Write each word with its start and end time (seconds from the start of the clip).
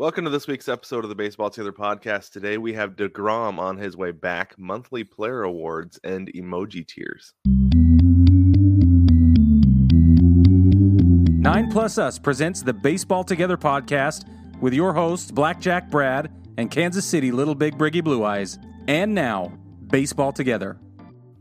Welcome 0.00 0.24
to 0.24 0.30
this 0.30 0.46
week's 0.46 0.66
episode 0.66 1.04
of 1.04 1.10
the 1.10 1.14
Baseball 1.14 1.50
Together 1.50 1.74
podcast. 1.74 2.32
Today 2.32 2.56
we 2.56 2.72
have 2.72 2.96
DeGrom 2.96 3.58
on 3.58 3.76
his 3.76 3.98
way 3.98 4.12
back, 4.12 4.58
monthly 4.58 5.04
player 5.04 5.42
awards, 5.42 6.00
and 6.02 6.32
emoji 6.32 6.88
tears. 6.88 7.34
Nine 11.38 11.70
Plus 11.70 11.98
Us 11.98 12.18
presents 12.18 12.62
the 12.62 12.72
Baseball 12.72 13.24
Together 13.24 13.58
podcast 13.58 14.24
with 14.62 14.72
your 14.72 14.94
hosts, 14.94 15.30
Blackjack 15.30 15.90
Brad 15.90 16.32
and 16.56 16.70
Kansas 16.70 17.04
City 17.04 17.30
Little 17.30 17.54
Big 17.54 17.76
Briggy 17.76 18.02
Blue 18.02 18.24
Eyes. 18.24 18.58
And 18.88 19.14
now, 19.14 19.52
Baseball 19.88 20.32
Together. 20.32 20.78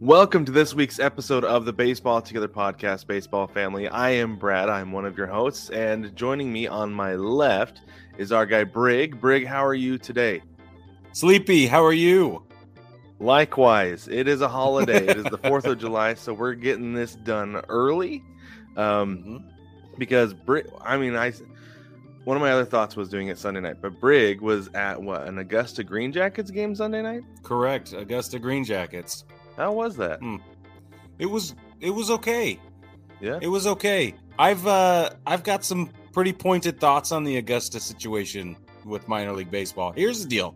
Welcome 0.02 0.46
to 0.46 0.54
this 0.54 0.74
week's 0.74 0.98
episode 0.98 1.44
of 1.44 1.66
the 1.66 1.74
Baseball 1.74 2.22
Together 2.22 2.48
podcast, 2.48 3.06
Baseball 3.06 3.48
Family. 3.48 3.90
I 3.90 4.12
am 4.12 4.38
Brad. 4.38 4.70
I'm 4.70 4.94
one 4.94 5.04
of 5.04 5.18
your 5.18 5.28
hosts, 5.28 5.72
and 5.72 6.16
joining 6.16 6.54
me 6.54 6.68
on 6.68 6.94
my 6.94 7.16
left 7.16 7.82
is 8.18 8.32
our 8.32 8.46
guy 8.46 8.64
Brig. 8.64 9.20
Brig, 9.20 9.46
how 9.46 9.66
are 9.66 9.74
you 9.74 9.98
today? 9.98 10.42
Sleepy, 11.12 11.68
how 11.68 11.84
are 11.84 11.92
you? 11.92 12.46
Likewise, 13.20 14.08
it 14.08 14.30
is 14.30 14.40
a 14.40 14.48
holiday. 14.48 15.06
it 15.06 15.18
is 15.18 15.26
the 15.26 15.38
4th 15.44 15.66
of 15.66 15.78
July, 15.80 16.14
so 16.14 16.34
we're 16.34 16.54
getting 16.54 16.94
this 16.94 17.16
done 17.16 17.62
early. 17.68 18.24
Um, 18.78 19.18
mm-hmm. 19.18 19.38
Because, 19.98 20.34
Brig, 20.34 20.66
I 20.82 20.96
mean, 20.96 21.18
I 21.18 21.34
one 22.24 22.38
of 22.38 22.42
my 22.42 22.54
other 22.54 22.64
thoughts 22.64 22.96
was 22.96 23.10
doing 23.10 23.28
it 23.28 23.38
Sunday 23.38 23.60
night, 23.60 23.82
but 23.82 24.00
Brig 24.00 24.40
was 24.40 24.70
at 24.76 25.02
what 25.02 25.28
an 25.28 25.40
Augusta 25.40 25.84
Green 25.84 26.14
Jackets 26.14 26.52
game 26.52 26.74
Sunday 26.74 27.02
night. 27.02 27.24
Correct, 27.44 27.92
Augusta 27.92 28.40
Green 28.40 28.64
Jackets. 28.64 29.26
How 29.60 29.74
was 29.74 29.98
that? 29.98 30.20
Hmm. 30.22 30.38
It 31.20 31.26
was 31.26 31.54
it 31.82 31.90
was 31.90 32.10
okay. 32.10 32.58
Yeah. 33.20 33.40
It 33.42 33.50
was 33.50 33.68
okay. 33.68 34.16
I've 34.40 34.66
uh 34.66 35.10
I've 35.28 35.44
got 35.44 35.66
some 35.66 35.92
pretty 36.14 36.32
pointed 36.32 36.80
thoughts 36.80 37.12
on 37.12 37.26
the 37.26 37.36
Augusta 37.36 37.82
situation 37.82 38.56
with 38.86 39.10
minor 39.10 39.34
league 39.34 39.52
baseball. 39.52 39.92
Here's 39.92 40.24
the 40.24 40.30
deal. 40.30 40.56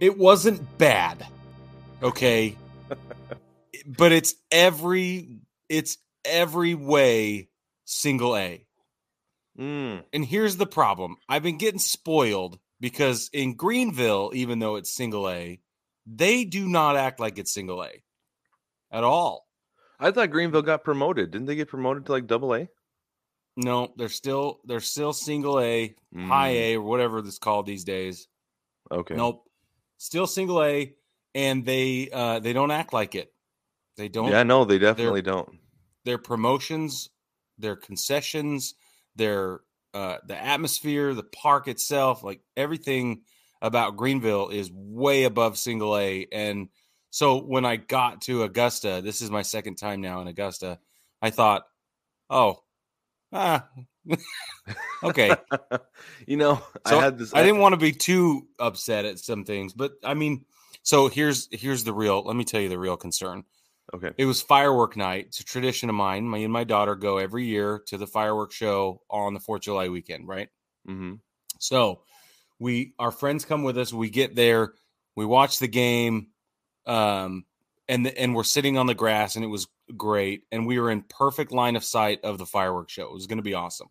It 0.00 0.16
wasn't 0.16 0.78
bad. 0.78 1.26
Okay? 2.02 2.56
but 3.86 4.12
it's 4.12 4.34
every 4.50 5.40
it's 5.68 5.98
every 6.24 6.74
way 6.74 7.50
single 7.84 8.34
A. 8.34 8.64
Mm. 9.58 10.04
And 10.14 10.24
here's 10.24 10.56
the 10.56 10.66
problem. 10.66 11.16
I've 11.28 11.42
been 11.42 11.58
getting 11.58 11.80
spoiled 11.80 12.58
because 12.80 13.28
in 13.34 13.56
Greenville, 13.56 14.30
even 14.34 14.58
though 14.58 14.76
it's 14.76 14.90
single 14.90 15.28
A, 15.28 15.60
they 16.06 16.44
do 16.44 16.68
not 16.68 16.96
act 16.96 17.20
like 17.20 17.38
it's 17.38 17.52
single 17.52 17.82
A 17.82 17.90
at 18.90 19.04
all. 19.04 19.46
I 19.98 20.10
thought 20.10 20.30
Greenville 20.30 20.62
got 20.62 20.84
promoted. 20.84 21.30
Didn't 21.30 21.46
they 21.46 21.56
get 21.56 21.68
promoted 21.68 22.06
to 22.06 22.12
like 22.12 22.26
double 22.26 22.54
A? 22.54 22.68
No, 23.56 23.92
they're 23.96 24.08
still 24.08 24.60
they're 24.64 24.80
still 24.80 25.12
single 25.12 25.58
A, 25.60 25.94
mm. 26.14 26.26
high 26.26 26.50
A, 26.50 26.76
or 26.76 26.82
whatever 26.82 27.18
it's 27.18 27.38
called 27.38 27.66
these 27.66 27.84
days. 27.84 28.28
Okay. 28.90 29.14
Nope. 29.14 29.44
Still 29.96 30.26
single 30.26 30.62
A, 30.62 30.94
and 31.34 31.64
they 31.64 32.10
uh 32.12 32.38
they 32.40 32.52
don't 32.52 32.70
act 32.70 32.92
like 32.92 33.14
it. 33.14 33.32
They 33.96 34.08
don't. 34.08 34.30
Yeah, 34.30 34.42
no, 34.42 34.64
they 34.64 34.78
definitely 34.78 35.22
don't. 35.22 35.48
Their 36.04 36.18
promotions, 36.18 37.08
their 37.58 37.76
concessions, 37.76 38.74
their 39.16 39.60
uh 39.94 40.18
the 40.26 40.36
atmosphere, 40.36 41.14
the 41.14 41.22
park 41.22 41.66
itself, 41.66 42.22
like 42.22 42.42
everything 42.58 43.22
about 43.62 43.96
Greenville 43.96 44.48
is 44.48 44.70
way 44.72 45.24
above 45.24 45.58
single 45.58 45.96
A. 45.96 46.26
And 46.30 46.68
so 47.10 47.40
when 47.40 47.64
I 47.64 47.76
got 47.76 48.22
to 48.22 48.42
Augusta, 48.42 49.00
this 49.02 49.22
is 49.22 49.30
my 49.30 49.42
second 49.42 49.76
time 49.76 50.00
now 50.00 50.20
in 50.20 50.28
Augusta, 50.28 50.78
I 51.22 51.30
thought, 51.30 51.64
oh, 52.28 52.62
ah, 53.32 53.68
okay. 55.02 55.34
you 56.26 56.36
know, 56.36 56.60
so 56.86 56.98
I 56.98 57.02
had 57.02 57.18
this. 57.18 57.34
I 57.34 57.42
didn't 57.42 57.60
want 57.60 57.72
to 57.72 57.78
be 57.78 57.92
too 57.92 58.46
upset 58.58 59.04
at 59.04 59.18
some 59.18 59.44
things, 59.44 59.72
but 59.72 59.92
I 60.04 60.14
mean, 60.14 60.44
so 60.82 61.08
here's 61.08 61.48
here's 61.50 61.84
the 61.84 61.92
real. 61.92 62.22
Let 62.22 62.36
me 62.36 62.44
tell 62.44 62.60
you 62.60 62.68
the 62.68 62.78
real 62.78 62.96
concern. 62.96 63.44
Okay. 63.94 64.10
It 64.18 64.26
was 64.26 64.42
firework 64.42 64.96
night. 64.96 65.26
It's 65.28 65.40
a 65.40 65.44
tradition 65.44 65.88
of 65.88 65.94
mine. 65.94 66.28
Me 66.28 66.44
and 66.44 66.52
my 66.52 66.64
daughter 66.64 66.96
go 66.96 67.18
every 67.18 67.46
year 67.46 67.80
to 67.86 67.96
the 67.96 68.06
firework 68.06 68.52
show 68.52 69.00
on 69.08 69.32
the 69.32 69.40
Fourth 69.40 69.60
of 69.60 69.64
July 69.64 69.88
weekend, 69.88 70.26
right? 70.26 70.48
Mm-hmm. 70.88 71.14
So 71.60 72.02
we 72.58 72.94
our 72.98 73.10
friends 73.10 73.44
come 73.44 73.62
with 73.62 73.78
us. 73.78 73.92
We 73.92 74.10
get 74.10 74.34
there, 74.34 74.74
we 75.14 75.24
watch 75.24 75.58
the 75.58 75.68
game, 75.68 76.28
um, 76.86 77.44
and 77.88 78.06
and 78.06 78.34
we're 78.34 78.44
sitting 78.44 78.78
on 78.78 78.86
the 78.86 78.94
grass, 78.94 79.36
and 79.36 79.44
it 79.44 79.48
was 79.48 79.68
great. 79.96 80.42
And 80.50 80.66
we 80.66 80.78
were 80.78 80.90
in 80.90 81.02
perfect 81.02 81.52
line 81.52 81.76
of 81.76 81.84
sight 81.84 82.20
of 82.24 82.38
the 82.38 82.46
fireworks 82.46 82.92
show. 82.92 83.06
It 83.06 83.12
was 83.12 83.26
going 83.26 83.38
to 83.38 83.42
be 83.42 83.54
awesome. 83.54 83.88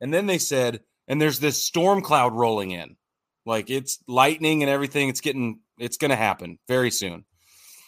And 0.00 0.14
then 0.14 0.26
they 0.26 0.38
said, 0.38 0.80
and 1.08 1.20
there's 1.20 1.40
this 1.40 1.62
storm 1.62 2.02
cloud 2.02 2.34
rolling 2.34 2.70
in, 2.70 2.96
like 3.44 3.70
it's 3.70 3.98
lightning 4.06 4.62
and 4.62 4.70
everything. 4.70 5.08
It's 5.08 5.20
getting, 5.20 5.60
it's 5.78 5.96
going 5.96 6.10
to 6.10 6.16
happen 6.16 6.58
very 6.68 6.90
soon. 6.90 7.24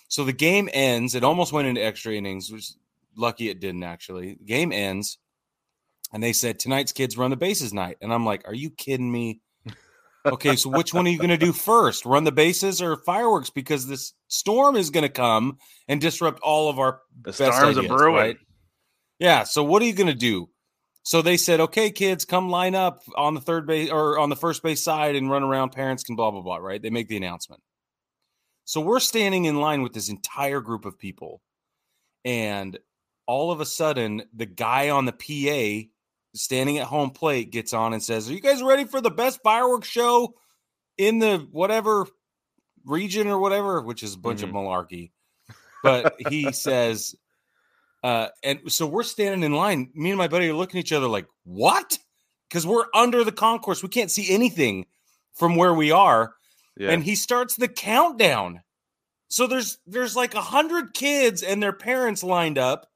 So 0.08 0.24
the 0.24 0.32
game 0.32 0.68
ends. 0.72 1.14
It 1.14 1.22
almost 1.22 1.52
went 1.52 1.68
into 1.68 1.84
extra 1.84 2.14
innings, 2.14 2.50
which 2.50 2.72
lucky 3.16 3.48
it 3.48 3.60
didn't 3.60 3.84
actually. 3.84 4.36
Game 4.44 4.72
ends, 4.72 5.18
and 6.12 6.22
they 6.22 6.32
said 6.32 6.58
tonight's 6.58 6.92
kids 6.92 7.16
run 7.16 7.30
the 7.30 7.36
bases 7.36 7.72
night, 7.72 7.98
and 8.00 8.12
I'm 8.12 8.24
like, 8.24 8.48
are 8.48 8.54
you 8.54 8.70
kidding 8.70 9.10
me? 9.10 9.40
Okay, 10.26 10.56
so 10.56 10.70
which 10.70 10.92
one 10.92 11.06
are 11.06 11.10
you 11.10 11.18
going 11.18 11.30
to 11.30 11.36
do 11.36 11.52
first? 11.52 12.04
Run 12.04 12.24
the 12.24 12.32
bases 12.32 12.82
or 12.82 12.96
fireworks? 12.96 13.50
Because 13.50 13.86
this 13.86 14.12
storm 14.28 14.76
is 14.76 14.90
going 14.90 15.02
to 15.02 15.08
come 15.08 15.58
and 15.88 16.00
disrupt 16.00 16.40
all 16.40 16.68
of 16.68 16.78
our 16.78 17.00
the 17.22 17.32
storms 17.32 17.78
ideas, 17.78 17.86
brewing. 17.86 18.14
Right? 18.14 18.36
Yeah. 19.18 19.44
So 19.44 19.62
what 19.62 19.82
are 19.82 19.86
you 19.86 19.92
going 19.92 20.06
to 20.06 20.14
do? 20.14 20.48
So 21.02 21.22
they 21.22 21.36
said, 21.36 21.60
okay, 21.60 21.90
kids, 21.90 22.24
come 22.24 22.50
line 22.50 22.74
up 22.74 23.02
on 23.16 23.34
the 23.34 23.40
third 23.40 23.66
base 23.66 23.90
or 23.90 24.18
on 24.18 24.28
the 24.28 24.36
first 24.36 24.62
base 24.62 24.82
side 24.82 25.16
and 25.16 25.30
run 25.30 25.42
around. 25.42 25.70
Parents 25.70 26.02
can 26.02 26.16
blah 26.16 26.30
blah 26.30 26.42
blah. 26.42 26.56
Right? 26.56 26.80
They 26.80 26.90
make 26.90 27.08
the 27.08 27.16
announcement. 27.16 27.62
So 28.64 28.80
we're 28.80 29.00
standing 29.00 29.46
in 29.46 29.56
line 29.60 29.82
with 29.82 29.94
this 29.94 30.10
entire 30.10 30.60
group 30.60 30.84
of 30.84 30.98
people, 30.98 31.40
and 32.24 32.78
all 33.26 33.50
of 33.50 33.60
a 33.60 33.66
sudden, 33.66 34.22
the 34.34 34.46
guy 34.46 34.90
on 34.90 35.06
the 35.06 35.12
PA 35.12 35.88
standing 36.34 36.78
at 36.78 36.86
home 36.86 37.10
plate 37.10 37.50
gets 37.50 37.72
on 37.72 37.92
and 37.92 38.02
says, 38.02 38.28
Are 38.28 38.32
you 38.32 38.40
guys 38.40 38.62
ready 38.62 38.84
for 38.84 39.00
the 39.00 39.10
best 39.10 39.40
fireworks 39.42 39.88
show 39.88 40.34
in 40.98 41.18
the 41.18 41.46
whatever 41.50 42.06
region 42.84 43.28
or 43.28 43.38
whatever? 43.38 43.82
Which 43.82 44.02
is 44.02 44.14
a 44.14 44.18
bunch 44.18 44.40
mm-hmm. 44.40 44.56
of 44.56 44.64
malarkey. 44.64 45.10
But 45.82 46.16
he 46.28 46.52
says, 46.52 47.14
uh, 48.02 48.28
and 48.42 48.60
so 48.68 48.86
we're 48.86 49.02
standing 49.02 49.42
in 49.42 49.52
line. 49.52 49.90
Me 49.94 50.10
and 50.10 50.18
my 50.18 50.28
buddy 50.28 50.48
are 50.48 50.54
looking 50.54 50.78
at 50.78 50.84
each 50.84 50.92
other 50.92 51.06
like, 51.06 51.26
What? 51.44 51.98
Because 52.48 52.66
we're 52.66 52.86
under 52.94 53.24
the 53.24 53.32
concourse. 53.32 53.82
We 53.82 53.88
can't 53.88 54.10
see 54.10 54.32
anything 54.32 54.86
from 55.34 55.56
where 55.56 55.74
we 55.74 55.90
are. 55.90 56.34
Yeah. 56.76 56.90
And 56.90 57.04
he 57.04 57.14
starts 57.14 57.56
the 57.56 57.68
countdown. 57.68 58.62
So 59.28 59.46
there's 59.46 59.78
there's 59.86 60.16
like 60.16 60.34
a 60.34 60.40
hundred 60.40 60.92
kids 60.92 61.42
and 61.42 61.62
their 61.62 61.72
parents 61.72 62.24
lined 62.24 62.58
up 62.58 62.89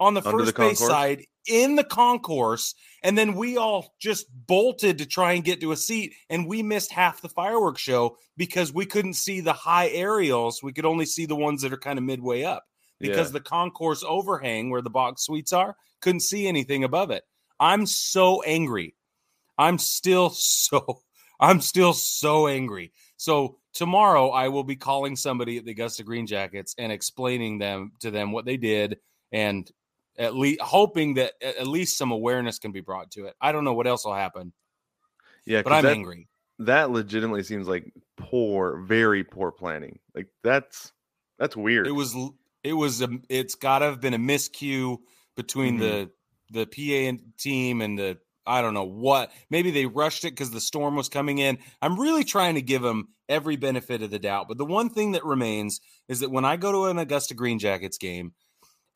on 0.00 0.14
the 0.14 0.26
Under 0.26 0.38
first 0.38 0.54
the 0.54 0.60
base 0.60 0.78
side 0.78 1.24
in 1.46 1.76
the 1.76 1.84
concourse 1.84 2.74
and 3.02 3.18
then 3.18 3.34
we 3.34 3.58
all 3.58 3.94
just 4.00 4.26
bolted 4.46 4.98
to 4.98 5.06
try 5.06 5.32
and 5.32 5.44
get 5.44 5.60
to 5.60 5.72
a 5.72 5.76
seat 5.76 6.14
and 6.30 6.46
we 6.46 6.62
missed 6.62 6.90
half 6.90 7.20
the 7.20 7.28
fireworks 7.28 7.82
show 7.82 8.16
because 8.36 8.72
we 8.72 8.86
couldn't 8.86 9.14
see 9.14 9.40
the 9.40 9.52
high 9.52 9.88
aerials. 9.88 10.62
We 10.62 10.72
could 10.72 10.86
only 10.86 11.04
see 11.04 11.26
the 11.26 11.36
ones 11.36 11.62
that 11.62 11.72
are 11.72 11.78
kind 11.78 11.98
of 11.98 12.04
midway 12.04 12.44
up 12.44 12.64
because 12.98 13.28
yeah. 13.28 13.34
the 13.34 13.40
concourse 13.40 14.02
overhang 14.06 14.70
where 14.70 14.80
the 14.80 14.90
box 14.90 15.24
suites 15.24 15.52
are 15.52 15.76
couldn't 16.00 16.20
see 16.20 16.46
anything 16.46 16.82
above 16.82 17.10
it. 17.10 17.24
I'm 17.60 17.84
so 17.84 18.42
angry. 18.42 18.94
I'm 19.58 19.78
still 19.78 20.30
so 20.34 21.02
i'm 21.40 21.60
still 21.60 21.92
so 21.92 22.48
angry. 22.48 22.92
So 23.16 23.58
tomorrow 23.74 24.30
i 24.30 24.48
will 24.48 24.64
be 24.64 24.76
calling 24.76 25.14
somebody 25.14 25.58
at 25.58 25.64
the 25.66 25.72
augusta 25.72 26.04
green 26.04 26.26
jackets 26.26 26.74
and 26.78 26.90
explaining 26.90 27.58
them 27.58 27.92
to 28.00 28.10
them 28.10 28.32
what 28.32 28.46
they 28.46 28.56
did 28.56 28.98
and 29.32 29.70
at 30.18 30.34
least 30.34 30.60
hoping 30.60 31.14
that 31.14 31.32
at 31.42 31.66
least 31.66 31.98
some 31.98 32.10
awareness 32.10 32.58
can 32.58 32.72
be 32.72 32.80
brought 32.80 33.10
to 33.12 33.26
it. 33.26 33.34
I 33.40 33.52
don't 33.52 33.64
know 33.64 33.74
what 33.74 33.86
else 33.86 34.04
will 34.04 34.14
happen. 34.14 34.52
Yeah, 35.46 35.62
but 35.62 35.72
I'm 35.72 35.84
that, 35.84 35.92
angry. 35.92 36.28
That 36.60 36.90
legitimately 36.90 37.42
seems 37.42 37.66
like 37.66 37.92
poor, 38.16 38.78
very 38.78 39.24
poor 39.24 39.50
planning. 39.50 39.98
Like 40.14 40.28
that's 40.42 40.92
that's 41.38 41.56
weird. 41.56 41.86
It 41.86 41.92
was 41.92 42.16
it 42.62 42.72
was 42.72 43.02
a, 43.02 43.08
it's 43.28 43.54
got 43.54 43.80
to 43.80 43.86
have 43.86 44.00
been 44.00 44.14
a 44.14 44.18
miscue 44.18 44.98
between 45.36 45.78
mm-hmm. 45.78 46.08
the 46.50 46.64
the 46.64 46.66
PA 46.66 47.08
and 47.08 47.20
team 47.38 47.80
and 47.80 47.98
the 47.98 48.18
I 48.46 48.62
don't 48.62 48.74
know 48.74 48.84
what. 48.84 49.32
Maybe 49.50 49.70
they 49.70 49.86
rushed 49.86 50.24
it 50.24 50.30
because 50.30 50.50
the 50.50 50.60
storm 50.60 50.96
was 50.96 51.08
coming 51.08 51.38
in. 51.38 51.58
I'm 51.80 51.98
really 51.98 52.24
trying 52.24 52.56
to 52.56 52.62
give 52.62 52.82
them 52.82 53.08
every 53.28 53.56
benefit 53.56 54.02
of 54.02 54.10
the 54.10 54.18
doubt. 54.18 54.48
But 54.48 54.58
the 54.58 54.66
one 54.66 54.90
thing 54.90 55.12
that 55.12 55.24
remains 55.24 55.80
is 56.08 56.20
that 56.20 56.30
when 56.30 56.44
I 56.44 56.56
go 56.56 56.70
to 56.72 56.84
an 56.86 56.98
Augusta 56.98 57.34
Green 57.34 57.58
Jackets 57.58 57.96
game, 57.96 58.32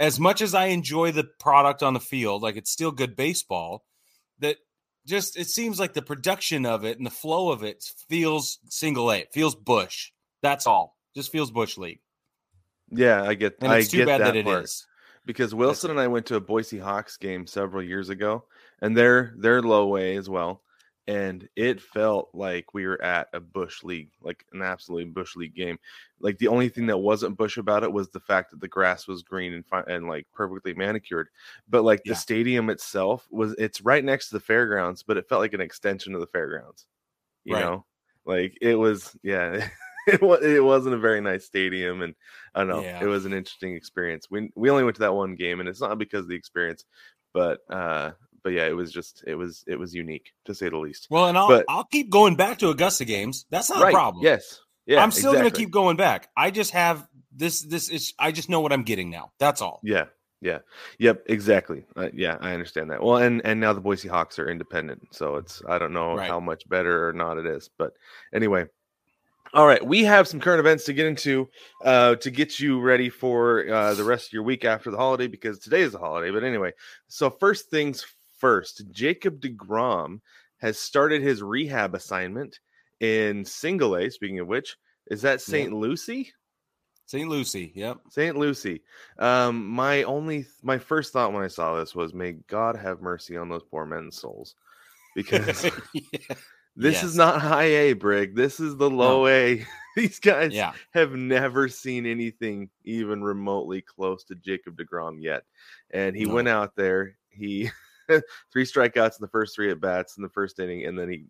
as 0.00 0.20
much 0.20 0.40
as 0.42 0.54
I 0.54 0.66
enjoy 0.66 1.12
the 1.12 1.24
product 1.24 1.82
on 1.82 1.94
the 1.94 2.00
field, 2.00 2.42
like 2.42 2.56
it's 2.56 2.70
still 2.70 2.92
good 2.92 3.16
baseball, 3.16 3.84
that 4.38 4.56
just 5.06 5.36
it 5.36 5.48
seems 5.48 5.80
like 5.80 5.94
the 5.94 6.02
production 6.02 6.66
of 6.66 6.84
it 6.84 6.98
and 6.98 7.06
the 7.06 7.10
flow 7.10 7.50
of 7.50 7.62
it 7.64 7.84
feels 8.08 8.58
single 8.68 9.10
A. 9.12 9.26
Feels 9.32 9.54
Bush. 9.54 10.12
That's 10.42 10.66
all. 10.66 10.96
Just 11.14 11.32
feels 11.32 11.50
Bush 11.50 11.78
League. 11.78 12.00
Yeah, 12.90 13.22
I 13.22 13.34
get. 13.34 13.56
And 13.60 13.72
it's 13.72 13.88
I 13.88 13.90
too 13.90 14.06
bad 14.06 14.20
that, 14.20 14.34
that 14.34 14.36
it 14.36 14.44
part. 14.44 14.64
is 14.64 14.86
because 15.26 15.54
Wilson 15.54 15.90
and 15.90 16.00
I 16.00 16.06
went 16.06 16.26
to 16.26 16.36
a 16.36 16.40
Boise 16.40 16.78
Hawks 16.78 17.16
game 17.16 17.46
several 17.46 17.82
years 17.82 18.08
ago, 18.08 18.44
and 18.80 18.96
they're 18.96 19.34
they're 19.36 19.62
low 19.62 19.96
A 19.96 20.16
as 20.16 20.28
well. 20.28 20.62
And 21.08 21.48
it 21.56 21.80
felt 21.82 22.30
like 22.34 22.74
we 22.74 22.86
were 22.86 23.02
at 23.02 23.28
a 23.32 23.40
bush 23.40 23.82
league, 23.82 24.12
like 24.22 24.46
an 24.52 24.62
absolutely 24.62 25.06
bush 25.10 25.34
league 25.36 25.54
game. 25.56 25.78
Like 26.20 26.38
the 26.38 26.48
only 26.48 26.68
thing 26.68 26.86
that 26.86 26.98
wasn't 26.98 27.36
bush 27.38 27.56
about 27.56 27.82
it 27.82 27.92
was 27.92 28.10
the 28.10 28.20
fact 28.20 28.52
that 28.52 28.60
the 28.60 28.68
grass 28.68 29.08
was 29.08 29.24
green 29.24 29.54
and 29.54 29.66
fi- 29.66 29.84
and 29.88 30.06
like 30.08 30.26
perfectly 30.32 30.74
manicured. 30.74 31.30
But 31.68 31.82
like 31.84 32.02
Yeah. 32.04 32.12
the 32.12 32.16
stadium 32.16 32.70
itself 32.70 33.26
was 33.30 33.54
it's 33.58 33.80
right 33.80 34.04
next 34.04 34.28
to 34.28 34.34
the 34.36 34.40
fairgrounds, 34.40 35.02
but 35.02 35.16
it 35.16 35.28
felt 35.28 35.40
like 35.40 35.54
an 35.54 35.60
extension 35.62 36.14
of 36.14 36.20
the 36.20 36.26
fairgrounds. 36.28 36.86
You 37.44 37.56
Right. 37.56 37.60
know, 37.60 37.86
like 38.26 38.58
it 38.60 38.74
was, 38.76 39.16
yeah. 39.22 39.68
It 40.08 40.22
was, 40.22 40.42
it 40.42 40.64
wasn't 40.64 40.94
a 40.94 40.98
very 40.98 41.20
nice 41.20 41.44
stadium, 41.44 42.00
and 42.00 42.14
I 42.54 42.60
don't 42.60 42.68
know. 42.68 42.80
Yeah. 42.82 42.98
It 42.98 43.04
was 43.04 43.26
an 43.26 43.34
interesting 43.34 43.74
experience. 43.76 44.30
We 44.30 44.50
we 44.56 44.70
only 44.70 44.82
went 44.84 44.96
to 44.96 45.00
that 45.02 45.14
one 45.14 45.34
game, 45.34 45.60
and 45.60 45.68
it's 45.68 45.82
not 45.82 45.98
because 45.98 46.22
of 46.22 46.28
the 46.28 46.34
experience, 46.34 46.86
but 47.34 47.60
uh, 47.68 48.12
but 48.42 48.50
yeah, 48.50 48.66
it 48.66 48.76
was 48.76 48.92
just 48.92 49.24
it 49.26 49.34
was 49.34 49.64
it 49.66 49.78
was 49.78 49.94
unique 49.94 50.32
to 50.44 50.54
say 50.54 50.68
the 50.68 50.78
least. 50.78 51.08
Well, 51.10 51.26
and 51.26 51.36
I'll 51.38 51.48
But- 51.48 51.64
I'll 51.68 51.84
keep 51.84 52.10
going 52.10 52.36
back 52.36 52.58
to 52.58 52.70
Augusta 52.70 53.04
games. 53.04 53.46
That's 53.50 53.70
not 53.70 53.82
right? 53.82 53.90
a 53.90 53.94
problem. 53.94 54.24
Yes. 54.24 54.60
Yeah. 54.86 55.02
I'm 55.02 55.10
still 55.10 55.32
going 55.32 55.44
to 55.44 55.50
keep 55.50 55.70
going 55.70 55.96
back. 55.96 56.28
I 56.36 56.50
just 56.50 56.70
have 56.70 57.06
this. 57.30 57.60
This 57.62 57.90
is. 57.90 58.14
I 58.18 58.32
just 58.32 58.48
know 58.48 58.60
what 58.60 58.72
I'm 58.72 58.84
getting 58.84 59.10
now. 59.10 59.32
That's 59.38 59.60
all. 59.60 59.80
Yeah. 59.84 60.06
Yeah. 60.40 60.60
Yep. 60.98 61.24
Exactly. 61.26 61.84
Uh, 61.94 62.08
yeah, 62.14 62.38
I 62.40 62.52
understand 62.52 62.90
that. 62.90 63.02
Well, 63.02 63.16
and 63.18 63.42
and 63.44 63.60
now 63.60 63.74
the 63.74 63.80
Boise 63.80 64.08
Hawks 64.08 64.38
are 64.38 64.48
independent, 64.48 65.08
so 65.10 65.36
it's 65.36 65.60
I 65.68 65.78
don't 65.78 65.92
know 65.92 66.14
Right. 66.16 66.30
how 66.30 66.40
much 66.40 66.66
better 66.68 67.06
or 67.08 67.12
not 67.12 67.36
it 67.38 67.44
is, 67.46 67.68
but 67.76 67.92
anyway. 68.32 68.66
All 69.54 69.66
right, 69.66 69.84
we 69.84 70.04
have 70.04 70.28
some 70.28 70.40
current 70.40 70.60
events 70.60 70.84
to 70.84 70.92
get 70.92 71.06
into 71.06 71.48
uh, 71.82 72.16
to 72.16 72.30
get 72.30 72.60
you 72.60 72.80
ready 72.80 73.08
for 73.08 73.66
uh, 73.72 73.94
the 73.94 74.04
rest 74.04 74.26
of 74.28 74.32
your 74.34 74.42
week 74.42 74.64
after 74.66 74.90
the 74.90 74.98
holiday 74.98 75.26
because 75.26 75.58
today 75.58 75.80
is 75.80 75.94
a 75.94 75.98
holiday. 75.98 76.30
But 76.30 76.44
anyway, 76.44 76.72
so 77.08 77.30
first 77.30 77.70
things 77.70 78.04
first, 78.38 78.82
Jacob 78.90 79.40
DeGrom 79.40 80.20
has 80.58 80.78
started 80.78 81.22
his 81.22 81.42
rehab 81.42 81.94
assignment 81.94 82.58
in 83.00 83.44
single 83.44 83.96
A. 83.96 84.10
Speaking 84.10 84.40
of 84.40 84.48
which, 84.48 84.76
is 85.10 85.22
that 85.22 85.40
St. 85.40 85.72
Lucie? 85.72 86.32
St. 87.06 87.28
Lucie. 87.28 87.72
Yep. 87.74 88.00
St. 88.10 88.36
Lucie. 88.36 88.82
Um, 89.18 89.66
my 89.66 90.02
only, 90.02 90.46
my 90.62 90.76
first 90.78 91.12
thought 91.12 91.32
when 91.32 91.42
I 91.42 91.48
saw 91.48 91.76
this 91.78 91.94
was, 91.94 92.12
may 92.12 92.32
God 92.48 92.76
have 92.76 93.00
mercy 93.00 93.36
on 93.36 93.48
those 93.48 93.62
poor 93.62 93.86
men's 93.86 94.20
souls, 94.20 94.54
because 95.14 95.64
yeah. 95.64 95.70
this 96.76 96.94
Yes. 96.96 97.04
is 97.04 97.16
not 97.16 97.40
high 97.40 97.62
A, 97.64 97.92
Brig. 97.94 98.34
This 98.36 98.60
is 98.60 98.76
the 98.76 98.90
low 98.90 99.26
A. 99.26 99.64
These 99.96 100.18
guys 100.20 100.52
Yeah. 100.52 100.72
have 100.92 101.12
never 101.12 101.66
seen 101.68 102.04
anything 102.04 102.68
even 102.84 103.22
remotely 103.24 103.80
close 103.80 104.22
to 104.24 104.34
Jacob 104.34 104.76
Degrom 104.76 105.16
yet, 105.22 105.44
and 105.90 106.14
he 106.14 106.24
No. 106.24 106.34
went 106.34 106.48
out 106.48 106.76
there. 106.76 107.16
He 107.30 107.70
three 108.52 108.64
strikeouts 108.64 109.18
in 109.18 109.22
the 109.22 109.28
first 109.28 109.54
three 109.54 109.70
at 109.70 109.80
bats 109.80 110.16
in 110.16 110.22
the 110.22 110.28
first 110.28 110.58
inning, 110.58 110.84
and 110.86 110.98
then 110.98 111.08
he 111.08 111.24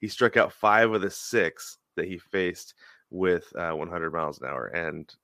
he 0.00 0.08
struck 0.08 0.36
out 0.36 0.52
five 0.52 0.90
of 0.92 1.00
the 1.00 1.10
six 1.10 1.78
that 1.96 2.06
he 2.06 2.18
faced 2.18 2.74
with 3.10 3.44
uh, 3.56 3.70
100 3.72 4.12
miles 4.12 4.40
an 4.40 4.48
hour, 4.48 4.66
and 4.66 5.14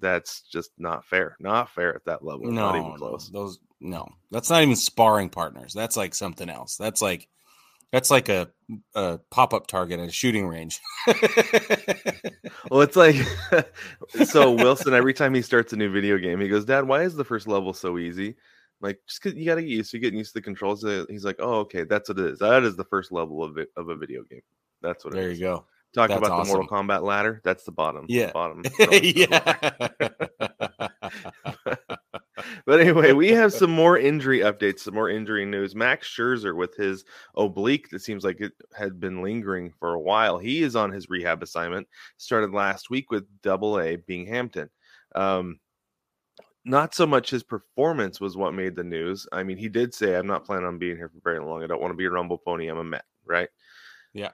that's 0.00 0.42
just 0.42 0.70
not 0.78 1.04
fair. 1.04 1.36
Not 1.40 1.70
fair 1.70 1.94
at 1.94 2.04
that 2.04 2.24
level. 2.24 2.46
No, 2.46 2.52
not 2.52 2.76
even 2.76 2.90
no, 2.90 2.96
close. 2.96 3.28
those 3.28 3.58
no. 3.80 4.08
That's 4.30 4.50
not 4.50 4.62
even 4.62 4.76
sparring 4.76 5.30
partners. 5.30 5.72
That's 5.72 5.96
like 5.96 6.14
something 6.14 6.48
else. 6.48 6.76
That's 6.76 7.02
like 7.02 7.28
that's 7.92 8.10
like 8.10 8.28
a, 8.28 8.48
a 8.94 9.18
pop 9.30 9.54
up 9.54 9.66
target 9.66 10.00
at 10.00 10.08
a 10.08 10.12
shooting 10.12 10.46
range. 10.46 10.80
Well, 12.70 12.80
it's 12.80 12.96
like 12.96 13.16
so 14.24 14.52
Wilson. 14.52 14.94
Every 14.94 15.14
time 15.14 15.34
he 15.34 15.42
starts 15.42 15.72
a 15.72 15.76
new 15.76 15.90
video 15.90 16.18
game, 16.18 16.40
he 16.40 16.48
goes, 16.48 16.64
"Dad, 16.64 16.88
why 16.88 17.02
is 17.02 17.14
the 17.14 17.24
first 17.24 17.46
level 17.46 17.72
so 17.72 17.98
easy?" 17.98 18.36
Like, 18.80 19.00
just 19.08 19.24
you 19.24 19.46
got 19.46 19.56
to 19.56 19.62
get 19.62 19.70
used 19.70 19.90
to 19.92 19.98
getting 19.98 20.18
used 20.18 20.32
to 20.32 20.38
the 20.38 20.42
controls. 20.42 20.84
He's 21.08 21.24
like, 21.24 21.36
"Oh, 21.38 21.60
okay, 21.60 21.84
that's 21.84 22.08
what 22.08 22.18
it 22.18 22.26
is. 22.26 22.38
That 22.40 22.62
is 22.62 22.76
the 22.76 22.84
first 22.84 23.12
level 23.12 23.42
of 23.42 23.58
it, 23.58 23.70
of 23.76 23.88
a 23.88 23.96
video 23.96 24.22
game. 24.22 24.42
That's 24.82 25.04
what 25.04 25.14
it 25.14 25.16
there 25.16 25.30
is." 25.30 25.38
you 25.38 25.46
go. 25.46 25.64
Talk 25.94 26.08
That's 26.10 26.18
about 26.18 26.44
the 26.44 26.48
Mortal 26.48 26.66
awesome. 26.70 26.88
Kombat 26.88 27.02
ladder. 27.04 27.40
That's 27.42 27.64
the 27.64 27.72
bottom. 27.72 28.04
Yeah. 28.08 28.30
bottom. 28.32 28.62
yeah. 28.90 29.70
But 32.66 32.80
anyway, 32.80 33.12
we 33.12 33.28
have 33.30 33.52
some 33.52 33.70
more 33.70 33.96
injury 33.96 34.40
updates, 34.40 34.80
some 34.80 34.94
more 34.94 35.08
injury 35.08 35.46
news. 35.46 35.74
Max 35.74 36.08
Scherzer 36.08 36.56
with 36.56 36.74
his 36.74 37.04
oblique 37.36 37.88
that 37.90 38.00
seems 38.02 38.24
like 38.24 38.40
it 38.40 38.52
had 38.76 38.98
been 38.98 39.22
lingering 39.22 39.72
for 39.78 39.94
a 39.94 40.00
while. 40.00 40.36
He 40.36 40.62
is 40.62 40.74
on 40.74 40.90
his 40.90 41.08
rehab 41.08 41.42
assignment. 41.42 41.86
Started 42.16 42.52
last 42.52 42.90
week 42.90 43.10
with 43.10 43.24
Double 43.42 43.80
A 43.80 43.96
Binghamton. 43.96 44.68
Um, 45.14 45.60
not 46.66 46.94
so 46.94 47.06
much 47.06 47.30
his 47.30 47.42
performance 47.42 48.20
was 48.20 48.36
what 48.36 48.52
made 48.52 48.74
the 48.74 48.84
news. 48.84 49.26
I 49.32 49.42
mean, 49.44 49.56
he 49.56 49.68
did 49.68 49.94
say, 49.94 50.16
"I'm 50.16 50.26
not 50.26 50.44
planning 50.44 50.66
on 50.66 50.78
being 50.78 50.96
here 50.96 51.08
for 51.08 51.20
very 51.22 51.42
long. 51.42 51.62
I 51.62 51.66
don't 51.66 51.80
want 51.80 51.92
to 51.92 51.96
be 51.96 52.04
a 52.04 52.10
Rumble 52.10 52.38
pony. 52.38 52.68
I'm 52.68 52.78
a 52.78 52.84
Met." 52.84 53.04
Right? 53.24 53.48
Yeah. 54.12 54.30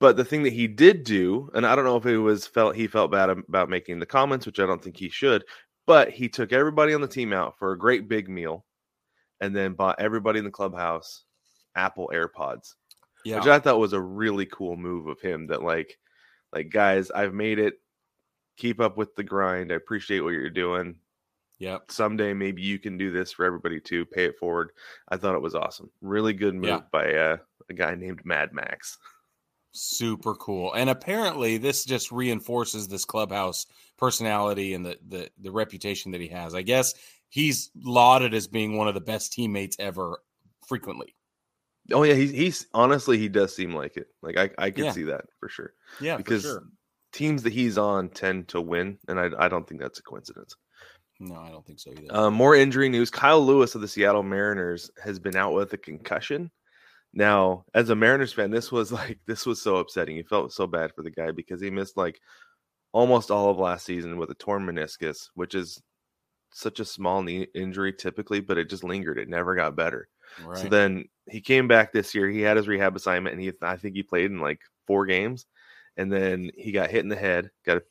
But 0.00 0.16
the 0.16 0.24
thing 0.24 0.42
that 0.42 0.52
he 0.52 0.66
did 0.66 1.04
do, 1.04 1.50
and 1.54 1.66
I 1.66 1.76
don't 1.76 1.84
know 1.84 1.96
if 1.96 2.06
it 2.06 2.18
was 2.18 2.46
felt 2.46 2.74
he 2.74 2.86
felt 2.86 3.12
bad 3.12 3.30
about 3.30 3.68
making 3.68 4.00
the 4.00 4.06
comments, 4.06 4.46
which 4.46 4.58
I 4.58 4.66
don't 4.66 4.82
think 4.82 4.96
he 4.96 5.08
should, 5.08 5.44
but 5.86 6.10
he 6.10 6.28
took 6.28 6.52
everybody 6.52 6.94
on 6.94 7.00
the 7.00 7.08
team 7.08 7.32
out 7.32 7.58
for 7.58 7.72
a 7.72 7.78
great 7.78 8.08
big 8.08 8.28
meal 8.28 8.64
and 9.40 9.54
then 9.54 9.74
bought 9.74 10.00
everybody 10.00 10.38
in 10.38 10.44
the 10.44 10.50
clubhouse 10.50 11.24
Apple 11.76 12.10
AirPods, 12.12 12.74
yeah. 13.24 13.36
which 13.36 13.46
I 13.46 13.58
thought 13.58 13.78
was 13.78 13.92
a 13.92 14.00
really 14.00 14.46
cool 14.46 14.76
move 14.76 15.06
of 15.06 15.20
him 15.20 15.46
that 15.48 15.62
like 15.62 15.98
like 16.52 16.70
guys, 16.70 17.10
I've 17.10 17.34
made 17.34 17.58
it. 17.58 17.74
Keep 18.56 18.80
up 18.80 18.96
with 18.96 19.16
the 19.16 19.24
grind. 19.24 19.72
I 19.72 19.74
appreciate 19.74 20.20
what 20.20 20.30
you're 20.30 20.48
doing. 20.48 20.94
Yep. 21.58 21.90
Someday 21.90 22.34
maybe 22.34 22.62
you 22.62 22.78
can 22.78 22.98
do 22.98 23.10
this 23.10 23.32
for 23.32 23.44
everybody 23.44 23.80
too. 23.80 24.04
Pay 24.06 24.24
it 24.26 24.38
forward. 24.38 24.72
I 25.08 25.16
thought 25.16 25.34
it 25.36 25.42
was 25.42 25.54
awesome. 25.54 25.90
Really 26.00 26.32
good 26.32 26.54
move 26.54 26.64
Yeah. 26.64 26.80
by 26.90 27.14
uh, 27.14 27.36
a 27.70 27.74
guy 27.74 27.94
named 27.94 28.20
Mad 28.24 28.52
Max. 28.52 28.98
Super 29.72 30.34
cool. 30.34 30.72
And 30.74 30.88
apparently 30.90 31.56
this 31.58 31.84
just 31.84 32.12
reinforces 32.12 32.86
this 32.88 33.04
clubhouse 33.04 33.66
personality 33.98 34.74
and 34.74 34.84
the, 34.86 34.98
the 35.08 35.30
the 35.40 35.50
reputation 35.50 36.12
that 36.12 36.20
he 36.20 36.28
has. 36.28 36.54
I 36.54 36.62
guess 36.62 36.94
he's 37.28 37.70
lauded 37.76 38.34
as 38.34 38.46
being 38.46 38.76
one 38.76 38.86
of 38.88 38.94
the 38.94 39.00
best 39.00 39.32
teammates 39.32 39.76
ever 39.80 40.18
frequently. 40.68 41.16
Oh 41.92 42.02
yeah, 42.04 42.14
he's 42.14 42.30
he's 42.30 42.66
honestly 42.72 43.18
he 43.18 43.28
does 43.28 43.54
seem 43.54 43.74
like 43.74 43.96
it. 43.96 44.06
Like 44.22 44.36
I 44.36 44.50
I 44.58 44.70
could 44.70 44.84
Yeah. 44.84 44.92
see 44.92 45.02
that 45.04 45.24
for 45.40 45.48
sure. 45.48 45.74
Yeah, 46.00 46.16
because 46.16 46.58
teams 47.12 47.42
that 47.42 47.52
he's 47.52 47.76
on 47.76 48.08
tend 48.10 48.48
to 48.48 48.60
win, 48.60 48.98
and 49.08 49.18
I 49.18 49.30
I 49.38 49.48
don't 49.48 49.68
think 49.68 49.80
that's 49.80 49.98
a 49.98 50.02
coincidence. 50.02 50.54
No, 51.20 51.36
I 51.36 51.50
don't 51.50 51.64
think 51.64 51.78
so 51.80 51.92
either. 51.92 52.14
Uh, 52.14 52.30
more 52.30 52.54
injury 52.54 52.88
news: 52.88 53.10
Kyle 53.10 53.44
Lewis 53.44 53.74
of 53.74 53.80
the 53.80 53.88
Seattle 53.88 54.22
Mariners 54.22 54.90
has 55.02 55.18
been 55.18 55.36
out 55.36 55.54
with 55.54 55.72
a 55.72 55.78
concussion. 55.78 56.50
Now, 57.12 57.64
as 57.74 57.90
a 57.90 57.94
Mariners 57.94 58.32
fan, 58.32 58.50
this 58.50 58.72
was 58.72 58.92
like 58.92 59.18
this 59.26 59.46
was 59.46 59.62
so 59.62 59.76
upsetting. 59.76 60.16
You 60.16 60.24
felt 60.24 60.52
so 60.52 60.66
bad 60.66 60.92
for 60.94 61.02
the 61.02 61.10
guy 61.10 61.30
because 61.30 61.60
he 61.60 61.70
missed 61.70 61.96
like 61.96 62.20
almost 62.92 63.30
all 63.30 63.50
of 63.50 63.58
last 63.58 63.86
season 63.86 64.18
with 64.18 64.30
a 64.30 64.34
torn 64.34 64.64
meniscus, 64.66 65.28
which 65.34 65.54
is 65.54 65.80
such 66.52 66.78
a 66.80 66.84
small 66.84 67.22
knee 67.22 67.46
injury 67.54 67.92
typically, 67.92 68.40
but 68.40 68.58
it 68.58 68.70
just 68.70 68.84
lingered. 68.84 69.18
It 69.18 69.28
never 69.28 69.54
got 69.54 69.76
better. 69.76 70.08
right. 70.44 70.58
So 70.58 70.68
then 70.68 71.04
he 71.28 71.40
came 71.40 71.68
back 71.68 71.92
this 71.92 72.14
year. 72.14 72.28
He 72.28 72.40
had 72.40 72.56
his 72.56 72.68
rehab 72.68 72.96
assignment, 72.96 73.34
and 73.34 73.42
he 73.42 73.52
I 73.62 73.76
think 73.76 73.94
he 73.94 74.02
played 74.02 74.30
in 74.30 74.40
like 74.40 74.60
four 74.86 75.06
games, 75.06 75.46
and 75.96 76.12
then 76.12 76.50
he 76.56 76.72
got 76.72 76.90
hit 76.90 77.02
in 77.02 77.08
the 77.08 77.16
head. 77.16 77.50
Got 77.64 77.78
a, 77.78 77.82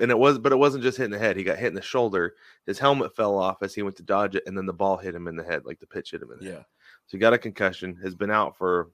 and 0.00 0.10
it 0.10 0.18
was, 0.18 0.38
but 0.38 0.52
it 0.52 0.56
wasn't 0.56 0.82
just 0.84 0.96
hitting 0.98 1.12
the 1.12 1.18
head. 1.18 1.36
He 1.36 1.44
got 1.44 1.58
hit 1.58 1.68
in 1.68 1.74
the 1.74 1.82
shoulder. 1.82 2.34
His 2.66 2.78
helmet 2.78 3.14
fell 3.16 3.36
off 3.38 3.62
as 3.62 3.74
he 3.74 3.82
went 3.82 3.96
to 3.96 4.02
dodge 4.02 4.34
it, 4.34 4.42
and 4.46 4.56
then 4.56 4.66
the 4.66 4.72
ball 4.72 4.96
hit 4.96 5.14
him 5.14 5.28
in 5.28 5.36
the 5.36 5.44
head, 5.44 5.64
like 5.64 5.78
the 5.80 5.86
pitch 5.86 6.10
hit 6.12 6.22
him 6.22 6.30
in 6.32 6.38
the 6.38 6.44
head. 6.44 6.54
yeah. 6.54 6.62
So 7.06 7.12
he 7.12 7.18
got 7.18 7.32
a 7.34 7.38
concussion. 7.38 7.96
Has 8.02 8.14
been 8.14 8.30
out 8.30 8.56
for, 8.56 8.90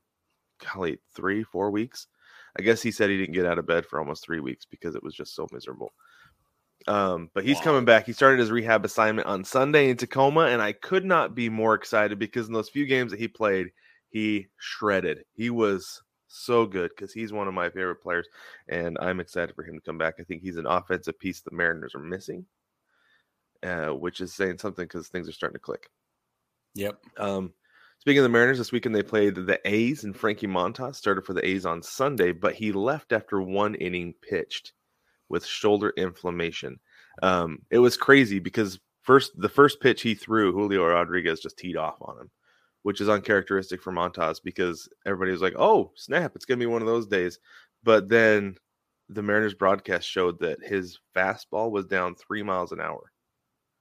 golly, 0.73 0.99
three, 1.15 1.43
four 1.43 1.71
weeks. 1.71 2.07
I 2.59 2.63
guess 2.63 2.83
he 2.83 2.91
said 2.91 3.09
he 3.09 3.17
didn't 3.19 3.35
get 3.35 3.47
out 3.47 3.59
of 3.59 3.67
bed 3.67 3.87
for 3.87 3.99
almost 3.99 4.23
three 4.25 4.41
weeks 4.41 4.67
because 4.67 4.95
it 4.95 5.03
was 5.03 5.15
just 5.15 5.35
so 5.35 5.47
miserable. 5.53 5.93
Um, 6.87 7.31
but 7.33 7.45
he's 7.45 7.57
Wow. 7.59 7.63
coming 7.65 7.85
back. 7.85 8.07
He 8.07 8.13
started 8.13 8.41
his 8.41 8.51
rehab 8.51 8.85
assignment 8.85 9.27
on 9.29 9.45
Sunday 9.45 9.89
in 9.89 9.97
Tacoma, 9.97 10.47
and 10.47 10.61
I 10.61 10.73
could 10.73 11.05
not 11.05 11.35
be 11.35 11.49
more 11.49 11.75
excited 11.75 12.19
because 12.19 12.49
in 12.49 12.53
those 12.53 12.69
few 12.69 12.87
games 12.87 13.13
that 13.13 13.21
he 13.21 13.29
played, 13.29 13.69
he 14.11 14.49
shredded. 14.59 15.25
He 15.33 15.49
was 15.49 16.03
so 16.33 16.67
good 16.67 16.91
because 16.91 17.13
he's 17.13 17.33
one 17.33 17.49
of 17.49 17.55
my 17.55 17.71
favorite 17.71 18.03
players, 18.03 18.29
and 18.69 18.97
I'm 19.01 19.21
excited 19.21 19.55
for 19.55 19.63
him 19.63 19.75
to 19.75 19.81
come 19.81 19.99
back. 19.99 20.15
I 20.19 20.25
think 20.25 20.43
he's 20.43 20.57
an 20.57 20.67
offensive 20.67 21.19
piece 21.19 21.41
the 21.41 21.51
Mariners 21.51 21.95
are 21.95 22.01
missing, 22.01 22.47
uh, 23.63 23.89
which 23.89 24.21
is 24.21 24.35
saying 24.35 24.59
something 24.59 24.85
because 24.85 25.09
things 25.09 25.29
are 25.29 25.33
starting 25.33 25.57
to 25.57 25.61
click. 25.61 25.91
Yep. 26.75 26.99
Um, 27.19 27.53
speaking 28.01 28.21
of 28.21 28.25
the 28.25 28.29
Mariners, 28.31 28.59
this 28.59 28.73
weekend 28.73 28.95
they 28.95 29.03
played 29.03 29.35
the 29.35 29.61
A's, 29.65 30.05
and 30.05 30.17
Frankie 30.17 30.47
Montas 30.47 30.97
started 30.97 31.25
for 31.25 31.35
the 31.35 31.47
A's 31.47 31.67
on 31.67 31.83
Sunday, 31.83 32.33
but 32.33 32.55
he 32.55 32.73
left 32.73 33.13
after 33.13 33.41
one 33.41 33.75
inning 33.75 34.15
pitched 34.23 34.73
with 35.29 35.45
shoulder 35.47 35.93
inflammation. 35.97 36.79
Um, 37.23 37.59
it 37.71 37.79
was 37.79 37.97
crazy 37.97 38.39
because 38.39 38.79
first 39.03 39.33
the 39.37 39.49
first 39.49 39.81
pitch 39.81 40.03
he 40.03 40.15
threw, 40.15 40.53
Julio 40.53 40.87
Rodriguez 40.87 41.41
just 41.41 41.59
teed 41.59 41.77
off 41.77 41.97
on 42.01 42.19
him, 42.19 42.31
which 42.83 43.01
is 43.01 43.09
uncharacteristic 43.09 43.83
for 43.83 43.93
Montas 43.93 44.41
because 44.43 44.89
everybody 45.07 45.31
was 45.33 45.43
like, 45.43 45.55
"Oh, 45.57 45.93
snap! 45.97 46.33
It's 46.37 46.45
gonna 46.45 46.59
be 46.59 46.67
one 46.67 46.83
of 46.83 46.89
those 46.89 47.07
days." 47.07 47.39
But 47.83 48.09
then 48.09 48.57
the 49.09 49.23
Mariners 49.23 49.55
broadcast 49.55 50.09
showed 50.09 50.39
that 50.41 50.63
his 50.63 50.99
fastball 51.15 51.71
was 51.71 51.87
down 51.87 52.15
three 52.15 52.43
miles 52.43 52.73
an 52.73 52.81
hour 52.81 53.13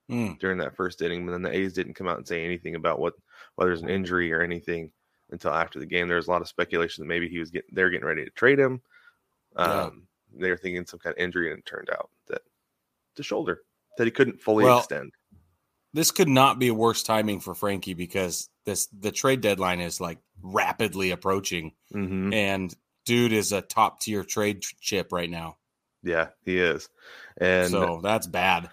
Mm. 0.10 0.40
during 0.40 0.58
that 0.58 0.76
first 0.76 1.02
inning, 1.02 1.26
but 1.26 1.32
then 1.32 1.42
the 1.44 1.56
A's 1.56 1.72
didn't 1.74 1.94
come 1.94 2.08
out 2.08 2.18
and 2.18 2.28
say 2.28 2.44
anything 2.44 2.76
about 2.76 3.00
what 3.00 3.14
whether 3.56 3.72
it's 3.72 3.82
an 3.84 3.90
injury 3.90 4.32
or 4.34 4.42
anything. 4.42 4.92
until 5.34 5.54
after 5.54 5.80
the 5.80 5.86
game. 5.86 6.10
There 6.10 6.18
was 6.18 6.28
a 6.28 6.32
lot 6.32 6.42
of 6.42 6.50
speculation 6.50 7.02
that 7.02 7.08
maybe 7.08 7.30
he 7.30 7.40
was 7.40 7.52
getting 7.52 7.74
they're 7.74 7.90
getting 7.90 8.06
ready 8.06 8.26
to 8.26 8.32
trade 8.32 8.60
him. 8.60 8.82
Yeah. 9.58 9.84
Um, 9.84 10.08
they 10.34 10.50
were 10.50 10.58
thinking 10.58 10.86
some 10.86 11.00
kind 11.00 11.16
of 11.16 11.20
injury, 11.24 11.52
and 11.52 11.60
it 11.60 11.66
turned 11.66 11.90
out 11.90 12.10
that 12.28 12.42
the 13.16 13.24
shoulder 13.24 13.64
that 13.98 14.04
he 14.04 14.12
couldn't 14.12 14.42
fully 14.42 14.66
Well, 14.66 14.80
extend. 14.80 15.14
This 15.94 16.12
could 16.12 16.30
not 16.30 16.60
be 16.60 16.72
worse 16.72 17.04
timing 17.04 17.40
for 17.40 17.54
Frankie 17.54 17.94
because 17.94 18.50
this 18.66 18.88
the 18.88 19.12
trade 19.12 19.42
deadline 19.42 19.82
is 19.82 20.00
like 20.00 20.20
rapidly 20.42 21.12
approaching, 21.12 21.74
hmm 21.92 22.32
and 22.34 22.74
dude 23.06 23.34
is 23.34 23.52
a 23.52 23.62
top 23.62 24.00
tier 24.00 24.24
trade 24.24 24.62
chip 24.80 25.12
right 25.12 25.30
now. 25.30 25.58
Yeah, 26.04 26.30
he 26.46 26.58
is, 26.58 26.90
and 27.40 27.70
so 27.70 28.00
that's 28.02 28.28
bad. 28.28 28.70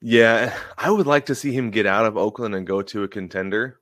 Yeah, 0.00 0.56
I 0.76 0.90
would 0.90 1.06
like 1.06 1.26
to 1.26 1.34
see 1.34 1.52
him 1.52 1.70
get 1.70 1.86
out 1.86 2.06
of 2.06 2.16
Oakland 2.16 2.54
and 2.54 2.66
go 2.66 2.82
to 2.82 3.02
a 3.02 3.08
contender. 3.08 3.80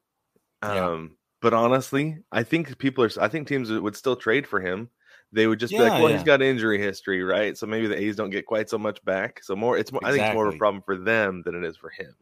Yeah. 0.63 0.89
Um, 0.89 1.17
but 1.43 1.53
honestly, 1.53 2.19
I 2.33 2.43
think 2.43 2.79
people 2.79 3.05
are. 3.05 3.11
I 3.21 3.29
think 3.29 3.47
teams 3.47 3.71
would 3.71 3.97
still 3.97 4.17
trade 4.17 4.47
for 4.47 4.61
him. 4.61 4.91
They 5.33 5.47
would 5.47 5.61
just 5.61 5.73
be 5.73 5.79
like, 5.79 5.93
"Well, 5.93 6.09
yeah. 6.09 6.17
he's 6.17 6.25
got 6.25 6.41
injury 6.41 6.81
history, 6.81 7.23
right? 7.23 7.57
So 7.57 7.67
maybe 7.67 7.87
the 7.87 8.01
A's 8.01 8.17
don't 8.17 8.31
get 8.31 8.47
quite 8.47 8.71
so 8.71 8.79
much 8.79 9.05
back. 9.05 9.43
So 9.43 9.55
more, 9.55 9.77
it's 9.77 9.93
more. 9.93 10.01
I 10.05 10.11
think 10.11 10.25
it's 10.25 10.35
more 10.35 10.49
of 10.49 10.55
a 10.55 10.59
problem 10.59 10.83
for 10.83 10.97
them 10.97 11.43
than 11.45 11.55
it 11.55 11.65
is 11.65 11.77
for 11.77 11.91
him. 11.91 12.15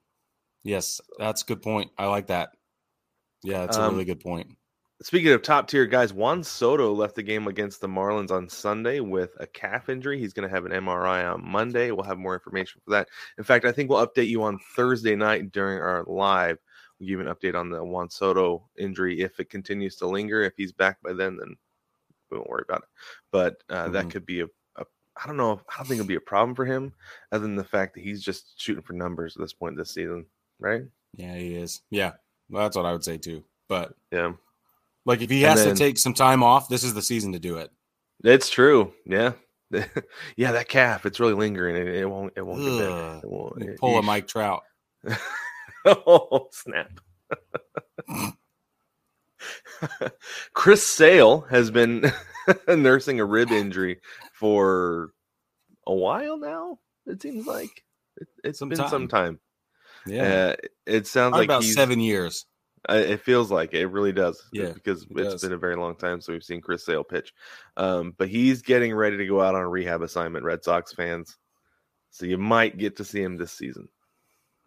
Yes, 0.65 1.01
that's 1.19 1.43
a 1.43 1.47
good 1.47 1.63
point. 1.63 1.93
I 1.99 2.07
like 2.07 2.27
that. 2.29 2.57
Yeah, 3.43 3.61
that's 3.63 3.79
a 3.79 3.83
Um, 3.83 3.93
really 3.93 4.05
good 4.05 4.21
point. 4.21 4.57
Speaking 5.03 5.33
of 5.33 5.43
top 5.43 5.69
tier 5.69 5.87
guys, 5.87 6.13
Juan 6.13 6.43
Soto 6.45 6.93
left 6.93 7.17
the 7.17 7.23
game 7.23 7.47
against 7.49 7.81
the 7.81 7.89
Marlins 7.89 8.31
on 8.31 8.49
Sunday 8.49 9.01
with 9.01 9.37
a 9.41 9.47
calf 9.47 9.89
injury. 9.89 10.19
He's 10.19 10.33
going 10.33 10.49
to 10.49 10.55
have 10.55 10.65
an 10.65 10.73
MRI 10.73 11.25
on 11.25 11.45
Monday. 11.45 11.91
We'll 11.91 12.05
have 12.05 12.19
more 12.19 12.35
information 12.35 12.81
for 12.85 12.91
that. 12.93 13.09
In 13.37 13.45
fact, 13.45 13.65
I 13.65 13.73
think 13.73 13.91
we'll 13.91 14.07
update 14.07 14.29
you 14.29 14.43
on 14.45 14.59
Thursday 14.77 15.17
night 15.17 15.53
during 15.53 15.79
our 15.81 16.05
live. 16.05 16.59
We'll 16.99 17.09
give 17.09 17.21
you 17.21 17.29
an 17.29 17.35
update 17.35 17.59
on 17.59 17.71
the 17.71 17.85
Juan 17.85 18.09
Soto 18.09 18.69
injury. 18.79 19.21
If 19.21 19.41
it 19.41 19.51
continues 19.51 19.97
to 19.97 20.07
linger, 20.07 20.43
if 20.43 20.55
he's 20.57 20.73
back 20.73 21.03
by 21.03 21.13
then, 21.13 21.37
then 21.37 21.57
we 22.31 22.39
won't 22.39 22.51
worry 22.51 22.65
about 22.69 22.83
it. 22.83 22.89
But 23.33 23.63
uh, 23.69 23.91
that 23.91 24.09
Mhm. 24.09 24.11
could 24.11 24.27
be 24.27 24.41
a, 24.41 24.47
a, 24.77 24.87
I 25.23 25.27
don't 25.27 25.37
know, 25.37 25.61
I 25.71 25.77
don't 25.79 25.87
think 25.87 25.99
it'll 26.01 26.07
be 26.09 26.15
a 26.17 26.21
problem 26.21 26.55
for 26.55 26.65
him, 26.67 26.95
other 27.33 27.43
than 27.43 27.57
the 27.57 27.65
fact 27.65 27.95
that 27.95 28.03
he's 28.05 28.23
just 28.23 28.61
shooting 28.61 28.83
for 28.83 28.95
numbers 28.95 29.37
at 29.37 29.43
this 29.43 29.53
point 29.53 29.77
this 29.77 29.91
season, 29.93 30.27
right? 30.61 30.83
Yeah, 31.17 31.35
he 31.37 31.55
is. 31.55 31.81
Yeah, 31.91 32.13
well, 32.51 32.63
that's 32.65 32.77
what 32.77 32.87
I 32.87 32.93
would 32.93 33.05
say 33.05 33.19
too. 33.19 33.45
But 33.69 33.95
Yeah, 34.11 34.33
like, 35.07 35.21
if 35.23 35.31
he 35.31 35.43
has 35.43 35.65
then- 35.65 35.75
to 35.75 35.79
take 35.79 35.99
some 35.99 36.15
time 36.15 36.43
off, 36.43 36.69
this 36.69 36.85
is 36.85 36.95
the 36.95 37.03
season 37.03 37.33
to 37.33 37.39
do 37.39 37.57
it. 37.59 37.71
It's 38.23 38.49
true. 38.49 38.93
Yeah. 39.07 39.33
yeah, 40.37 40.53
that 40.53 40.69
calf, 40.69 41.05
it's 41.07 41.19
really 41.21 41.35
lingering. 41.35 41.77
It, 41.77 41.89
it 41.89 42.07
won't 42.07 42.33
it 42.37 42.43
won't 42.43 42.61
get 42.63 42.79
better. 42.79 43.21
It 43.23 43.31
won't, 43.31 43.63
it- 43.63 43.79
Pull 43.79 43.99
a. 43.99 44.03
Mike 44.03 44.29
Trout. 44.29 44.63
oh, 45.85 46.49
snap. 46.53 46.91
Chris 50.53 50.87
Sale 50.87 51.43
has 51.51 51.71
been 51.71 52.11
nursing 52.69 53.21
a 53.21 53.25
rib 53.25 53.51
injury 53.51 54.01
for 54.33 55.11
a 55.87 55.95
while 55.95 56.39
now. 56.39 56.79
It 57.07 57.21
seems 57.21 57.47
like 57.47 57.83
it, 58.17 58.29
it's 58.43 58.59
Some 58.59 58.69
been 58.69 58.79
some 58.89 59.09
time. 59.09 59.41
Yeah, 60.07 60.23
Uh, 60.23 60.57
it 60.87 61.07
sounds 61.07 61.33
Probably 61.33 61.39
like 61.41 61.49
about 61.49 61.65
seven 61.65 62.01
years. 62.01 62.47
Uh, 62.89 62.97
it 62.97 63.21
feels 63.23 63.51
like 63.51 63.73
it, 63.73 63.81
it 63.81 63.87
really 63.87 64.13
does. 64.13 64.43
Yeah, 64.53 64.73
because 64.73 65.05
it 65.05 65.09
it's 65.17 65.33
does. 65.33 65.43
been 65.43 65.53
a 65.53 65.59
very 65.59 65.77
long 65.77 65.97
time 65.97 66.21
since 66.21 66.29
we've 66.29 66.43
seen 66.45 66.61
Chris 66.61 66.85
Sale 66.85 67.05
pitch. 67.05 67.33
Um, 67.77 68.15
but 68.19 68.29
he's 68.29 68.61
getting 68.63 68.95
ready 68.95 69.17
to 69.17 69.27
go 69.27 69.41
out 69.41 69.55
on 69.55 69.63
a 69.63 69.69
rehab 69.69 70.03
assignment. 70.03 70.45
Red 70.45 70.63
Sox 70.63 70.93
fans, 70.93 71.39
so 72.11 72.27
you 72.27 72.37
might 72.37 72.77
get 72.77 72.97
to 72.97 73.05
see 73.05 73.23
him 73.23 73.37
this 73.37 73.53
season. 73.53 73.89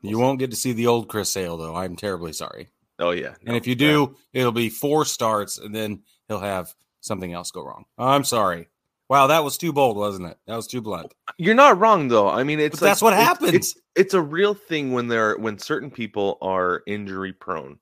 You 0.01 0.17
won't 0.19 0.39
get 0.39 0.49
to 0.51 0.57
see 0.57 0.73
the 0.73 0.87
old 0.87 1.09
Chris 1.09 1.31
Sale 1.31 1.57
though. 1.57 1.75
I'm 1.75 1.95
terribly 1.95 2.33
sorry. 2.33 2.69
Oh 2.99 3.11
yeah, 3.11 3.35
And 3.45 3.55
if 3.55 3.67
you 3.67 3.75
do, 3.75 4.15
it'll 4.33 4.51
be 4.51 4.69
four 4.69 5.05
starts, 5.05 5.59
and 5.59 5.73
then 5.75 6.01
he'll 6.27 6.39
have 6.39 6.73
something 7.01 7.31
else 7.31 7.51
go 7.51 7.63
wrong. 7.63 7.85
I'm 7.99 8.23
sorry. 8.23 8.67
Wow, 9.09 9.27
that 9.27 9.43
was 9.43 9.57
too 9.57 9.71
bold, 9.71 9.95
wasn't 9.95 10.27
it? 10.31 10.37
That 10.47 10.55
was 10.57 10.67
too 10.67 10.81
blunt. 10.81 11.13
you're 11.37 11.55
not 11.55 11.79
wrong 11.79 12.07
though. 12.09 12.29
I 12.29 12.43
mean, 12.43 12.59
it's 12.59 12.79
But 12.79 12.85
that's 12.87 13.01
what 13.01 13.13
it's- 13.13 13.27
happens. 13.27 13.53
It's, 13.53 13.77
it's 13.95 14.13
a 14.13 14.21
real 14.21 14.53
thing 14.53 14.91
when 14.91 15.07
they're 15.07 15.37
when 15.37 15.57
certain 15.59 15.89
people 15.91 16.37
are 16.41 16.83
injury 16.85 17.33
prone. 17.33 17.79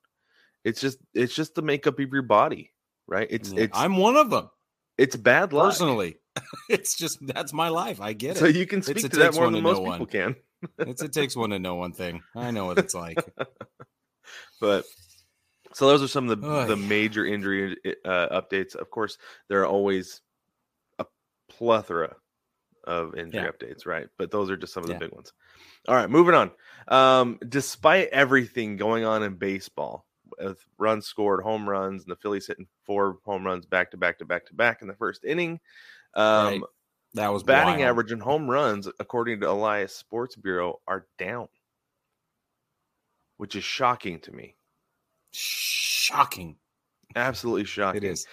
It's 0.64 0.80
just 0.80 0.98
it's 1.14 1.34
just 1.34 1.54
the 1.54 1.62
makeup 1.62 1.98
of 1.98 2.12
your 2.12 2.22
body, 2.22 2.72
right? 3.06 3.26
It's 3.30 3.52
Yeah, 3.52 3.64
it's 3.64 3.78
I'm 3.78 3.96
one 3.96 4.16
of 4.16 4.30
them 4.30 4.50
it's 4.98 5.16
bad 5.16 5.52
luck. 5.52 5.66
personally. 5.72 6.16
it's 6.68 6.96
just 6.96 7.18
that's 7.26 7.52
my 7.52 7.68
life. 7.68 8.00
I 8.00 8.12
get 8.12 8.36
it. 8.36 8.38
So 8.38 8.46
you 8.46 8.66
can 8.66 8.82
speak 8.82 9.04
a 9.04 9.08
to 9.08 9.16
that 9.18 9.34
more 9.34 9.50
than 9.50 9.62
most 9.62 9.78
people 9.78 9.90
one. 9.98 10.06
can. 10.06 10.36
it's, 10.78 11.02
it 11.02 11.12
takes 11.12 11.36
one 11.36 11.50
to 11.50 11.58
know 11.58 11.74
one 11.74 11.92
thing. 11.92 12.22
I 12.34 12.50
know 12.50 12.66
what 12.66 12.78
it's 12.78 12.94
like. 12.94 13.18
but 14.60 14.84
so 15.74 15.86
those 15.88 16.02
are 16.02 16.08
some 16.08 16.28
of 16.30 16.40
the 16.40 16.46
Oy. 16.48 16.66
the 16.66 16.76
major 16.76 17.26
injury 17.26 17.76
uh, 18.04 18.40
updates. 18.40 18.74
Of 18.74 18.90
course, 18.90 19.18
there 19.48 19.60
are 19.62 19.66
always 19.66 20.20
plethora 21.56 22.16
of 22.84 23.16
injury 23.16 23.44
Yeah. 23.44 23.50
updates, 23.50 23.86
right? 23.86 24.08
But 24.18 24.30
those 24.30 24.50
are 24.50 24.56
just 24.56 24.72
some 24.74 24.84
of 24.84 24.88
the 24.88 24.94
Yeah. 24.94 24.98
big 24.98 25.12
ones. 25.12 25.32
All 25.88 25.94
right, 25.96 26.10
moving 26.10 26.34
on. 26.34 26.52
Um, 26.88 27.38
despite 27.48 28.08
everything 28.10 28.76
going 28.76 29.04
on 29.04 29.22
in 29.22 29.36
baseball, 29.36 30.06
with 30.40 30.66
runs 30.78 31.06
scored, 31.06 31.42
home 31.42 31.68
runs, 31.68 32.02
and 32.04 32.10
the 32.12 32.16
Phillies 32.16 32.46
hitting 32.48 32.68
four 32.84 33.18
home 33.24 33.46
runs 33.46 33.66
back 33.66 33.90
to 33.92 33.96
back 33.96 34.18
to 34.18 34.24
back 34.26 34.46
to 34.46 34.54
back 34.54 34.82
in 34.82 34.88
the 34.88 34.94
first 34.96 35.24
inning. 35.24 35.60
Um, 36.14 36.52
Right. 36.52 36.62
That 37.14 37.28
was 37.30 37.44
batting 37.44 37.76
wild. 37.76 37.82
average 37.82 38.12
and 38.12 38.22
home 38.22 38.48
runs, 38.50 38.88
according 39.00 39.40
to 39.40 39.50
Elias 39.50 39.96
Sports 39.96 40.36
Bureau, 40.36 40.80
are 40.88 41.08
down, 41.18 41.48
which 43.38 43.56
is 43.56 43.64
shocking 43.64 44.20
to 44.20 44.32
me. 44.32 44.56
Shocking. 45.32 46.58
Absolutely 47.14 47.64
shocking. 47.64 47.98
It 47.98 48.04
is. 48.04 48.26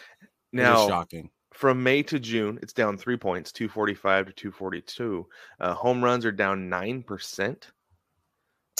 it 0.58 0.68
is 0.70 0.80
Now, 0.80 0.86
shocking. 0.86 1.32
From 1.64 1.82
May 1.82 2.04
to 2.04 2.20
June, 2.20 2.60
it's 2.62 2.74
down 2.74 2.98
three 2.98 3.16
points, 3.16 3.54
245 3.54 4.26
to 4.26 4.34
242. 4.34 5.26
Uh, 5.62 5.74
home 5.74 6.04
runs 6.04 6.26
are 6.26 6.32
down 6.34 6.70
9%. 6.70 7.64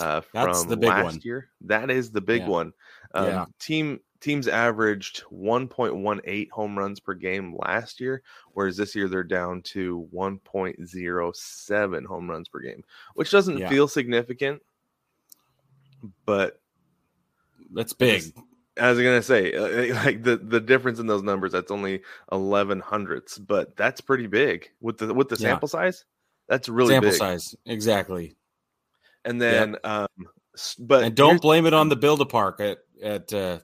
Uh, 0.02 0.20
That's 0.34 0.60
from 0.60 0.68
the 0.70 0.76
big 0.76 0.90
last 0.90 1.04
one. 1.06 1.20
year. 1.24 1.50
That 1.62 1.90
is 1.90 2.12
the 2.12 2.20
big 2.20 2.42
Yeah. 2.42 2.50
one. 2.50 2.74
Um, 3.14 3.26
Yeah. 3.28 3.46
Team 3.58 4.02
teams 4.20 4.50
averaged 4.50 5.24
1.18 5.32 6.50
home 6.50 6.78
runs 6.78 7.00
per 7.00 7.14
game 7.14 7.56
last 7.56 8.02
year, 8.02 8.22
whereas 8.52 8.76
this 8.76 8.94
year 8.96 9.08
they're 9.08 9.24
down 9.24 9.62
to 9.62 10.10
1.07 10.12 12.04
home 12.04 12.30
runs 12.30 12.50
per 12.50 12.60
game, 12.60 12.84
which 13.14 13.32
doesn't 13.32 13.60
Yeah. 13.60 13.70
feel 13.70 13.88
significant. 13.88 14.62
But 16.26 16.60
That's 17.72 17.94
big. 17.94 18.24
I 18.80 18.90
was 18.90 18.98
gonna 19.00 19.22
say, 19.22 19.54
uh, 19.54 19.94
like 20.06 20.24
the 20.24 20.38
the 20.38 20.60
difference 20.62 21.00
in 21.00 21.08
those 21.08 21.24
numbers, 21.24 21.52
that's 21.52 21.72
only 21.72 22.02
eleven 22.32 22.80
hundredths, 22.80 23.38
but 23.38 23.76
that's 23.76 24.02
pretty 24.02 24.28
big 24.28 24.70
with 24.82 24.98
the 24.98 25.14
with 25.14 25.30
the 25.30 25.36
Yeah. 25.36 25.50
sample 25.52 25.68
size. 25.68 26.06
That's 26.50 26.68
really 26.70 26.94
Sample 26.94 27.12
big. 27.12 27.18
size. 27.20 27.56
Exactly. 27.66 28.36
And 29.26 29.42
then, 29.42 29.78
um, 29.84 30.08
but 30.80 31.04
and 31.06 31.16
don't 31.16 31.42
blame 31.42 31.66
it 31.66 31.74
on 31.74 31.88
the 31.90 31.96
build 31.96 32.20
a 32.22 32.26
park 32.26 32.60
at 32.60 32.80
at 33.02 33.32
uh, 33.34 33.60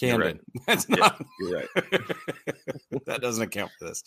You're 0.00 0.18
right. 0.18 0.38
Camden. 0.38 0.40
That's 0.66 0.88
not. 0.88 1.24
You're 1.40 1.58
right. 1.58 1.68
that 3.06 3.20
doesn't 3.22 3.42
account 3.42 3.70
for 3.78 3.86
this. 3.86 4.02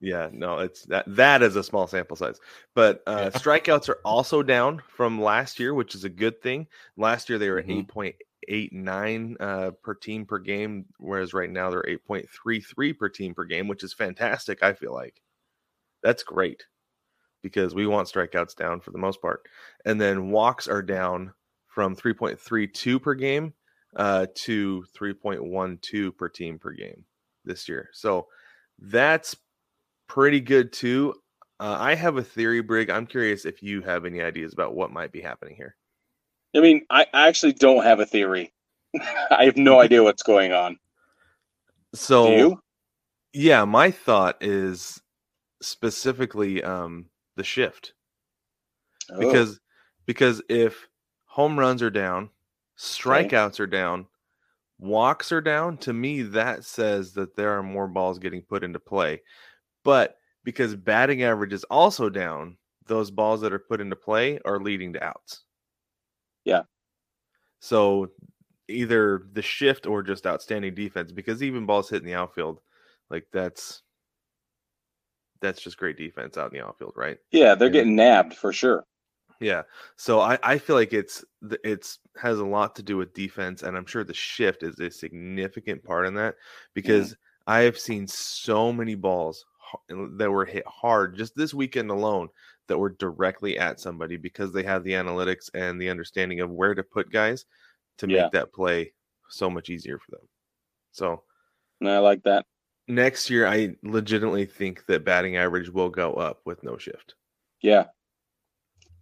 Yeah, 0.00 0.28
no, 0.32 0.58
it's 0.60 0.84
that 0.86 1.04
that 1.16 1.42
is 1.42 1.56
a 1.56 1.64
small 1.64 1.86
sample 1.88 2.16
size. 2.16 2.38
But 2.74 3.02
uh, 3.06 3.30
Yeah. 3.34 3.38
strikeouts 3.40 3.88
are 3.88 3.98
also 4.04 4.42
down 4.44 4.80
from 4.88 5.20
last 5.20 5.58
year, 5.58 5.74
which 5.74 5.94
is 5.96 6.04
a 6.04 6.08
good 6.08 6.40
thing. 6.40 6.68
Last 6.96 7.28
year 7.28 7.38
they 7.38 7.50
were 7.50 7.62
Mhm. 7.62 7.80
eight 7.80 7.88
point 7.88 8.14
eight 8.48 8.72
nine 8.72 9.36
uh, 9.38 9.70
per 9.82 9.94
team 9.94 10.26
per 10.26 10.38
game, 10.38 10.86
whereas 10.98 11.34
right 11.34 11.50
now 11.50 11.70
they're 11.70 11.88
eight 11.88 12.04
point 12.04 12.28
three 12.30 12.60
three 12.60 12.92
per 12.92 13.08
team 13.08 13.34
per 13.34 13.44
game, 13.44 13.68
which 13.68 13.84
is 13.84 13.92
fantastic. 13.92 14.62
I 14.62 14.72
feel 14.72 14.92
like 14.92 15.22
that's 16.02 16.22
great 16.22 16.64
because 17.42 17.74
we 17.74 17.86
want 17.86 18.08
strikeouts 18.08 18.56
down 18.56 18.80
for 18.80 18.90
the 18.90 18.98
most 18.98 19.20
part, 19.22 19.42
and 19.84 20.00
then 20.00 20.30
walks 20.30 20.66
are 20.68 20.82
down 20.82 21.32
from 21.66 21.94
three 21.94 22.14
point 22.14 22.40
three 22.40 22.66
two 22.66 22.98
per 22.98 23.14
game 23.14 23.54
uh, 23.96 24.26
to 24.34 24.84
three 24.94 25.14
point 25.14 25.44
one 25.44 25.78
two 25.80 26.12
per 26.12 26.28
team 26.28 26.58
per 26.58 26.72
game 26.72 27.04
this 27.44 27.68
year. 27.68 27.88
So 27.92 28.26
that's 28.78 29.36
pretty 30.08 30.40
good 30.40 30.72
too. 30.72 31.14
Uh, 31.60 31.76
I 31.78 31.94
have 31.94 32.16
a 32.16 32.22
theory, 32.22 32.60
Brig. 32.60 32.90
I'm 32.90 33.06
curious 33.06 33.44
if 33.44 33.62
you 33.62 33.82
have 33.82 34.04
any 34.04 34.22
ideas 34.22 34.52
about 34.52 34.74
what 34.74 34.92
might 34.92 35.10
be 35.10 35.20
happening 35.20 35.56
here. 35.56 35.74
I 36.58 36.60
mean, 36.60 36.84
I 36.90 37.06
actually 37.14 37.52
don't 37.52 37.84
have 37.84 38.00
a 38.00 38.06
theory. 38.06 38.52
I 39.30 39.44
have 39.44 39.56
no 39.56 39.80
idea 39.80 40.02
what's 40.02 40.22
going 40.22 40.52
on. 40.52 40.78
So, 41.94 42.26
Do 42.26 42.36
you? 42.36 42.60
yeah, 43.32 43.64
my 43.64 43.90
thought 43.90 44.36
is 44.42 45.00
specifically 45.62 46.62
um, 46.62 47.06
the 47.36 47.44
shift 47.44 47.94
Oh, 49.10 49.18
because 49.18 49.60
because 50.06 50.42
if 50.48 50.88
home 51.26 51.58
runs 51.58 51.82
are 51.82 51.90
down, 51.90 52.30
strikeouts 52.78 53.60
are 53.60 53.66
down, 53.66 54.06
walks 54.78 55.32
are 55.32 55.40
down, 55.40 55.78
to 55.78 55.92
me 55.92 56.22
that 56.22 56.64
says 56.64 57.12
that 57.14 57.36
there 57.36 57.56
are 57.58 57.62
more 57.62 57.88
balls 57.88 58.18
getting 58.18 58.42
put 58.42 58.64
into 58.64 58.78
play. 58.80 59.22
But 59.84 60.16
because 60.44 60.74
batting 60.74 61.22
average 61.22 61.52
is 61.52 61.64
also 61.64 62.08
down, 62.08 62.56
those 62.86 63.10
balls 63.10 63.40
that 63.42 63.52
are 63.52 63.58
put 63.58 63.80
into 63.80 63.96
play 63.96 64.38
are 64.44 64.60
leading 64.60 64.92
to 64.94 65.04
outs. 65.04 65.44
Yeah. 66.48 66.62
So 67.60 68.08
either 68.68 69.26
the 69.32 69.42
shift 69.42 69.86
or 69.86 70.02
just 70.02 70.26
outstanding 70.26 70.74
defense 70.74 71.12
because 71.12 71.42
even 71.42 71.66
balls 71.66 71.90
hit 71.90 72.00
in 72.00 72.06
the 72.06 72.14
outfield, 72.14 72.60
like 73.10 73.26
that's 73.32 73.82
that's 75.40 75.60
just 75.60 75.76
great 75.76 75.96
defense 75.98 76.36
out 76.38 76.52
in 76.52 76.58
the 76.58 76.64
outfield, 76.66 76.94
right? 76.96 77.18
Yeah, 77.30 77.54
they're 77.54 77.68
Yeah. 77.68 77.72
getting 77.72 77.96
nabbed 77.96 78.34
for 78.34 78.52
sure. 78.52 78.84
Yeah. 79.40 79.62
So 79.96 80.20
I, 80.20 80.38
I 80.42 80.58
feel 80.58 80.74
like 80.74 80.92
it's 80.92 81.24
it's 81.62 81.98
has 82.20 82.38
a 82.38 82.44
lot 82.44 82.74
to 82.76 82.82
do 82.82 82.96
with 82.96 83.12
defense, 83.12 83.62
and 83.62 83.76
I'm 83.76 83.86
sure 83.86 84.04
the 84.04 84.14
shift 84.14 84.62
is 84.62 84.80
a 84.80 84.90
significant 84.90 85.84
part 85.84 86.06
in 86.06 86.14
that 86.14 86.36
because 86.74 87.14
I 87.46 87.60
have 87.60 87.78
seen 87.78 88.06
so 88.08 88.72
many 88.72 88.94
balls 88.94 89.44
that 90.16 90.30
were 90.30 90.44
hit 90.46 90.66
hard 90.66 91.14
just 91.16 91.36
this 91.36 91.52
weekend 91.54 91.90
alone 91.90 92.28
that 92.68 92.78
were 92.78 92.90
directly 92.90 93.58
at 93.58 93.80
somebody 93.80 94.16
because 94.16 94.52
they 94.52 94.62
have 94.62 94.84
the 94.84 94.92
analytics 94.92 95.50
and 95.54 95.80
the 95.80 95.90
understanding 95.90 96.40
of 96.40 96.50
where 96.50 96.74
to 96.74 96.82
put 96.82 97.10
guys 97.10 97.44
to 97.98 98.06
make 98.06 98.16
Yeah. 98.16 98.28
that 98.32 98.52
play 98.52 98.92
so 99.28 99.50
much 99.50 99.68
easier 99.70 99.98
for 99.98 100.12
them. 100.12 100.28
So 100.92 101.24
And 101.80 101.90
I 101.90 101.98
like 101.98 102.22
that. 102.24 102.46
next 102.86 103.28
year, 103.30 103.46
I 103.46 103.76
legitimately 103.82 104.46
think 104.46 104.84
that 104.86 105.04
batting 105.04 105.36
average 105.36 105.68
will 105.70 105.90
go 105.90 106.14
up 106.14 106.40
with 106.44 106.62
no 106.62 106.78
shift. 106.78 107.14
Yeah. 107.60 107.86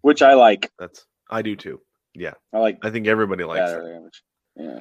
Which 0.00 0.22
I 0.22 0.34
like. 0.34 0.70
That's 0.78 1.04
I 1.30 1.42
do 1.42 1.56
too. 1.56 1.80
Yeah, 2.14 2.34
I 2.52 2.58
like 2.58 2.78
I 2.82 2.90
think 2.90 3.06
everybody 3.08 3.44
likes 3.44 3.70
that 3.70 3.80
average. 3.80 4.22
Yeah. 4.56 4.80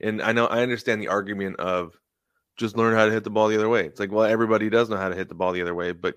And 0.00 0.22
I 0.22 0.32
know 0.32 0.46
I 0.46 0.62
understand 0.62 1.00
the 1.00 1.08
argument 1.08 1.56
of 1.58 1.96
just 2.56 2.76
learn 2.76 2.94
how 2.94 3.06
to 3.06 3.10
hit 3.12 3.24
the 3.24 3.30
ball 3.30 3.48
the 3.48 3.56
other 3.56 3.68
way. 3.68 3.86
It's 3.86 3.98
like, 3.98 4.12
well, 4.12 4.24
everybody 4.24 4.68
does 4.68 4.90
know 4.90 4.96
how 4.96 5.08
to 5.08 5.14
hit 5.14 5.28
the 5.28 5.34
ball 5.34 5.52
the 5.52 5.62
other 5.62 5.74
way, 5.74 5.92
but 5.92 6.16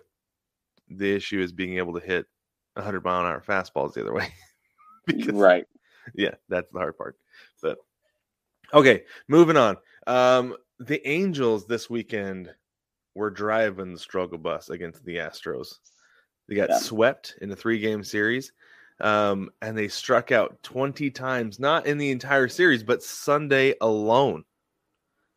the 0.89 1.13
issue 1.15 1.39
is 1.41 1.51
being 1.51 1.77
able 1.77 1.93
to 1.93 2.05
hit 2.05 2.25
100 2.73 3.03
mile 3.03 3.21
an 3.21 3.27
hour 3.27 3.41
fastballs 3.45 3.93
the 3.93 4.01
other 4.01 4.13
way. 4.13 4.27
because, 5.05 5.35
Right. 5.35 5.65
yeah, 6.13 6.35
that's 6.49 6.71
the 6.71 6.79
hard 6.79 6.97
part. 6.97 7.17
But 7.61 7.77
okay, 8.73 9.03
moving 9.27 9.57
on. 9.57 9.77
Um, 10.07 10.55
the 10.79 11.05
Angels 11.07 11.65
this 11.65 11.89
weekend 11.89 12.53
were 13.15 13.29
driving 13.29 13.93
the 13.93 13.99
struggle 13.99 14.37
bus 14.37 14.69
against 14.69 15.03
the 15.05 15.15
Astros. 15.17 15.79
They 16.47 16.55
got 16.55 16.69
Yeah. 16.69 16.77
swept 16.77 17.35
in 17.41 17.51
a 17.51 17.55
three 17.55 17.79
game 17.79 18.03
series. 18.03 18.51
Um, 19.01 19.49
and 19.61 19.77
they 19.77 19.87
struck 19.89 20.31
out 20.31 20.61
20 20.63 21.11
times, 21.11 21.59
not 21.59 21.85
in 21.85 21.97
the 21.97 22.11
entire 22.11 22.47
series, 22.47 22.81
but 22.83 23.03
Sunday 23.03 23.75
alone. 23.81 24.45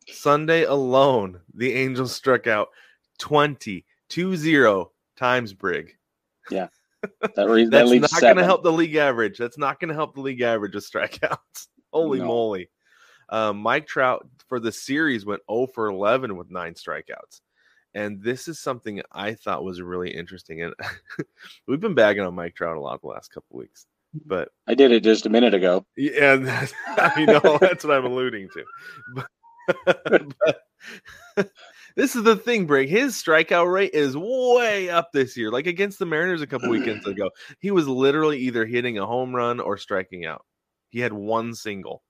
Sunday 0.07 0.63
alone, 0.63 1.41
the 1.53 1.73
Angels 1.73 2.15
struck 2.15 2.47
out 2.47 2.69
20, 3.17 3.85
2-0 4.09 4.91
times 5.19 5.53
Brig. 5.53 5.95
Yeah. 6.49 6.67
That, 7.35 7.47
re- 7.49 7.65
that 7.69 7.87
That's 8.01 8.13
not 8.13 8.21
going 8.21 8.37
to 8.37 8.43
help 8.43 8.63
the 8.63 8.71
league 8.71 8.95
average. 8.95 9.37
That's 9.37 9.57
not 9.57 9.79
going 9.79 9.89
to 9.89 9.95
help 9.95 10.15
the 10.15 10.21
league 10.21 10.41
average 10.41 10.75
of 10.75 10.83
strikeouts. 10.83 11.67
Holy 11.93 12.19
No. 12.19 12.25
moly. 12.25 12.69
Um, 13.29 13.57
Mike 13.57 13.87
Trout 13.87 14.27
for 14.47 14.59
the 14.59 14.71
series 14.71 15.25
went 15.25 15.41
0 15.51 15.67
for 15.73 15.87
11 15.87 16.35
with 16.35 16.49
nine 16.49 16.73
strikeouts. 16.73 17.41
And 17.93 18.21
this 18.21 18.47
is 18.47 18.59
something 18.59 19.01
I 19.11 19.33
thought 19.33 19.63
was 19.63 19.81
really 19.81 20.09
interesting. 20.11 20.63
And 20.63 20.73
we've 21.67 21.79
been 21.79 21.95
bagging 21.95 22.23
on 22.23 22.35
Mike 22.35 22.55
Trout 22.55 22.77
a 22.77 22.79
lot 22.79 23.01
the 23.01 23.07
last 23.07 23.33
couple 23.33 23.57
weeks. 23.57 23.85
But 24.25 24.49
I 24.67 24.73
did 24.73 24.91
it 24.91 25.03
just 25.03 25.27
a 25.27 25.29
minute 25.29 25.53
ago. 25.53 25.85
yeah, 25.95 26.35
that's, 26.37 26.73
I 26.87 27.25
know 27.25 27.57
that's 27.59 27.83
what 27.83 27.95
I'm 27.95 28.05
alluding 28.05 28.49
to. 28.49 28.63
But, 29.15 30.33
but 31.35 31.51
this 31.99 32.15
is 32.15 32.23
the 32.23 32.37
thing, 32.37 32.65
Brig. 32.65 32.87
His 32.87 33.13
strikeout 33.13 33.69
rate 33.69 33.93
is 33.93 34.15
way 34.15 34.89
up 34.89 35.11
this 35.11 35.35
year. 35.35 35.51
Like 35.51 35.67
against 35.67 35.99
the 35.99 36.05
Mariners 36.05 36.41
a 36.41 36.47
couple 36.47 36.69
weekends 36.69 37.05
ago, 37.07 37.29
he 37.59 37.71
was 37.71 37.89
literally 37.89 38.37
either 38.37 38.65
hitting 38.65 38.97
a 38.97 39.05
home 39.05 39.35
run 39.35 39.59
or 39.59 39.75
striking 39.77 40.25
out. 40.25 40.45
He 40.87 41.01
had 41.01 41.11
one 41.11 41.53
single, 41.53 42.03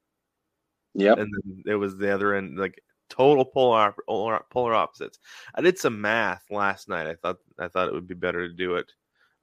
Yep. 0.93 1.17
and 1.17 1.34
then 1.34 1.63
it 1.65 1.74
was 1.75 1.98
the 1.98 2.13
other 2.13 2.36
end, 2.36 2.60
like 2.60 2.79
total 3.10 3.43
polar 3.43 3.96
polar, 4.08 4.46
polar 4.51 4.75
opposites. 4.75 5.17
I 5.55 5.62
did 5.62 5.79
some 5.79 6.00
math 6.00 6.43
last 6.51 6.88
night. 6.88 7.08
I 7.08 7.15
thought 7.15 7.38
I 7.58 7.67
thought 7.67 7.88
it 7.88 7.93
would 7.95 8.08
be 8.08 8.13
better 8.13 8.47
to 8.47 8.54
do 8.54 8.75
it 8.75 8.91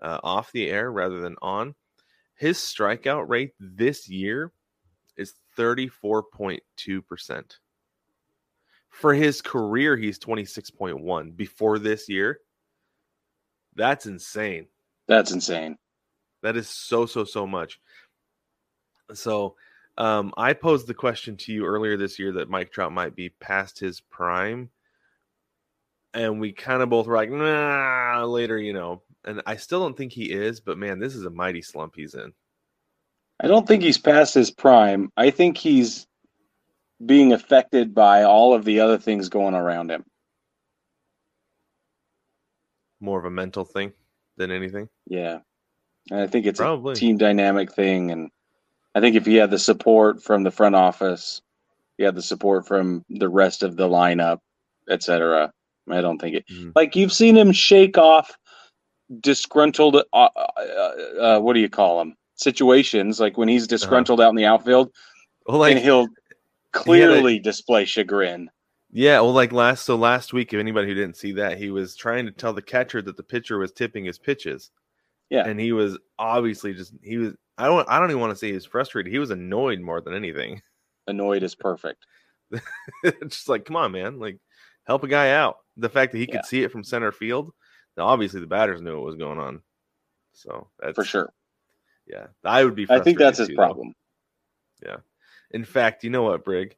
uh, 0.00 0.20
off 0.22 0.52
the 0.52 0.70
air 0.70 0.92
rather 0.92 1.18
than 1.20 1.34
on. 1.42 1.74
His 2.36 2.58
strikeout 2.58 3.28
rate 3.28 3.50
this 3.58 4.08
year 4.08 4.52
is 5.16 5.34
34.2%. 5.58 7.56
For 8.96 9.12
his 9.12 9.42
career, 9.42 9.94
he's 9.94 10.18
26.1. 10.18 11.36
Before 11.36 11.78
this 11.78 12.08
year, 12.08 12.40
that's 13.74 14.06
insane. 14.06 14.68
That's 15.06 15.32
insane. 15.32 15.76
That 16.42 16.56
is 16.56 16.66
so, 16.66 17.04
so, 17.04 17.24
so 17.24 17.46
much. 17.46 17.78
So, 19.12 19.56
um, 19.98 20.32
I 20.38 20.54
posed 20.54 20.86
the 20.86 20.94
question 20.94 21.36
to 21.36 21.52
you 21.52 21.66
earlier 21.66 21.98
this 21.98 22.18
year 22.18 22.32
that 22.32 22.48
Mike 22.48 22.72
Trout 22.72 22.90
might 22.90 23.14
be 23.14 23.28
past 23.28 23.78
his 23.78 24.00
prime. 24.00 24.70
And 26.14 26.40
we 26.40 26.52
kind 26.52 26.80
of 26.80 26.88
both 26.88 27.06
were 27.06 27.16
like, 27.16 27.30
nah, 27.30 28.24
later, 28.24 28.56
you 28.56 28.72
know. 28.72 29.02
And 29.26 29.42
I 29.44 29.56
still 29.56 29.80
don't 29.80 29.96
think 29.96 30.12
he 30.12 30.32
is, 30.32 30.60
but 30.60 30.78
man, 30.78 30.98
this 30.98 31.14
is 31.14 31.26
a 31.26 31.30
mighty 31.30 31.60
slump 31.60 31.92
he's 31.96 32.14
in. 32.14 32.32
I 33.40 33.46
don't 33.46 33.68
think 33.68 33.82
he's 33.82 33.98
past 33.98 34.32
his 34.32 34.50
prime. 34.50 35.12
I 35.18 35.28
think 35.28 35.58
he's 35.58 36.06
being 37.04 37.32
affected 37.32 37.94
by 37.94 38.22
all 38.22 38.54
of 38.54 38.64
the 38.64 38.80
other 38.80 38.98
things 38.98 39.28
going 39.28 39.54
around 39.54 39.90
him. 39.90 40.04
More 43.00 43.18
of 43.18 43.24
a 43.26 43.30
mental 43.30 43.64
thing 43.64 43.92
than 44.36 44.50
anything. 44.50 44.88
Yeah. 45.06 45.40
And 46.10 46.20
I 46.20 46.26
think 46.26 46.46
it's 46.46 46.58
Probably. 46.58 46.92
a 46.92 46.96
team 46.96 47.18
dynamic 47.18 47.72
thing. 47.72 48.10
And 48.10 48.30
I 48.94 49.00
think 49.00 49.16
if 49.16 49.26
he 49.26 49.34
had 49.34 49.50
the 49.50 49.58
support 49.58 50.22
from 50.22 50.42
the 50.44 50.50
front 50.50 50.74
office, 50.74 51.42
he 51.98 52.04
had 52.04 52.14
the 52.14 52.22
support 52.22 52.66
from 52.66 53.04
the 53.10 53.28
rest 53.28 53.62
of 53.62 53.76
the 53.76 53.88
lineup, 53.88 54.38
et 54.88 55.02
cetera, 55.02 55.52
I 55.90 56.00
don't 56.00 56.18
think 56.18 56.36
it. 56.36 56.44
Mhm. 56.48 56.72
Like 56.74 56.96
you've 56.96 57.12
seen 57.12 57.36
him 57.36 57.52
shake 57.52 57.98
off 57.98 58.36
disgruntled, 59.20 59.96
uh, 59.96 60.28
uh, 60.36 60.92
uh, 61.20 61.40
what 61.40 61.52
do 61.52 61.60
you 61.60 61.68
call 61.68 61.98
them? 61.98 62.14
Situations 62.36 63.20
like 63.20 63.36
when 63.38 63.48
he's 63.48 63.66
disgruntled 63.66 64.20
out 64.20 64.30
in 64.30 64.36
the 64.36 64.44
outfield, 64.46 64.90
Well, 65.46 65.58
like 65.58 65.76
and 65.76 65.84
he'll 65.84 66.08
clearly 66.76 67.38
display 67.38 67.84
chagrin. 67.84 68.50
Yeah, 68.92 69.20
well, 69.20 69.32
like 69.32 69.52
last 69.52 69.84
so 69.84 69.96
last 69.96 70.32
week, 70.32 70.52
if 70.54 70.60
anybody 70.60 70.86
who 70.88 70.94
didn't 70.94 71.16
see 71.16 71.32
that, 71.32 71.58
he 71.58 71.70
was 71.70 71.96
trying 71.96 72.24
to 72.26 72.32
tell 72.32 72.52
the 72.52 72.62
catcher 72.62 73.02
that 73.02 73.16
the 73.16 73.22
pitcher 73.22 73.58
was 73.58 73.72
tipping 73.72 74.04
his 74.04 74.18
pitches. 74.18 74.70
Yeah. 75.28 75.44
and 75.44 75.58
he 75.58 75.72
was 75.72 75.98
obviously 76.20 76.72
just 76.72 76.94
he 77.02 77.16
was. 77.16 77.34
I 77.58 77.66
don't. 77.66 77.88
I 77.88 77.98
don't 77.98 78.10
even 78.10 78.20
want 78.20 78.30
to 78.32 78.36
say 78.36 78.46
he 78.48 78.52
was 78.52 78.64
frustrated. 78.66 79.10
He 79.12 79.18
was 79.18 79.30
annoyed 79.30 79.80
more 79.80 80.00
than 80.00 80.14
anything. 80.14 80.62
Annoyed 81.08 81.42
is 81.42 81.54
perfect. 81.54 82.06
Just 83.28 83.48
like, 83.48 83.64
come 83.64 83.76
on, 83.76 83.92
man, 83.92 84.18
like 84.20 84.38
help 84.86 85.02
a 85.02 85.08
guy 85.08 85.30
out. 85.30 85.56
The 85.76 85.88
fact 85.88 86.12
that 86.12 86.18
he 86.18 86.26
Yeah. 86.28 86.36
could 86.36 86.44
see 86.46 86.62
it 86.62 86.70
from 86.70 86.84
center 86.84 87.10
field, 87.12 87.52
now 87.96 88.06
obviously 88.06 88.40
the 88.40 88.46
batters 88.46 88.80
knew 88.80 88.94
what 88.96 89.04
was 89.06 89.16
going 89.16 89.38
on. 89.38 89.62
So 90.32 90.68
that's 90.78 90.94
For 90.94 91.04
sure. 91.04 91.32
Yeah, 92.06 92.26
I 92.44 92.62
would 92.64 92.74
be. 92.76 92.86
I 92.88 93.00
think 93.00 93.18
that's 93.18 93.38
his 93.38 93.48
too, 93.48 93.54
though. 93.54 93.62
problem. 93.64 93.94
In 95.50 95.64
fact, 95.64 96.04
you 96.04 96.10
know 96.10 96.22
what, 96.22 96.44
Brig? 96.44 96.76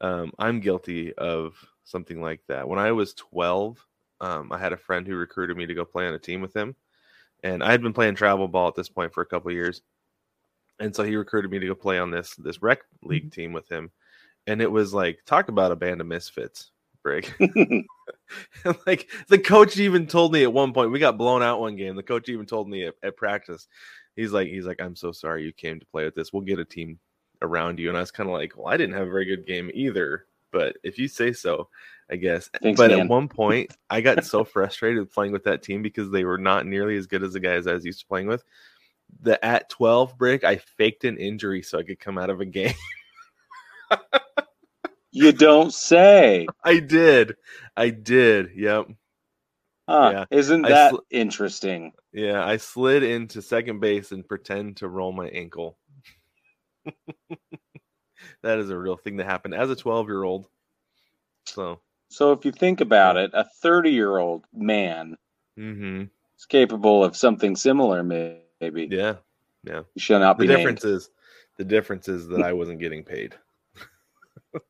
Um, 0.00 0.32
I'm 0.38 0.60
guilty 0.60 1.12
of 1.14 1.54
something 1.84 2.20
like 2.20 2.40
that. 2.48 2.68
When 2.68 2.78
I 2.78 2.92
was 2.92 3.14
12, 3.14 3.84
um, 4.20 4.52
I 4.52 4.58
had 4.58 4.72
a 4.72 4.78
friend 4.78 5.06
who 5.06 5.16
recruited 5.16 5.56
me 5.56 5.66
to 5.66 5.74
go 5.74 5.84
play 5.84 6.06
on 6.06 6.14
a 6.14 6.18
team 6.18 6.40
with 6.40 6.54
him, 6.54 6.74
and 7.42 7.62
I 7.62 7.70
had 7.70 7.82
been 7.82 7.92
playing 7.92 8.14
travel 8.14 8.48
ball 8.48 8.68
at 8.68 8.74
this 8.74 8.88
point 8.88 9.12
for 9.12 9.22
a 9.22 9.26
couple 9.26 9.50
of 9.50 9.54
years, 9.54 9.82
and 10.78 10.94
so 10.94 11.02
he 11.02 11.16
recruited 11.16 11.50
me 11.50 11.58
to 11.58 11.66
go 11.66 11.74
play 11.74 11.98
on 11.98 12.10
this 12.10 12.34
this 12.36 12.62
rec 12.62 12.80
league 13.02 13.32
team 13.32 13.52
with 13.52 13.68
him, 13.70 13.90
and 14.46 14.60
it 14.60 14.70
was 14.70 14.94
like 14.94 15.20
talk 15.26 15.48
about 15.48 15.72
a 15.72 15.76
band 15.76 16.00
of 16.00 16.06
misfits, 16.06 16.70
Brig. 17.02 17.32
like 18.86 19.08
the 19.28 19.38
coach 19.38 19.76
even 19.78 20.06
told 20.06 20.32
me 20.32 20.42
at 20.42 20.52
one 20.52 20.72
point 20.72 20.90
we 20.90 20.98
got 20.98 21.18
blown 21.18 21.42
out 21.42 21.60
one 21.60 21.76
game. 21.76 21.96
The 21.96 22.02
coach 22.02 22.28
even 22.28 22.46
told 22.46 22.68
me 22.68 22.86
at, 22.86 22.94
at 23.02 23.16
practice, 23.16 23.68
he's 24.16 24.32
like, 24.32 24.48
he's 24.48 24.66
like, 24.66 24.80
I'm 24.80 24.96
so 24.96 25.12
sorry 25.12 25.44
you 25.44 25.52
came 25.52 25.80
to 25.80 25.86
play 25.86 26.04
with 26.04 26.14
this. 26.14 26.32
We'll 26.32 26.42
get 26.42 26.58
a 26.58 26.64
team 26.64 26.98
around 27.42 27.78
you. 27.78 27.88
And 27.88 27.96
I 27.96 28.00
was 28.00 28.10
kind 28.10 28.28
of 28.28 28.34
like, 28.34 28.56
well, 28.56 28.68
I 28.68 28.76
didn't 28.76 28.94
have 28.94 29.06
a 29.06 29.10
very 29.10 29.24
good 29.24 29.46
game 29.46 29.70
either. 29.74 30.26
But 30.52 30.76
if 30.82 30.98
you 30.98 31.08
say 31.08 31.32
so, 31.32 31.68
I 32.10 32.16
guess. 32.16 32.48
Thanks, 32.62 32.78
but 32.78 32.90
man. 32.90 33.00
at 33.00 33.08
one 33.08 33.28
point, 33.28 33.76
I 33.90 34.00
got 34.00 34.24
so 34.24 34.44
frustrated 34.44 35.10
playing 35.10 35.32
with 35.32 35.44
that 35.44 35.62
team 35.62 35.82
because 35.82 36.10
they 36.10 36.24
were 36.24 36.38
not 36.38 36.66
nearly 36.66 36.96
as 36.96 37.06
good 37.06 37.22
as 37.22 37.32
the 37.32 37.40
guys 37.40 37.66
I 37.66 37.74
was 37.74 37.84
used 37.84 38.00
to 38.00 38.06
playing 38.06 38.28
with. 38.28 38.44
The 39.22 39.42
at 39.44 39.68
12 39.70 40.16
break, 40.18 40.44
I 40.44 40.56
faked 40.56 41.04
an 41.04 41.16
injury 41.16 41.62
so 41.62 41.78
I 41.78 41.82
could 41.82 42.00
come 42.00 42.18
out 42.18 42.30
of 42.30 42.40
a 42.40 42.44
game. 42.44 42.74
you 45.10 45.32
don't 45.32 45.72
say. 45.72 46.46
I 46.62 46.80
did. 46.80 47.36
I 47.76 47.90
did. 47.90 48.50
Yep. 48.56 48.88
Huh. 49.88 50.10
Yeah. 50.12 50.24
Isn't 50.36 50.62
that 50.62 50.90
sl- 50.90 50.96
interesting? 51.10 51.92
Yeah, 52.12 52.44
I 52.44 52.56
slid 52.56 53.02
into 53.02 53.42
second 53.42 53.80
base 53.80 54.10
and 54.10 54.26
pretend 54.26 54.78
to 54.78 54.88
roll 54.88 55.12
my 55.12 55.28
ankle. 55.28 55.78
that 58.42 58.58
is 58.58 58.70
a 58.70 58.78
real 58.78 58.96
thing 58.96 59.16
that 59.16 59.26
happened 59.26 59.54
as 59.54 59.70
a 59.70 59.76
12 59.76 60.08
year 60.08 60.22
old. 60.24 60.48
So, 61.46 61.80
So 62.08 62.32
if 62.32 62.44
you 62.44 62.52
think 62.52 62.80
about 62.80 63.16
it, 63.16 63.30
a 63.34 63.44
30 63.44 63.90
year 63.90 64.18
old 64.18 64.46
man 64.52 65.16
hmm 65.56 66.10
is 66.38 66.46
capable 66.46 67.04
of 67.04 67.16
something 67.16 67.56
similar, 67.56 68.02
maybe. 68.02 68.54
yeah. 68.88 69.16
You 69.94 70.00
shall 70.00 70.20
not 70.20 70.38
The 70.38 70.44
be 70.44 70.46
difference 70.46 70.84
is 70.84 71.10
the 71.56 71.64
difference 71.64 72.08
is 72.08 72.28
that 72.28 72.40
I 72.42 72.52
wasn't 72.52 72.80
getting 72.80 73.04
paid. 73.04 73.36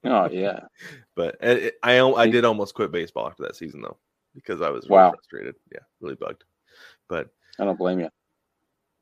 Oh 0.05 0.29
yeah. 0.31 0.61
But 1.17 1.37
I, 1.43 1.73
I 1.83 2.01
I 2.01 2.27
did 2.27 2.45
almost 2.45 2.75
quit 2.75 2.93
baseball 2.93 3.27
after 3.27 3.43
that 3.45 3.57
season 3.57 3.83
though 3.83 3.99
because 4.35 4.61
I 4.61 4.71
was 4.71 4.89
really 4.89 5.05
Wow. 5.05 5.11
frustrated. 5.11 5.57
Yeah, 5.73 5.81
really 6.01 6.17
bugged. 6.17 6.45
But 7.09 7.29
I 7.59 7.65
don't 7.65 7.79
blame 7.79 8.01
you. 8.01 8.11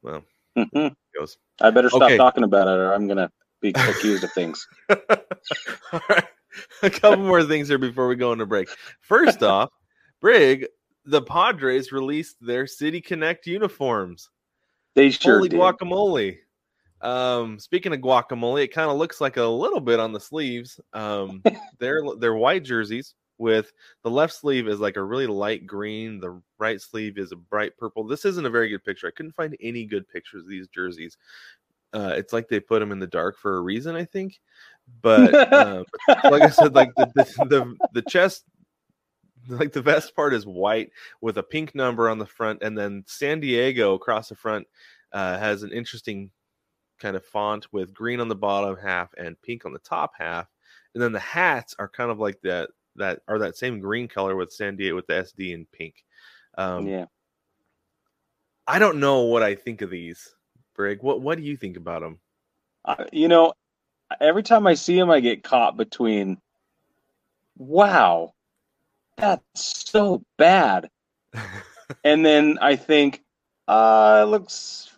well, 0.03 0.25
Mhm. 0.57 0.95
goes. 1.19 1.37
I 1.61 1.71
better 1.71 1.89
stop 1.91 2.03
Okay. 2.03 2.17
talking 2.17 2.45
about 2.45 2.69
it, 2.69 2.73
or 2.73 2.93
I'm 2.93 3.07
gonna 3.09 3.31
be 3.61 3.71
accused 3.71 4.25
of 4.25 4.33
things. 4.33 4.67
All 5.93 6.01
right. 6.09 6.25
A 6.83 6.91
couple 6.91 7.25
more 7.25 7.43
things 7.43 7.69
here 7.69 7.79
before 7.79 8.07
we 8.07 8.15
go 8.17 8.33
into 8.33 8.47
break. 8.47 8.69
First 9.01 9.43
off, 9.43 9.71
Brig, 10.21 10.67
the 11.05 11.23
Padres 11.23 11.91
released 11.93 12.37
their 12.41 12.67
City 12.67 13.01
Connect 13.01 13.47
uniforms. 13.47 14.31
They 14.95 15.11
sure 15.11 15.37
Holy 15.39 15.49
did. 15.49 15.59
guacamole. 15.59 16.39
Um, 17.01 17.59
speaking 17.59 17.93
of 17.93 18.01
guacamole, 18.01 18.63
it 18.63 18.73
kind 18.73 18.91
of 18.91 18.97
looks 18.97 19.21
like 19.21 19.37
a 19.37 19.45
little 19.45 19.81
bit 19.81 19.99
on 20.01 20.13
the 20.13 20.21
sleeves. 20.21 20.79
Um, 20.93 21.43
they're 21.81 22.03
they're 22.19 22.35
white 22.35 22.63
jerseys 22.65 23.15
with 23.39 23.73
the 24.03 24.11
left 24.11 24.33
sleeve 24.33 24.69
is 24.69 24.81
like 24.81 24.97
a 24.97 25.03
really 25.03 25.27
light 25.27 25.67
green, 25.67 26.21
the 26.21 26.41
right 26.59 26.81
sleeve 26.81 27.19
is 27.19 27.33
a 27.33 27.37
bright 27.37 27.77
purple. 27.77 28.05
This 28.05 28.25
isn't 28.25 28.47
a 28.47 28.51
very 28.51 28.69
good 28.69 28.85
picture. 28.85 29.09
I 29.09 29.13
couldn't 29.13 29.35
find 29.35 29.57
any 29.61 29.85
good 29.85 30.09
pictures 30.09 30.43
of 30.43 30.49
these 30.49 30.69
jerseys. 30.69 31.17
Uh, 31.93 32.13
it's 32.17 32.33
like 32.33 32.49
they 32.49 32.61
put 32.61 32.81
them 32.81 32.93
in 32.93 32.99
the 32.99 33.07
dark 33.07 33.39
for 33.39 33.57
a 33.57 33.61
reason, 33.61 33.95
I 33.95 34.05
think. 34.05 34.41
But 35.01 35.53
um, 35.53 35.85
like 36.25 36.43
I 36.43 36.51
said, 36.51 36.75
like 36.75 36.93
the, 36.97 37.07
the 37.15 37.45
the 37.45 37.77
the 37.93 38.03
chest, 38.03 38.45
like 39.49 39.73
the 39.73 39.83
vest 39.83 40.15
part 40.15 40.35
is 40.35 40.47
white 40.47 40.91
with 41.21 41.39
a 41.39 41.43
pink 41.43 41.75
number 41.75 42.09
on 42.09 42.19
the 42.19 42.27
front, 42.27 42.63
and 42.63 42.77
then 42.77 43.05
San 43.07 43.41
Diego 43.41 43.95
across 43.95 44.29
the 44.29 44.35
front 44.35 44.67
uh, 45.13 45.39
has 45.39 45.63
an 45.63 45.73
interesting 45.73 46.31
kind 46.99 47.17
of 47.17 47.25
font 47.25 47.73
with 47.73 47.95
green 47.95 48.21
on 48.21 48.29
the 48.29 48.35
bottom 48.35 48.77
half 48.77 49.13
and 49.17 49.41
pink 49.43 49.65
on 49.65 49.73
the 49.73 49.79
top 49.79 50.13
half, 50.19 50.49
and 50.95 51.03
then 51.03 51.13
the 51.13 51.21
hats 51.21 51.75
are 51.79 51.89
kind 51.89 52.11
of 52.11 52.19
like 52.19 52.41
that 52.43 52.71
that 52.97 53.21
are 53.29 53.39
that 53.41 53.57
same 53.57 53.81
green 53.81 54.09
color 54.09 54.37
with 54.37 54.53
San 54.53 54.77
Diego 54.77 54.97
with 54.97 55.07
the 55.07 55.15
SD 55.15 55.53
in 55.53 55.67
pink. 55.73 56.05
Um, 56.57 56.87
yeah. 56.87 57.07
I 58.67 58.79
don't 58.79 59.01
know 59.01 59.23
what 59.23 59.43
I 59.43 59.55
think 59.55 59.83
of 59.83 59.91
these, 59.91 60.35
Brig. 60.75 61.03
What 61.03 61.21
what 61.21 61.39
do 61.39 61.45
you 61.45 61.57
think 61.57 61.77
about 61.77 62.03
them? 62.03 62.19
I- 62.85 63.09
you 63.13 63.29
know, 63.29 63.55
every 64.21 64.43
time 64.43 64.67
I 64.67 64.75
see 64.75 64.97
them, 64.97 65.11
I 65.11 65.21
get 65.21 65.43
caught 65.43 65.77
between, 65.77 66.39
wow, 67.57 68.35
that's 69.17 69.85
so 69.91 70.23
bad. 70.37 70.91
And 72.03 72.25
then 72.25 72.59
I 72.63 72.77
think, 72.77 73.23
uh, 73.69 74.23
it 74.25 74.31
looks 74.31 74.91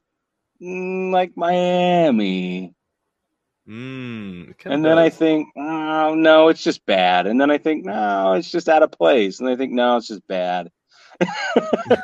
mm, 0.63 1.11
like 1.11 1.37
Miami. 1.37 2.76
Mm, 3.69 4.55
And 4.65 4.85
then 4.85 4.99
I 4.99 5.11
think, 5.11 5.49
oh, 5.57 6.15
no, 6.15 6.49
it's 6.49 6.63
just 6.63 6.85
bad. 6.87 7.27
And 7.27 7.41
then 7.41 7.51
I 7.51 7.59
think, 7.59 7.85
no, 7.85 8.35
it's 8.35 8.51
just 8.51 8.69
out 8.69 8.83
of 8.83 8.93
place. 8.93 9.41
And 9.41 9.49
I 9.49 9.57
think, 9.57 9.73
no, 9.73 9.97
it's 9.97 10.09
just 10.09 10.27
bad. 10.29 10.71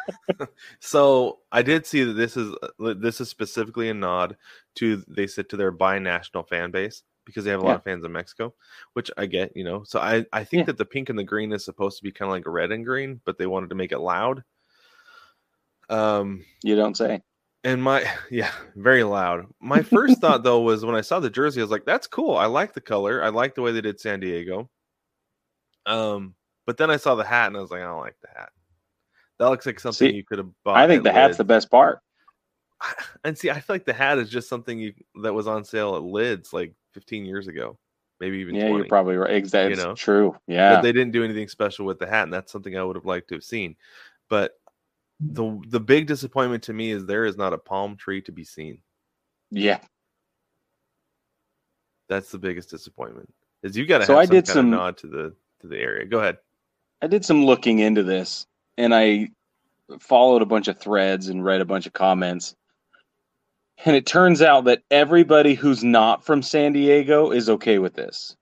So 0.81 1.41
I 1.53 1.63
did 1.63 1.87
see 1.87 2.05
that 2.05 2.15
this 2.15 2.37
is 2.37 2.55
uh, 2.63 2.95
this 2.95 3.21
is 3.21 3.29
specifically 3.29 3.89
a 3.89 3.95
nod 3.95 4.37
to 4.77 5.03
they 5.09 5.27
said 5.27 5.49
to 5.51 5.57
their 5.57 5.71
bi-national 5.71 6.45
fan 6.45 6.71
base 6.71 7.03
because 7.25 7.45
they 7.45 7.51
have 7.51 7.61
a 7.61 7.65
lot 7.65 7.73
Yeah. 7.73 7.77
of 7.77 7.85
fans 7.85 8.05
in 8.05 8.13
Mexico, 8.13 8.55
which 8.95 9.11
I 9.17 9.27
get, 9.27 9.57
you 9.57 9.65
know. 9.65 9.85
So 9.85 10.01
I 10.01 10.25
I 10.33 10.45
think 10.45 10.61
Yeah. 10.61 10.67
that 10.67 10.79
the 10.79 10.85
pink 10.85 11.11
and 11.11 11.19
the 11.19 11.25
green 11.25 11.53
is 11.53 11.65
supposed 11.65 11.99
to 11.99 12.05
be 12.05 12.13
kind 12.13 12.29
of 12.29 12.33
like 12.33 12.45
red 12.47 12.73
and 12.73 12.85
green, 12.85 13.21
but 13.25 13.39
they 13.39 13.47
wanted 13.47 13.71
to 13.71 13.77
make 13.77 13.93
it 13.93 13.99
loud. 14.01 14.43
Um, 15.89 16.45
You 16.63 16.77
don't 16.77 16.97
say. 16.97 17.23
And 17.65 17.83
my 17.83 18.05
yeah, 18.31 18.51
very 18.77 19.03
loud. 19.05 19.47
My 19.61 19.83
first 19.83 20.21
thought 20.21 20.43
though 20.43 20.61
was 20.61 20.85
when 20.85 20.95
I 20.95 21.01
saw 21.01 21.21
the 21.21 21.31
jersey, 21.31 21.61
I 21.61 21.65
was 21.65 21.71
like, 21.71 21.85
"That's 21.85 22.07
cool. 22.07 22.37
I 22.37 22.47
like 22.47 22.73
the 22.75 22.81
color. 22.81 23.23
I 23.23 23.29
like 23.29 23.55
the 23.55 23.63
way 23.63 23.73
they 23.73 23.81
did 23.81 24.01
San 24.01 24.21
Diego." 24.21 24.69
Um, 25.87 26.35
but 26.67 26.77
then 26.77 26.91
I 26.91 26.97
saw 26.97 27.15
the 27.15 27.25
hat 27.25 27.49
and 27.49 27.57
I 27.57 27.61
was 27.61 27.71
like, 27.71 27.81
"I 27.81 27.85
don't 27.87 28.01
like 28.01 28.17
the 28.23 28.29
hat. 28.39 28.51
That 29.39 29.49
looks 29.49 29.67
like 29.67 29.81
something 29.81 30.11
See, 30.11 30.15
you 30.15 30.25
could 30.25 30.39
have 30.39 30.51
bought." 30.65 30.77
I 30.77 30.87
think 30.87 31.03
the 31.03 31.13
hat's 31.13 31.37
the 31.39 31.45
best 31.45 31.71
part. 31.71 32.01
and 33.25 33.37
see, 33.37 33.51
I 33.51 33.55
feel 33.61 33.75
like 33.75 33.85
the 33.85 33.93
hat 33.93 34.19
is 34.19 34.29
just 34.31 34.49
something 34.49 34.79
you 34.79 34.93
that 35.23 35.33
was 35.35 35.47
on 35.47 35.65
sale 35.65 35.95
at 35.97 36.03
Lids 36.03 36.53
like 36.53 36.75
15 36.95 37.25
years 37.25 37.47
ago, 37.49 37.79
maybe 38.21 38.39
even 38.39 38.55
Yeah, 38.57 38.63
20. 38.69 38.77
you're 38.77 38.89
probably 38.89 39.17
right. 39.17 39.35
Exactly. 39.35 39.77
you 39.79 39.85
know? 39.85 39.95
true. 39.95 40.33
But 40.33 40.53
Yeah. 40.53 40.81
they 40.81 40.93
didn't 40.93 41.13
do 41.13 41.25
anything 41.25 41.49
special 41.49 41.87
with 41.87 41.99
the 42.01 42.07
hat, 42.07 42.25
and 42.25 42.33
that's 42.33 42.51
something 42.53 42.77
I 42.77 42.83
would 42.83 42.97
have 42.97 43.05
liked 43.07 43.29
to 43.29 43.35
have 43.37 43.45
seen. 43.45 43.77
But 44.29 44.59
the 45.25 45.61
the 45.69 45.81
big 45.81 46.07
disappointment 46.07 46.65
to 46.65 46.73
me 46.73 46.91
is 46.91 47.07
there 47.07 47.25
is 47.25 47.37
not 47.37 47.53
a 47.53 47.59
palm 47.59 47.97
tree 47.97 48.21
to 48.23 48.33
be 48.33 48.45
seen. 48.45 48.79
yeah. 49.51 49.79
That's 52.09 52.31
the 52.31 52.39
biggest 52.39 52.69
disappointment. 52.71 53.33
Is 53.63 53.77
you 53.77 53.87
got 53.87 53.99
to 53.99 54.07
So 54.07 54.15
have 54.15 54.23
I 54.23 54.25
some 54.27 54.35
did 54.35 54.47
kind 54.47 54.55
some- 54.55 54.67
of 54.67 54.79
nod 54.79 54.97
to 54.99 55.07
the 55.07 55.35
to 55.61 55.67
the 55.69 55.79
area. 55.79 56.05
Go 56.05 56.19
ahead. 56.19 56.39
I 57.01 57.07
did 57.07 57.25
some 57.25 57.45
looking 57.47 57.79
into 57.79 58.03
this 58.03 58.47
and 58.77 58.95
I 58.95 59.29
followed 60.01 60.43
a 60.43 60.47
bunch 60.47 60.69
of 60.69 60.79
threads 60.79 61.29
and 61.29 61.45
read 61.45 61.61
a 61.61 61.65
bunch 61.65 61.87
of 61.87 61.93
comments. 61.93 62.55
And 63.85 63.97
it 63.97 64.07
turns 64.07 64.43
out 64.43 64.65
that 64.65 64.83
everybody 64.91 65.55
who's 65.55 65.83
not 65.83 66.25
from 66.25 66.43
San 66.43 66.73
Diego 66.73 67.31
is 67.33 67.49
okay 67.49 67.79
with 67.79 67.95
this. 67.95 68.37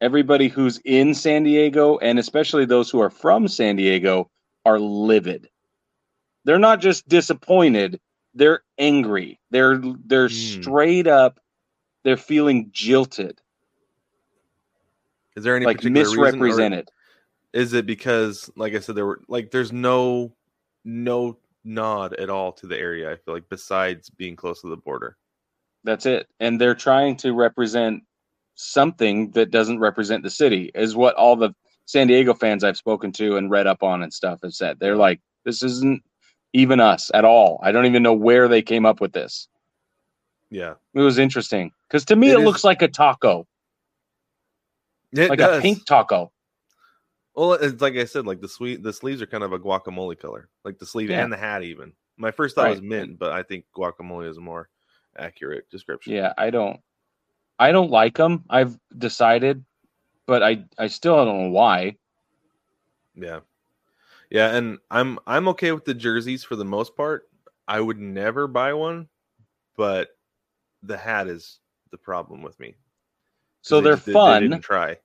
Everybody 0.00 0.48
who's 0.48 0.78
in 0.84 1.14
San 1.14 1.42
Diego, 1.42 1.98
and 1.98 2.18
especially 2.18 2.64
those 2.66 2.90
who 2.90 3.00
are 3.00 3.10
from 3.10 3.48
San 3.48 3.76
Diego, 3.76 4.30
are 4.64 4.78
livid. 4.78 5.48
They're 6.46 6.60
not 6.60 6.80
just 6.80 7.08
disappointed, 7.08 8.00
they're 8.32 8.62
angry. 8.78 9.40
They're 9.50 9.78
they're 10.06 10.28
Hmm. 10.28 10.32
straight 10.34 11.06
up 11.08 11.40
they're 12.04 12.16
feeling 12.16 12.68
jilted, 12.70 13.40
Is 15.34 15.42
there 15.42 15.56
any 15.56 15.66
like 15.66 15.78
particular 15.78 16.04
reason, 16.04 16.38
misrepresented. 16.38 16.88
is 17.52 17.72
it 17.72 17.84
because, 17.84 18.48
like 18.54 18.74
I 18.74 18.78
said, 18.78 18.94
there 18.94 19.06
were 19.06 19.22
like 19.26 19.50
there's 19.50 19.72
no 19.72 20.32
no 20.84 21.36
nod 21.64 22.14
at 22.14 22.30
all 22.30 22.52
to 22.52 22.68
the 22.68 22.78
area? 22.78 23.10
I 23.10 23.16
feel 23.16 23.34
like 23.34 23.48
besides 23.48 24.08
being 24.08 24.36
close 24.36 24.60
to 24.60 24.68
the 24.68 24.76
border. 24.76 25.16
That's 25.82 26.06
it. 26.06 26.28
And 26.38 26.60
they're 26.60 26.76
trying 26.76 27.16
to 27.18 27.32
represent 27.32 28.04
something 28.54 29.32
that 29.32 29.50
doesn't 29.50 29.80
represent 29.80 30.22
the 30.22 30.30
city, 30.30 30.70
is 30.76 30.94
what 30.94 31.16
all 31.16 31.34
the 31.34 31.52
San 31.86 32.06
Diego 32.06 32.34
fans 32.34 32.62
I've 32.62 32.76
spoken 32.76 33.10
to 33.12 33.36
and 33.36 33.50
read 33.50 33.66
up 33.66 33.82
on 33.82 34.04
and 34.04 34.12
stuff 34.14 34.40
have 34.44 34.54
said. 34.54 34.78
They're 34.78 34.96
like, 34.96 35.20
this 35.44 35.64
isn't 35.64 36.02
even 36.52 36.80
us 36.80 37.10
at 37.14 37.24
all. 37.24 37.58
I 37.62 37.72
don't 37.72 37.86
even 37.86 38.02
know 38.02 38.12
where 38.14 38.48
they 38.48 38.62
came 38.62 38.86
up 38.86 39.00
with 39.00 39.12
this. 39.12 39.48
Yeah, 40.50 40.74
It 40.94 41.00
was 41.00 41.18
interesting 41.18 41.72
because 41.88 42.04
to 42.06 42.16
me, 42.16 42.30
It 42.30 42.38
it, 42.38 42.44
looks 42.44 42.62
like 42.64 42.80
a 42.82 42.88
taco, 42.88 43.46
it 45.12 45.28
like 45.28 45.38
does. 45.40 45.58
a 45.58 45.62
pink 45.62 45.84
taco. 45.84 46.30
Well, 47.34 47.54
it's 47.54 47.82
like 47.82 47.96
I 47.96 48.04
said, 48.04 48.26
like 48.26 48.40
the 48.40 48.48
sweet 48.48 48.82
the 48.82 48.92
sleeves 48.92 49.20
are 49.20 49.26
kind 49.26 49.42
of 49.44 49.52
a 49.52 49.58
guacamole 49.58 50.18
color, 50.18 50.48
like 50.64 50.78
the 50.78 50.86
sleeve 50.86 51.10
Yeah. 51.10 51.22
and 51.24 51.32
the 51.32 51.36
hat. 51.36 51.64
Even 51.64 51.92
my 52.16 52.30
first 52.30 52.54
thought 52.54 52.70
was 52.70 52.80
mint, 52.80 53.18
but 53.18 53.32
I 53.32 53.42
think 53.42 53.64
guacamole 53.76 54.28
is 54.30 54.36
a 54.38 54.40
more 54.40 54.68
accurate 55.18 55.68
description. 55.68 56.12
Yeah, 56.14 56.32
I 56.38 56.50
don't, 56.50 56.80
I 57.58 57.72
don't 57.72 57.90
like 57.90 58.16
them. 58.16 58.44
I've 58.48 58.78
decided, 58.96 59.64
but 60.26 60.42
I, 60.42 60.64
I 60.78 60.86
still 60.86 61.16
don't 61.24 61.42
know 61.44 61.50
why. 61.50 61.96
yeah, 63.16 63.40
yeah. 64.30 64.54
And 64.56 64.78
I'm 64.90 65.18
I'm 65.26 65.48
okay 65.48 65.72
with 65.72 65.84
the 65.84 65.94
jerseys 65.94 66.44
for 66.44 66.56
the 66.56 66.64
most 66.64 66.96
part. 66.96 67.28
I 67.68 67.80
would 67.80 67.98
never 67.98 68.46
buy 68.46 68.72
one, 68.74 69.08
but 69.76 70.08
the 70.82 70.96
hat 70.96 71.26
is 71.28 71.58
the 71.90 71.98
problem 71.98 72.42
with 72.42 72.58
me. 72.60 72.76
So 73.62 73.80
they 73.80 73.90
did- 73.90 74.00
fun. 74.00 74.50
They 74.50 74.58
try. 74.58 74.98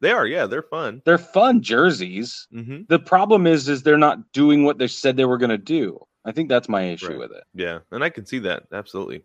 They 0.00 0.10
are, 0.10 0.26
yeah, 0.26 0.44
they're 0.46 0.60
fun. 0.62 1.00
They're 1.06 1.16
fun 1.16 1.62
jerseys. 1.62 2.46
hmm 2.52 2.82
The 2.88 2.98
problem 2.98 3.46
is, 3.46 3.68
is 3.70 3.82
they're 3.82 3.96
not 3.96 4.32
doing 4.32 4.64
what 4.64 4.76
they 4.76 4.88
said 4.88 5.16
they 5.16 5.24
were 5.24 5.38
going 5.38 5.50
to 5.50 5.56
do. 5.56 5.98
I 6.26 6.32
think 6.32 6.50
that's 6.50 6.68
my 6.68 6.82
issue 6.90 7.10
Right. 7.10 7.18
with 7.20 7.30
it. 7.32 7.44
Yeah, 7.54 7.78
and 7.90 8.04
I 8.04 8.10
can 8.10 8.26
see 8.26 8.38
that 8.40 8.64
absolutely, 8.72 9.24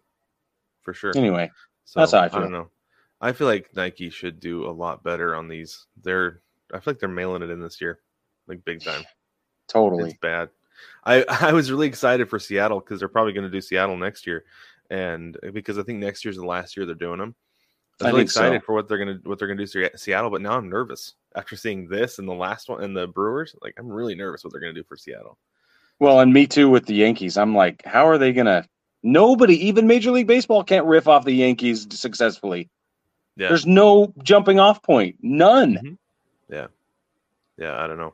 for 0.82 0.94
sure. 0.94 1.12
Anyway, 1.18 1.52
So, 1.84 2.00
That's 2.00 2.14
how 2.14 2.20
I 2.20 2.26
I 2.26 2.30
feel. 2.30 2.40
don't 2.42 2.52
know. 2.54 2.70
I 3.20 3.34
feel 3.34 3.48
like 3.48 3.76
Nike 3.76 4.10
should 4.10 4.40
do 4.40 4.66
a 4.68 4.72
lot 4.72 5.04
better 5.04 5.36
on 5.36 5.50
these. 5.50 5.86
They're 6.02 6.42
I 6.74 6.80
feel 6.80 6.94
like 6.94 7.00
they're 7.00 7.10
mailing 7.10 7.42
it 7.42 7.50
in 7.50 7.60
this 7.60 7.82
year, 7.82 8.00
like 8.48 8.64
big 8.64 8.82
time. 8.82 9.04
Totally. 9.70 10.10
It's 10.10 10.20
bad. 10.20 10.50
I 11.06 11.24
I 11.42 11.54
was 11.54 11.72
really 11.72 11.88
excited 11.88 12.30
for 12.30 12.40
Seattle 12.40 12.80
because 12.80 13.00
they're 13.00 13.08
probably 13.08 13.34
going 13.34 13.46
to 13.46 13.52
do 13.52 13.62
Seattle 13.62 13.98
next 13.98 14.28
year, 14.28 14.46
and 14.90 15.38
uh, 15.46 15.52
because 15.52 15.78
I 15.78 15.84
think 15.84 16.00
next 16.00 16.26
year's 16.26 16.38
the 16.38 16.46
last 16.46 16.76
year 16.76 16.86
they're 16.86 16.96
doing 16.96 17.20
them. 17.20 17.36
I 18.02 18.06
am 18.06 18.12
really 18.12 18.22
think 18.22 18.32
so. 18.32 18.42
excited 18.42 18.64
for 18.64 18.74
what 18.74 18.88
they're 18.88 18.98
gonna 18.98 19.20
what 19.24 19.40
they're 19.40 19.48
gonna 19.48 19.66
do 19.66 19.90
to 19.90 19.98
Seattle, 19.98 20.30
but 20.30 20.42
now 20.42 20.58
I'm 20.58 20.70
nervous 20.70 21.14
after 21.36 21.56
seeing 21.56 21.88
this 21.88 22.20
and 22.20 22.28
the 22.28 22.34
last 22.34 22.70
one 22.70 22.84
and 22.84 22.96
the 22.96 23.08
Brewers. 23.08 23.56
Like 23.62 23.76
I'm 23.78 23.90
really 23.90 24.16
nervous 24.16 24.44
what 24.44 24.52
they're 24.52 24.62
gonna 24.62 24.74
do 24.74 24.84
for 24.84 24.98
Seattle. 24.98 25.38
Well, 26.00 26.22
and 26.22 26.34
me 26.34 26.48
too 26.48 26.70
with 26.70 26.86
the 26.86 26.96
Yankees. 26.96 27.38
I'm 27.38 27.54
like, 27.54 27.84
how 27.86 28.08
are 28.08 28.18
they 28.18 28.32
going 28.32 28.46
to? 28.46 28.66
Nobody, 29.04 29.68
even 29.68 29.88
Major 29.88 30.12
League 30.12 30.28
Baseball, 30.28 30.64
can't 30.64 30.86
riff 30.86 31.08
off 31.08 31.26
the 31.26 31.34
Yankees 31.34 31.88
successfully. 31.92 32.70
Yeah, 33.36 33.50
There's 33.50 33.66
no 33.66 34.14
jumping 34.24 34.60
off 34.60 34.82
point. 34.84 35.18
None. 35.22 35.76
Mm-hmm. 35.76 36.54
Yeah, 36.54 36.68
yeah, 37.58 37.82
I 37.82 37.88
don't 37.88 37.98
know. 37.98 38.14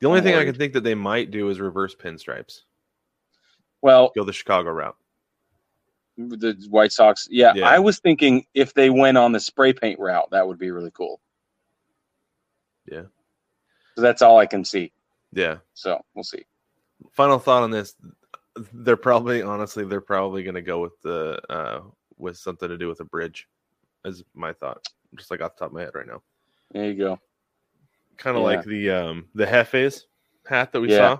The 0.00 0.06
only 0.06 0.18
I'm 0.18 0.24
thing 0.24 0.34
I 0.34 0.44
can 0.44 0.54
think 0.54 0.72
that 0.74 0.84
they 0.84 0.94
might 0.94 1.30
do 1.30 1.48
is 1.48 1.60
reverse 1.60 1.94
pinstripes, 1.94 2.62
Well, 3.82 4.12
go 4.14 4.24
the 4.24 4.32
Chicago 4.32 4.70
route. 4.70 4.96
The 6.18 6.56
White 6.70 6.92
Sox. 6.92 7.28
Yeah, 7.30 7.52
Yeah. 7.54 7.68
I 7.68 7.78
was 7.78 7.98
thinking 7.98 8.46
if 8.54 8.74
they 8.74 8.90
went 8.90 9.18
on 9.18 9.32
the 9.32 9.40
spray 9.40 9.72
paint 9.72 9.98
route, 9.98 10.30
that 10.30 10.46
would 10.46 10.58
be 10.58 10.70
really 10.70 10.90
cool. 10.90 11.20
Yeah. 12.90 13.02
So 13.94 14.02
that's 14.02 14.22
all 14.22 14.38
I 14.38 14.46
can 14.46 14.64
see. 14.64 14.92
Yeah. 15.32 15.58
So 15.74 16.02
we'll 16.14 16.24
see. 16.24 16.44
Final 17.12 17.38
thought 17.38 17.62
on 17.62 17.70
this: 17.70 17.94
they're 18.72 18.96
probably, 18.96 19.42
honestly, 19.42 19.84
they're 19.84 20.00
probably 20.00 20.42
going 20.42 20.54
to 20.54 20.62
go 20.62 20.80
with 20.80 21.00
the 21.02 21.40
uh 21.50 21.80
with 22.18 22.36
something 22.38 22.68
to 22.68 22.78
do 22.78 22.88
with 22.88 23.00
a 23.00 23.04
bridge. 23.04 23.48
Is 24.04 24.22
my 24.34 24.52
thought, 24.52 24.86
just 25.16 25.30
like 25.30 25.42
off 25.42 25.56
the 25.56 25.60
top 25.60 25.70
of 25.70 25.74
my 25.74 25.82
head 25.82 25.94
right 25.94 26.06
now. 26.06 26.22
There 26.70 26.84
you 26.86 26.94
go. 26.94 27.18
Kind 28.16 28.36
of 28.36 28.42
Yeah. 28.42 28.48
like 28.48 28.64
the 28.64 28.90
um 28.90 29.28
the 29.34 29.46
Hefes 29.46 30.02
hat 30.46 30.72
that 30.72 30.80
we 30.80 30.90
Yeah. 30.90 30.96
saw. 31.16 31.18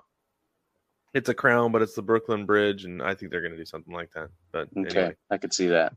It's 1.15 1.29
a 1.29 1.35
crown, 1.35 1.73
but 1.73 1.81
it's 1.83 1.95
the 1.95 2.03
Brooklyn 2.03 2.45
Bridge, 2.45 2.85
and 2.85 3.03
I 3.03 3.15
think 3.15 3.31
they're 3.31 3.41
going 3.41 3.53
to 3.53 3.59
do 3.59 3.65
something 3.65 3.95
like 3.95 4.11
that. 4.13 4.29
But 4.53 4.69
Okay, 4.77 4.99
anyway. 4.99 5.17
I 5.31 5.39
could 5.39 5.55
see 5.55 5.67
that. 5.69 5.95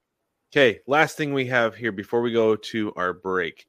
Okay, 0.51 0.79
last 0.87 1.17
thing 1.17 1.33
we 1.33 1.45
have 1.47 1.75
here 1.75 1.91
before 1.91 2.21
we 2.21 2.31
go 2.31 2.55
to 2.55 2.93
our 2.95 3.11
break. 3.13 3.67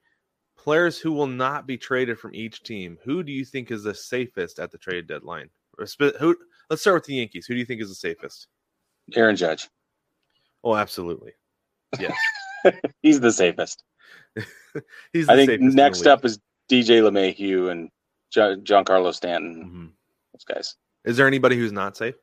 Players 0.57 0.99
who 0.99 1.12
will 1.12 1.27
not 1.27 1.66
be 1.66 1.77
traded 1.77 2.19
from 2.19 2.35
each 2.35 2.62
team. 2.62 2.99
Who 3.05 3.23
do 3.23 3.33
you 3.33 3.45
think 3.45 3.71
is 3.71 3.83
the 3.83 3.95
safest 3.95 4.59
at 4.61 4.71
the 4.71 4.79
trade 4.79 5.07
deadline? 5.09 5.51
Who? 6.19 6.37
Let's 6.69 6.83
start 6.83 6.95
with 6.95 7.05
the 7.05 7.14
Yankees. 7.16 7.47
Who 7.47 7.55
do 7.55 7.59
you 7.61 7.66
think 7.66 7.81
is 7.83 7.88
the 7.88 7.95
safest? 7.95 8.47
Aaron 9.16 9.35
Judge. 9.35 9.69
Oh, 10.62 10.77
absolutely. 10.77 11.33
Yes, 11.99 12.14
He's 13.03 13.19
the 13.21 13.33
safest. 13.33 13.83
he's. 15.12 15.27
The 15.27 15.33
I 15.33 15.47
think 15.47 15.61
next 15.61 16.07
up 16.07 16.25
is 16.25 16.38
DJ 16.70 17.00
LeMahieu 17.02 17.70
and 17.70 17.90
Giancarlo 18.33 19.12
Stanton. 19.12 19.64
Mhm. 19.64 19.90
Those 20.33 20.44
guys. 20.44 20.76
Is 21.04 21.16
there 21.16 21.26
anybody 21.26 21.56
who's 21.56 21.72
not 21.72 21.96
safe? 21.96 22.14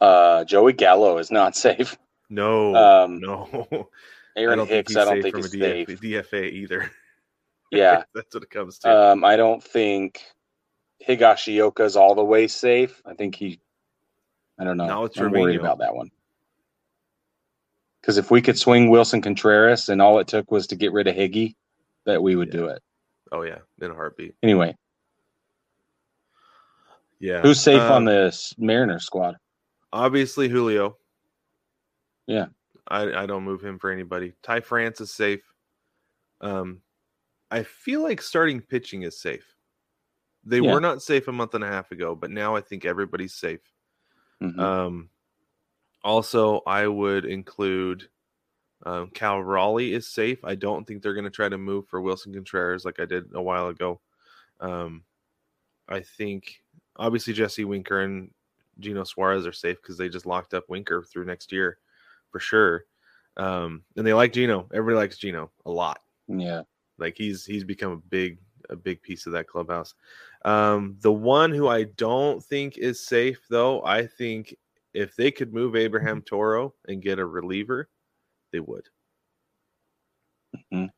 Uh, 0.00 0.44
Joey 0.44 0.72
Gallo 0.72 1.18
is 1.18 1.30
not 1.30 1.56
safe. 1.66 1.96
No, 2.30 2.74
Um, 2.76 3.18
no. 3.20 3.68
I 4.36 4.40
Aaron 4.40 4.58
don't 4.58 4.68
Hicks, 4.68 4.94
I 4.94 5.04
don't 5.04 5.22
think 5.22 5.34
from 5.34 5.44
is 5.44 5.50
safe. 5.52 5.88
DFA 5.88 6.52
either. 6.52 6.90
Yeah. 7.70 8.04
that's 8.14 8.32
what 8.34 8.42
it 8.44 8.48
comes 8.48 8.78
to. 8.78 8.90
Um, 8.90 9.24
I 9.26 9.36
don't 9.36 9.62
think 9.62 10.22
Higashioka's 11.06 11.96
all 11.96 12.14
the 12.14 12.24
way 12.24 12.46
safe. 12.48 13.02
I 13.04 13.12
think 13.12 13.34
he. 13.34 13.60
I 14.58 14.64
don't 14.64 14.78
know. 14.78 14.86
Now 14.86 15.04
it's 15.04 15.18
I'm 15.18 15.30
worried 15.32 15.60
about 15.60 15.80
that 15.80 15.94
one. 15.94 16.10
Because 18.00 18.16
if 18.16 18.30
we 18.30 18.40
could 18.40 18.58
swing 18.58 18.88
Willson 18.88 19.22
Contreras 19.22 19.90
and 19.90 20.00
all 20.00 20.18
it 20.18 20.28
took 20.28 20.50
was 20.50 20.66
to 20.68 20.76
get 20.76 20.92
rid 20.94 21.08
of 21.08 21.14
Higgy, 21.14 21.56
that 22.08 22.22
we 22.22 22.36
would 22.36 22.48
Yeah. 22.48 22.60
do 22.60 22.66
it. 22.68 22.82
oh 23.30 23.42
yeah, 23.42 23.58
in 23.82 23.90
a 23.90 23.94
heartbeat. 23.94 24.34
Anyway, 24.42 24.74
Yeah. 27.18 27.42
who's 27.42 27.60
safe 27.60 27.80
Um, 27.82 27.92
on 27.92 28.04
this 28.06 28.54
Mariners 28.58 29.04
squad? 29.04 29.36
Obviously, 29.92 30.48
Julio. 30.48 30.96
Yeah. 32.26 32.46
I, 32.86 33.22
I 33.22 33.26
don't 33.26 33.44
move 33.44 33.62
him 33.62 33.78
for 33.78 33.90
anybody. 33.90 34.34
Ty 34.42 34.60
France 34.60 35.00
is 35.02 35.12
safe. 35.12 35.42
Um, 36.40 36.80
I 37.50 37.62
feel 37.64 38.02
like 38.02 38.22
starting 38.22 38.62
pitching 38.62 39.02
is 39.02 39.20
safe. 39.20 39.54
They 40.44 40.60
Yeah. 40.60 40.72
were 40.72 40.80
not 40.80 41.02
safe 41.02 41.28
a 41.28 41.32
month 41.32 41.54
and 41.54 41.64
a 41.64 41.68
half 41.68 41.90
ago, 41.92 42.14
but 42.14 42.30
now 42.30 42.56
I 42.56 42.62
think 42.62 42.86
everybody's 42.86 43.34
safe. 43.34 43.60
Mhm. 44.40 44.58
Um, 44.58 45.10
also, 46.02 46.60
I 46.66 46.86
would 46.86 47.26
include 47.26 48.08
um, 48.84 49.10
Cal 49.10 49.42
Raleigh 49.42 49.94
is 49.94 50.06
safe. 50.06 50.44
I 50.44 50.54
don't 50.54 50.86
think 50.86 51.02
they're 51.02 51.14
going 51.14 51.24
to 51.24 51.30
try 51.30 51.48
to 51.48 51.58
move 51.58 51.86
for 51.88 52.00
Willson 52.00 52.32
Contreras 52.32 52.84
like 52.84 53.00
I 53.00 53.04
did 53.04 53.24
a 53.34 53.42
while 53.42 53.68
ago. 53.68 54.00
Um, 54.60 55.02
I 55.88 56.00
think 56.00 56.62
obviously 56.96 57.32
Jesse 57.32 57.64
Winker 57.64 58.02
and 58.02 58.30
Geno 58.78 59.04
Suarez 59.04 59.46
are 59.46 59.52
safe 59.52 59.80
because 59.82 59.98
they 59.98 60.08
just 60.08 60.26
locked 60.26 60.54
up 60.54 60.68
Winker 60.68 61.02
through 61.02 61.24
next 61.24 61.50
year 61.52 61.78
for 62.30 62.40
sure. 62.40 62.84
Um, 63.36 63.82
and 63.96 64.06
they 64.06 64.12
like 64.12 64.32
Geno. 64.32 64.68
Everybody 64.72 64.96
likes 64.96 65.18
Geno 65.18 65.50
a 65.64 65.70
lot. 65.70 66.00
yeah. 66.28 66.62
Like 66.98 67.14
he's 67.16 67.44
he's 67.44 67.62
become 67.62 67.92
a 67.92 67.96
big 67.96 68.38
a 68.70 68.76
big 68.76 69.00
piece 69.02 69.26
of 69.26 69.32
that 69.32 69.46
clubhouse. 69.46 69.94
Um, 70.44 70.96
the 71.00 71.12
one 71.12 71.52
who 71.52 71.68
I 71.68 71.84
don't 71.84 72.42
think 72.42 72.76
is 72.76 73.06
safe 73.06 73.40
though, 73.48 73.84
I 73.84 74.06
think 74.06 74.56
if 74.94 75.14
they 75.14 75.30
could 75.30 75.54
move 75.54 75.76
Abraham 75.76 76.22
Toro 76.22 76.74
and 76.88 77.00
get 77.00 77.20
a 77.20 77.24
reliever, 77.24 77.88
they 78.52 78.60
would. 78.60 78.88
Mhm. 80.72 80.90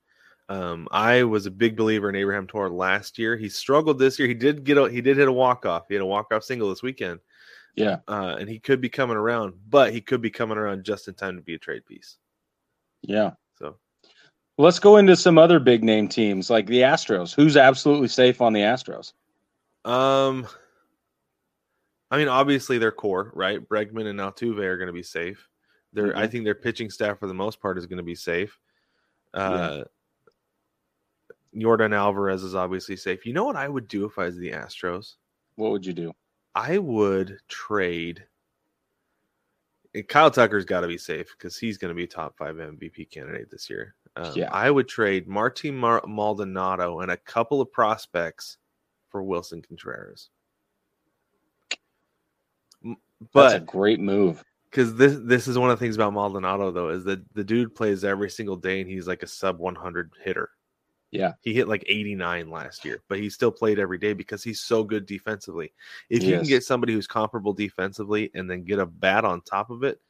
Um, 0.49 0.89
I 0.91 1.23
was 1.25 1.47
a 1.47 1.51
big 1.51 1.77
believer 1.77 2.09
in 2.09 2.17
Abraham 2.17 2.47
Toro 2.47 2.71
last 2.71 3.19
year. 3.19 3.37
He 3.37 3.49
struggled 3.49 3.99
this 3.99 4.19
year. 4.19 4.27
He 4.27 4.35
did 4.35 4.65
get 4.65 4.79
a, 4.79 4.89
he 4.89 5.01
did 5.01 5.17
hit 5.17 5.29
a 5.29 5.33
walk 5.33 5.65
off. 5.67 5.87
He 5.89 5.95
had 5.95 6.03
a 6.03 6.07
walk 6.07 6.33
off 6.33 6.43
single 6.45 6.69
this 6.71 6.83
weekend, 6.83 7.21
Yeah. 7.77 7.99
uh, 8.09 8.37
and 8.39 8.49
he 8.49 8.59
could 8.59 8.81
be 8.81 8.89
coming 8.89 9.17
around, 9.17 9.55
but 9.69 9.93
he 9.93 10.01
could 10.01 10.21
be 10.21 10.31
coming 10.31 10.59
around 10.59 10.85
just 10.85 11.07
in 11.09 11.15
time 11.15 11.37
to 11.37 11.43
be 11.43 11.55
a 11.55 11.59
trade 11.59 11.87
piece. 11.87 12.17
Yeah. 13.03 13.33
So 13.57 13.79
Let's 14.59 14.79
go 14.79 14.97
into 14.99 15.17
some 15.17 15.39
other 15.39 15.59
big 15.59 15.83
name 15.85 16.07
teams 16.09 16.51
like 16.51 16.67
the 16.67 16.81
Astros. 16.83 17.35
Who's 17.35 17.57
absolutely 17.57 18.09
safe 18.09 18.41
on 18.43 18.53
the 18.53 18.61
Astros? 18.61 19.13
Um, 19.87 20.47
I 22.11 22.19
mean, 22.19 22.29
obviously 22.29 22.77
their 22.79 22.93
core, 22.93 23.31
right? 23.35 23.67
Bregman 23.67 24.07
and 24.07 24.19
Altuve 24.19 24.59
are 24.59 24.77
going 24.77 24.89
to 24.89 24.93
be 24.93 25.03
safe. 25.03 25.49
Their, 25.92 26.16
I 26.16 26.26
Mhm. 26.26 26.31
think 26.31 26.44
their 26.44 26.55
pitching 26.55 26.90
staff 26.90 27.18
for 27.18 27.26
the 27.26 27.35
most 27.35 27.61
part 27.61 27.79
is 27.79 27.87
going 27.87 27.96
to 27.98 28.03
be 28.03 28.14
safe. 28.14 28.59
Uh, 29.35 29.85
Yordan 31.55 31.94
Alvarez 31.94 32.42
is 32.44 32.55
obviously 32.55 32.96
safe. 32.96 33.26
You 33.26 33.33
know 33.33 33.44
what 33.44 33.57
I 33.57 33.68
would 33.68 33.88
do 33.88 34.05
if 34.05 34.18
I 34.18 34.26
was 34.26 34.37
the 34.37 34.53
Astros? 34.53 35.16
What 35.57 35.72
would 35.72 35.85
you 35.85 35.92
do? 35.92 36.14
I 36.55 36.79
would 36.79 37.38
trade. 37.48 38.26
and 39.92 40.07
Kyle 40.07 40.31
Tucker's 40.31 40.64
got 40.64 40.83
to 40.83 40.87
be 40.87 40.96
safe 40.96 41.33
because 41.37 41.59
he's 41.59 41.76
going 41.76 41.88
to 41.88 41.96
be 41.96 42.07
top 42.07 42.37
five 42.37 42.55
MVP 42.61 43.05
candidate 43.11 43.50
this 43.50 43.68
year. 43.68 43.96
Um, 44.14 44.33
Yeah. 44.37 44.48
I 44.53 44.70
would 44.70 44.87
trade 44.87 45.26
Martin 45.26 45.74
Mar- 45.76 46.05
Maldonado 46.07 47.00
and 47.00 47.11
a 47.11 47.16
couple 47.16 47.61
of 47.61 47.72
prospects 47.72 48.59
for 49.09 49.20
Willson 49.24 49.62
Contreras. 49.66 50.31
M- 52.85 52.96
That's 53.35 53.55
a 53.55 53.59
great 53.61 53.98
move. 53.98 54.44
Because 54.70 54.94
this 54.94 55.18
this 55.22 55.48
is 55.48 55.59
one 55.59 55.70
of 55.70 55.78
the 55.78 55.85
things 55.85 55.96
about 55.96 56.12
Maldonado 56.12 56.70
though 56.70 56.90
is 56.90 57.04
that 57.04 57.22
the 57.35 57.44
dude 57.44 57.74
plays 57.74 58.04
every 58.04 58.30
single 58.30 58.56
day 58.56 58.80
and 58.80 58.90
he's 58.90 59.09
like 59.09 59.22
a 59.22 59.26
sub 59.26 59.59
100 59.59 60.12
hitter. 60.22 60.50
Yeah. 61.11 61.33
He 61.40 61.52
hit 61.52 61.66
like 61.66 61.85
89 61.88 62.50
last 62.50 62.85
year, 62.85 63.02
but 63.09 63.18
he 63.18 63.28
still 63.30 63.50
played 63.50 63.80
every 63.80 63.98
day 63.98 64.12
because 64.12 64.44
he's 64.44 64.61
so 64.61 64.85
good 64.85 65.06
defensively. 65.06 65.72
If 66.09 66.22
you 66.22 66.37
can 66.37 66.46
get 66.46 66.62
somebody 66.62 66.92
who's 66.92 67.09
comparable 67.09 67.52
defensively 67.52 68.30
and 68.35 68.48
then 68.48 68.64
get 68.64 68.78
a 68.78 68.87
bat 68.87 69.24
on 69.24 69.40
top 69.42 69.70
of 69.70 69.83
it, 69.83 70.00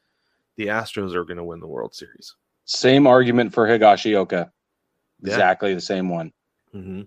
the 0.56 0.66
Astros 0.66 1.14
are 1.14 1.24
going 1.24 1.38
to 1.38 1.44
win 1.44 1.60
the 1.60 1.66
World 1.66 1.94
Series. 1.94 2.34
Same 2.66 3.06
argument 3.06 3.54
for 3.54 3.66
Higashioka. 3.66 4.50
Yeah. 5.22 5.30
Exactly 5.32 5.74
the 5.74 5.80
same 5.80 6.10
one. 6.10 6.32
Mm-hmm. 6.74 7.02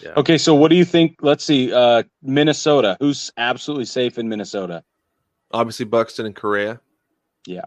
Yeah. 0.00 0.12
Okay, 0.16 0.38
so 0.38 0.54
what 0.54 0.68
do 0.68 0.76
you 0.76 0.84
think? 0.84 1.16
Let's 1.22 1.44
see. 1.44 1.72
Uh 1.72 2.04
Minnesota. 2.22 2.96
Who's 3.00 3.32
absolutely 3.36 3.84
safe 3.84 4.18
in 4.18 4.28
Minnesota? 4.28 4.84
Obviously, 5.54 5.86
Buxton 5.86 6.26
and 6.26 6.34
Correa. 6.34 6.80
Yeah. 7.46 7.64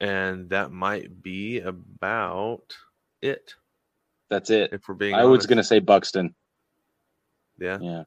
And 0.00 0.48
that 0.50 0.70
might 0.70 1.22
be 1.22 1.58
about 1.58 2.74
it. 3.20 3.54
That's 4.30 4.50
it. 4.50 4.72
If 4.72 4.88
we're 4.88 4.94
being 4.94 5.14
I 5.14 5.24
was 5.24 5.46
going 5.46 5.58
to 5.58 5.64
say 5.64 5.80
Buxton. 5.80 6.34
Yeah. 7.58 7.78
Yeah. 7.80 8.04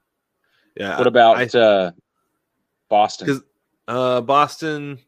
Yeah. 0.78 0.98
What 0.98 1.08
about 1.08 1.38
I- 1.38 1.60
uh 1.60 1.92
Boston? 2.90 3.42
Uh, 3.88 4.22
Boston, 4.22 5.00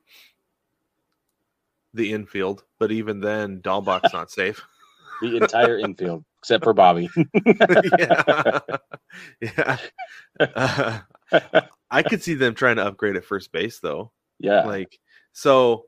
the 1.93 2.13
infield, 2.13 2.63
but 2.77 2.91
even 2.91 3.21
then, 3.21 3.61
Dalbec's 3.61 4.13
not 4.13 4.29
safe. 4.31 4.61
The 5.19 5.37
entire 5.37 5.79
infield 5.79 6.23
except 6.37 6.63
for 6.63 6.73
Bobby. 6.73 7.09
yeah, 7.99 8.59
yeah. 9.41 9.77
Uh, 10.39 11.61
I 11.89 12.03
could 12.03 12.21
see 12.21 12.33
them 12.33 12.53
trying 12.53 12.77
to 12.77 12.85
upgrade 12.85 13.15
at 13.15 13.25
first 13.25 13.51
base, 13.51 13.79
though. 13.79 14.11
yeah. 14.39 14.65
Like, 14.65 14.99
so, 15.33 15.85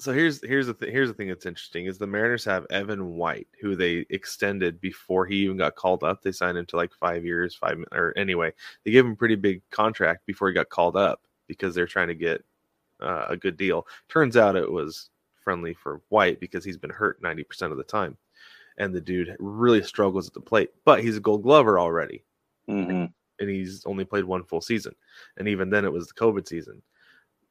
so 0.00 0.12
here's 0.12 0.44
here's 0.46 0.68
the 0.68 0.74
th- 0.74 0.92
here's 0.92 1.08
the 1.08 1.14
thing 1.14 1.28
that's 1.28 1.46
interesting 1.46 1.86
is 1.86 1.98
the 1.98 2.06
Mariners 2.06 2.44
have 2.44 2.66
Evan 2.70 3.16
White, 3.16 3.48
who 3.60 3.74
they 3.74 4.06
extended 4.10 4.80
before 4.80 5.26
he 5.26 5.36
even 5.38 5.56
got 5.56 5.74
called 5.74 6.04
up. 6.04 6.22
They 6.22 6.32
signed 6.32 6.56
him 6.56 6.66
to 6.66 6.76
like 6.76 6.92
five 6.92 7.24
years, 7.24 7.54
five 7.54 7.82
or 7.92 8.12
anyway, 8.16 8.52
they 8.84 8.92
gave 8.92 9.04
him 9.04 9.12
a 9.12 9.16
pretty 9.16 9.34
big 9.34 9.62
contract 9.70 10.24
before 10.26 10.48
he 10.48 10.54
got 10.54 10.68
called 10.68 10.96
up 10.96 11.22
because 11.48 11.74
they're 11.74 11.86
trying 11.86 12.08
to 12.08 12.14
get 12.14 12.44
uh, 13.00 13.26
a 13.28 13.36
good 13.36 13.56
deal. 13.56 13.86
Turns 14.08 14.36
out 14.36 14.56
it 14.56 14.70
was 14.70 15.10
friendly 15.42 15.74
for 15.74 16.02
White 16.10 16.40
because 16.40 16.64
he's 16.64 16.76
been 16.76 16.90
hurt 16.90 17.22
90% 17.22 17.70
of 17.70 17.76
the 17.76 17.84
time. 17.84 18.16
And 18.76 18.94
the 18.94 19.00
dude 19.00 19.34
really 19.40 19.82
struggles 19.82 20.28
at 20.28 20.34
the 20.34 20.40
plate, 20.40 20.70
but 20.84 21.02
he's 21.02 21.16
a 21.16 21.20
gold 21.20 21.42
glover 21.42 21.78
already. 21.78 22.22
hmm 22.68 23.06
And 23.40 23.48
he's 23.48 23.84
only 23.86 24.04
played 24.04 24.24
one 24.24 24.44
full 24.44 24.60
season. 24.60 24.94
And 25.36 25.46
even 25.48 25.70
then, 25.70 25.84
it 25.84 25.92
was 25.92 26.08
the 26.08 26.14
COVID 26.14 26.46
season. 26.48 26.82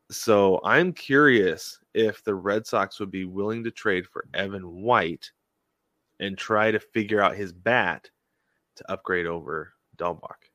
So 0.09 0.61
I'm 0.63 0.93
curious 0.93 1.79
if 1.93 2.23
the 2.23 2.35
Red 2.35 2.65
Sox 2.65 2.99
would 2.99 3.11
be 3.11 3.25
willing 3.25 3.63
to 3.63 3.71
trade 3.71 4.07
for 4.07 4.25
Evan 4.33 4.81
White 4.81 5.31
and 6.19 6.37
try 6.37 6.71
to 6.71 6.79
figure 6.79 7.21
out 7.21 7.35
his 7.35 7.51
bat 7.53 8.09
to 8.77 8.91
upgrade 8.91 9.25
over 9.25 9.73
Dalbec. 9.97 10.51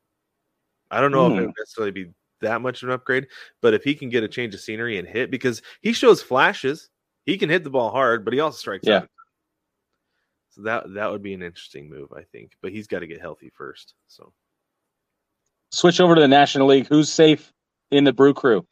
I 0.91 1.01
don't 1.01 1.13
know 1.13 1.27
if 1.27 1.33
it 1.33 1.37
Hmm. 1.37 1.47
would 1.47 1.55
necessarily 1.59 1.91
be 1.93 2.13
that 2.41 2.61
much 2.61 2.83
of 2.83 2.89
an 2.89 2.95
upgrade. 2.95 3.29
But 3.61 3.75
if 3.75 3.85
he 3.85 3.95
can 3.95 4.09
get 4.09 4.25
a 4.25 4.29
change 4.29 4.55
of 4.55 4.61
scenery 4.61 4.99
and 4.99 5.09
hit, 5.09 5.31
because 5.31 5.63
he 5.81 5.93
shows 5.93 6.23
flashes, 6.23 6.91
he 7.25 7.39
can 7.39 7.49
hit 7.51 7.65
the 7.65 7.71
ball 7.71 7.91
hard, 7.91 8.25
but 8.25 8.35
he 8.35 8.41
also 8.41 8.57
strikes 8.59 8.87
Yeah. 8.87 8.99
out. 8.99 9.09
So 10.51 10.63
that 10.63 10.93
that 10.95 11.11
would 11.11 11.23
be 11.23 11.35
an 11.35 11.43
interesting 11.43 11.89
move, 11.89 12.13
I 12.13 12.23
think. 12.25 12.53
But 12.61 12.73
he's 12.73 12.87
got 12.87 13.01
to 13.01 13.07
get 13.07 13.21
healthy 13.21 13.51
first. 13.51 13.95
So 14.09 14.33
Switch 15.73 16.01
over 16.01 16.15
to 16.15 16.21
the 16.21 16.29
National 16.29 16.67
League. 16.69 16.87
Who's 16.87 17.11
safe 17.11 17.53
in 17.91 18.05
the 18.05 18.13
Brew 18.13 18.35
Crew? 18.35 18.67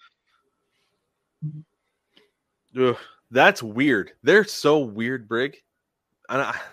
Ugh, 2.78 2.96
that's 3.30 3.62
weird. 3.62 4.12
They're 4.22 4.44
so 4.44 4.80
weird, 4.80 5.26
Brig. 5.26 5.56
And 6.28 6.42
I, 6.42 6.60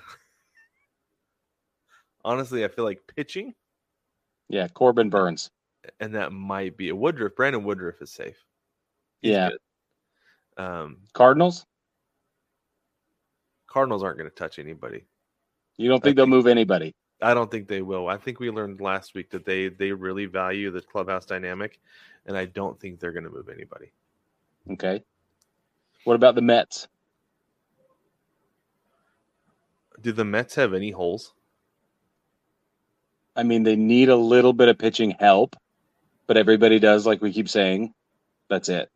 honestly, 2.26 2.64
I 2.64 2.68
feel 2.68 2.86
like 2.86 3.02
pitching, 3.16 3.54
Yeah, 4.50 4.68
Corbin 4.68 5.10
Burnes. 5.10 5.50
and 6.00 6.14
that 6.16 6.32
might 6.34 6.78
be 6.78 6.90
a 6.90 6.96
Woodruff. 6.96 7.36
Brandon 7.36 7.64
Woodruff 7.64 8.02
is 8.02 8.12
safe. 8.12 8.38
He's 9.22 9.32
Yeah. 9.32 9.50
good. 9.50 9.60
Um, 10.64 10.98
Cardinals. 11.14 11.66
Cardinals 13.68 14.04
aren't 14.04 14.18
going 14.18 14.30
to 14.30 14.36
touch 14.36 14.60
anybody. 14.60 15.06
You 15.78 15.90
don't 15.90 16.04
think 16.04 16.16
I 16.16 16.18
they'll 16.18 16.26
think- 16.26 16.32
move 16.36 16.48
anybody? 16.48 16.94
I 17.22 17.34
don't 17.34 17.50
think 17.50 17.68
they 17.68 17.82
will. 17.82 18.08
I 18.08 18.18
think 18.18 18.40
we 18.40 18.52
learned 18.52 18.80
last 18.80 19.16
week 19.16 19.32
that 19.32 19.46
they 19.46 19.70
they 19.70 19.92
really 19.92 20.26
value 20.26 20.72
the 20.72 20.82
clubhouse 20.82 21.26
dynamic, 21.26 21.80
and 22.26 22.38
I 22.38 22.46
don't 22.46 22.80
think 22.80 23.00
they're 23.00 23.12
going 23.12 23.24
to 23.24 23.30
move 23.30 23.50
anybody. 23.50 23.92
Okay. 24.72 25.04
What 26.04 26.16
about 26.16 26.36
the 26.36 26.42
Mets? 26.42 26.88
Do 30.02 30.12
the 30.12 30.26
Mets 30.26 30.56
have 30.56 30.74
any 30.74 30.92
holes? 30.92 31.34
I 33.36 33.44
mean, 33.44 33.64
they 33.64 33.76
need 33.76 34.10
a 34.10 34.16
little 34.16 34.54
bit 34.54 34.68
of 34.70 34.78
pitching 34.78 35.12
help, 35.20 35.56
but 36.28 36.38
everybody 36.38 36.80
does, 36.80 37.06
like 37.06 37.22
we 37.22 37.34
keep 37.34 37.50
saying. 37.50 37.94
That's 38.50 38.70
it. 38.70 38.90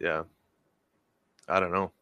Yeah, 0.00 0.24
I 1.48 1.60
don't 1.60 1.72
know. 1.72 1.92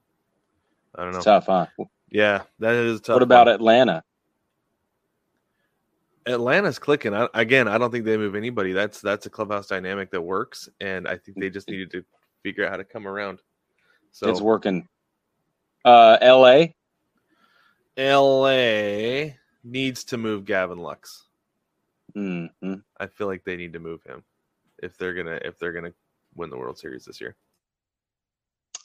I 0.95 1.03
don't 1.05 1.13
know. 1.13 1.19
It's 1.19 1.25
tough, 1.25 1.47
huh? 1.47 1.67
Yeah, 2.11 2.43
that 2.59 2.75
is 2.75 3.01
tough. 3.01 3.15
what 3.15 3.23
about 3.23 3.47
one. 3.47 3.55
Atlanta? 3.55 4.05
Atlanta's 6.27 6.79
clicking. 6.79 7.15
I, 7.15 7.29
again, 7.35 7.69
I 7.69 7.79
don't 7.79 7.91
think 7.91 8.05
they 8.05 8.17
move 8.17 8.35
anybody. 8.35 8.73
That's 8.73 9.01
that's 9.01 9.27
a 9.27 9.31
clubhouse 9.31 9.69
dynamic 9.69 10.11
that 10.11 10.21
works, 10.21 10.69
and 10.81 11.07
I 11.07 11.17
think 11.17 11.39
they 11.39 11.51
just 11.51 11.69
needed 11.69 11.91
to 11.93 12.05
figure 12.43 12.65
out 12.65 12.71
how 12.71 12.77
to 12.77 12.85
come 12.85 13.07
around. 13.07 13.41
So 14.13 14.31
It's 14.31 14.41
working. 14.41 14.89
Uh, 15.85 16.19
L.A. 16.21 16.75
LA 17.99 19.35
needs 19.65 20.05
to 20.05 20.17
move 20.17 20.45
Gavin 20.45 20.79
Lux. 20.79 21.25
hmm 22.15 22.47
I 22.99 23.07
feel 23.07 23.27
like 23.27 23.45
they 23.45 23.57
need 23.57 23.73
to 23.73 23.79
move 23.81 24.03
him 24.05 24.23
if 24.83 24.97
they're 24.99 25.15
gonna 25.15 25.39
if 25.45 25.59
they're 25.59 25.73
gonna 25.73 25.93
win 26.35 26.51
the 26.51 26.59
World 26.59 26.79
Series 26.79 27.05
this 27.05 27.21
year. 27.21 27.37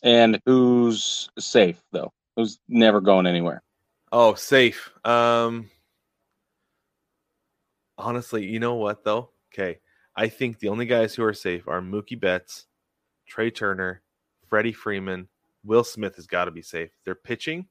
And 0.04 0.42
who's 0.46 1.30
safe 1.38 1.82
though? 1.92 2.12
Who's 2.36 2.60
never 2.68 3.02
going 3.02 3.28
anywhere? 3.28 3.62
Oh, 4.12 4.34
safe. 4.34 4.92
Um 5.06 5.70
honestly, 8.02 8.46
you 8.46 8.60
know 8.60 8.76
what 8.76 9.04
though? 9.04 9.32
Okay. 9.54 9.80
I 10.16 10.28
think 10.28 10.60
the 10.60 10.70
only 10.70 10.86
guys 10.86 11.16
who 11.16 11.24
are 11.24 11.34
safe 11.34 11.68
are 11.68 11.82
Mookie 11.82 12.20
Betts, 12.20 12.68
Trea 13.28 13.52
Turner, 13.52 14.02
Freddie 14.50 14.74
Freeman, 14.74 15.30
Will 15.64 15.84
Smith 15.84 16.16
has 16.16 16.28
got 16.28 16.46
to 16.46 16.52
be 16.52 16.62
safe. 16.62 16.90
Their 17.06 17.16
pitching 17.16 17.68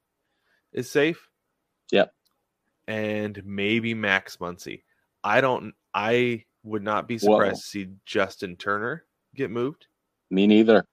is 0.72 0.90
safe. 0.90 1.28
Yep. 1.92 2.14
And 2.88 3.42
maybe 3.44 3.94
Max 3.94 4.38
Muncy. 4.38 4.82
I 5.22 5.40
don't 5.40 5.74
I 5.92 6.44
would 6.62 6.82
not 6.82 7.08
be 7.08 7.18
Whoa. 7.18 7.34
surprised 7.34 7.62
to 7.62 7.68
see 7.68 7.88
Justin 8.06 8.56
Turner 8.56 9.04
get 9.34 9.50
moved. 9.50 9.86
Me 10.30 10.46
neither. 10.46 10.84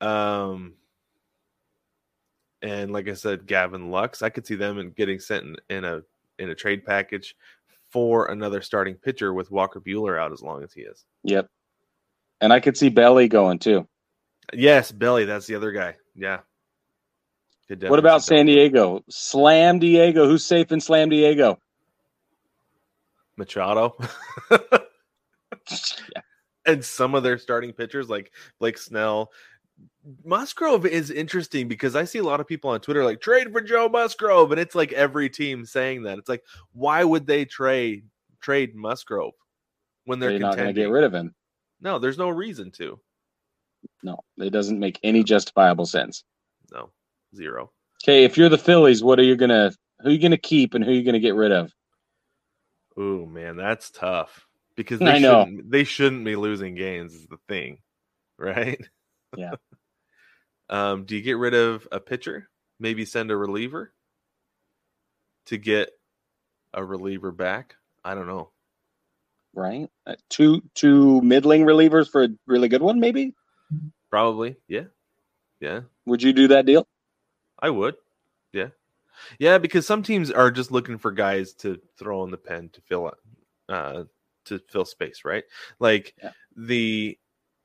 Um, 0.00 0.74
and 2.62 2.92
like 2.92 3.08
I 3.08 3.14
said, 3.14 3.46
Gavin 3.46 3.90
Lux, 3.90 4.22
I 4.22 4.30
could 4.30 4.46
see 4.46 4.54
them 4.54 4.78
in 4.78 4.90
getting 4.90 5.18
sent 5.18 5.44
in, 5.44 5.56
in 5.78 5.84
a 5.84 6.02
in 6.38 6.50
a 6.50 6.54
trade 6.54 6.84
package 6.84 7.34
for 7.90 8.26
another 8.26 8.60
starting 8.62 8.94
pitcher 8.94 9.32
with 9.32 9.50
Walker 9.50 9.80
Buehler 9.80 10.20
out 10.20 10.32
as 10.32 10.42
long 10.42 10.62
as 10.62 10.72
he 10.72 10.82
is. 10.82 11.04
Yep. 11.24 11.48
And 12.40 12.52
I 12.52 12.60
could 12.60 12.76
see 12.76 12.88
Belly 12.88 13.28
going 13.28 13.58
too. 13.58 13.86
Yes, 14.52 14.92
Belly, 14.92 15.24
that's 15.24 15.46
the 15.46 15.54
other 15.54 15.72
guy. 15.72 15.96
Yeah. 16.14 16.40
What 17.68 17.98
about. 17.98 18.22
San 18.22 18.46
Diego? 18.46 19.02
Slam 19.08 19.80
Diego. 19.80 20.26
Who's 20.26 20.44
safe 20.44 20.70
in 20.70 20.80
Slam 20.80 21.08
Diego? 21.08 21.58
Machado? 23.36 23.96
Yeah. 24.50 24.58
And 26.68 26.84
some 26.84 27.14
of 27.14 27.22
their 27.22 27.38
starting 27.38 27.72
pitchers, 27.72 28.08
like 28.08 28.32
Blake 28.58 28.76
Snell. 28.76 29.30
Musgrove 30.24 30.86
is 30.86 31.10
interesting 31.10 31.68
because 31.68 31.96
I 31.96 32.04
see 32.04 32.18
a 32.18 32.24
lot 32.24 32.40
of 32.40 32.46
people 32.46 32.70
on 32.70 32.80
Twitter 32.80 33.04
like 33.04 33.20
trade 33.20 33.52
for 33.52 33.60
Joe 33.60 33.88
Musgrove, 33.88 34.52
and 34.52 34.60
it's 34.60 34.74
like 34.74 34.92
every 34.92 35.28
team 35.28 35.64
saying 35.64 36.04
that. 36.04 36.18
It's 36.18 36.28
like, 36.28 36.44
why 36.72 37.02
would 37.02 37.26
they 37.26 37.44
trade 37.44 38.04
trade 38.40 38.76
Musgrove 38.76 39.34
when 40.04 40.18
they're 40.18 40.30
They're 40.30 40.38
not 40.38 40.56
going 40.56 40.68
to 40.68 40.72
get 40.72 40.90
rid 40.90 41.04
of 41.04 41.12
him. 41.12 41.34
No, 41.80 41.98
there's 41.98 42.18
no 42.18 42.28
reason 42.28 42.70
to. 42.72 42.98
No, 44.02 44.18
it 44.38 44.50
doesn't 44.50 44.78
make 44.78 44.98
any 45.02 45.22
justifiable 45.22 45.86
sense. 45.86 46.24
No, 46.72 46.90
zero. 47.34 47.70
Okay, 48.02 48.24
if 48.24 48.36
you're 48.36 48.48
the 48.48 48.58
Phillies, 48.58 49.02
what 49.02 49.18
are 49.18 49.24
you 49.24 49.36
gonna 49.36 49.72
who 50.00 50.08
are 50.08 50.12
you 50.12 50.18
gonna 50.18 50.36
keep 50.36 50.74
and 50.74 50.84
who 50.84 50.90
are 50.90 50.94
you 50.94 51.04
gonna 51.04 51.20
get 51.20 51.34
rid 51.34 51.52
of? 51.52 51.72
Ooh, 52.98 53.26
man, 53.26 53.56
that's 53.56 53.90
tough 53.90 54.46
because 54.76 55.00
I 55.02 55.18
know. 55.18 55.44
shouldn't 55.44 55.70
they 55.70 55.84
shouldn't 55.84 56.24
be 56.24 56.36
losing 56.36 56.74
games 56.74 57.14
is 57.14 57.26
the 57.26 57.38
thing, 57.48 57.78
right? 58.38 58.80
Yeah. 59.36 59.54
Um, 60.68 61.04
do 61.04 61.16
you 61.16 61.22
get 61.22 61.38
rid 61.38 61.54
of 61.54 61.86
a 61.92 62.00
pitcher? 62.00 62.48
Maybe 62.78 63.04
send 63.04 63.30
a 63.30 63.36
reliever 63.36 63.92
to 65.46 65.56
get 65.56 65.90
a 66.74 66.84
reliever 66.84 67.32
back. 67.32 67.76
I 68.04 68.14
don't 68.14 68.26
know. 68.26 68.50
Right? 69.54 69.88
Uh, 70.06 70.16
two 70.28 70.62
two 70.74 71.20
middling 71.22 71.62
relievers 71.62 72.10
for 72.10 72.24
a 72.24 72.28
really 72.46 72.68
good 72.68 72.82
one, 72.82 73.00
maybe? 73.00 73.34
Probably, 74.10 74.56
yeah, 74.68 74.84
yeah. 75.60 75.80
Would 76.04 76.22
you 76.22 76.32
do 76.32 76.48
that 76.48 76.66
deal? 76.66 76.86
I 77.58 77.70
would. 77.70 77.96
Yeah. 78.52 78.68
Yeah, 79.38 79.58
because 79.58 79.86
some 79.86 80.02
teams 80.02 80.30
are 80.30 80.50
just 80.50 80.70
looking 80.70 80.98
for 80.98 81.10
guys 81.10 81.54
to 81.54 81.80
throw 81.98 82.22
in 82.24 82.30
the 82.30 82.36
pen 82.36 82.68
to 82.74 82.80
fill 82.82 83.08
it, 83.08 83.14
uh 83.68 84.04
to 84.44 84.58
fill 84.68 84.84
space, 84.84 85.22
right? 85.24 85.44
Like 85.80 86.14
Yeah. 86.22 86.32
the 86.56 87.18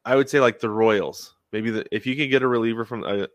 I 0.05 0.15
would 0.15 0.29
say 0.29 0.39
like 0.39 0.59
the 0.59 0.69
Royals. 0.69 1.35
Maybe 1.51 1.69
the 1.71 1.85
if 1.95 2.05
you 2.05 2.15
can 2.15 2.29
get 2.29 2.43
a 2.43 2.47
reliever 2.47 2.85
from 2.85 3.03
uh, 3.03 3.27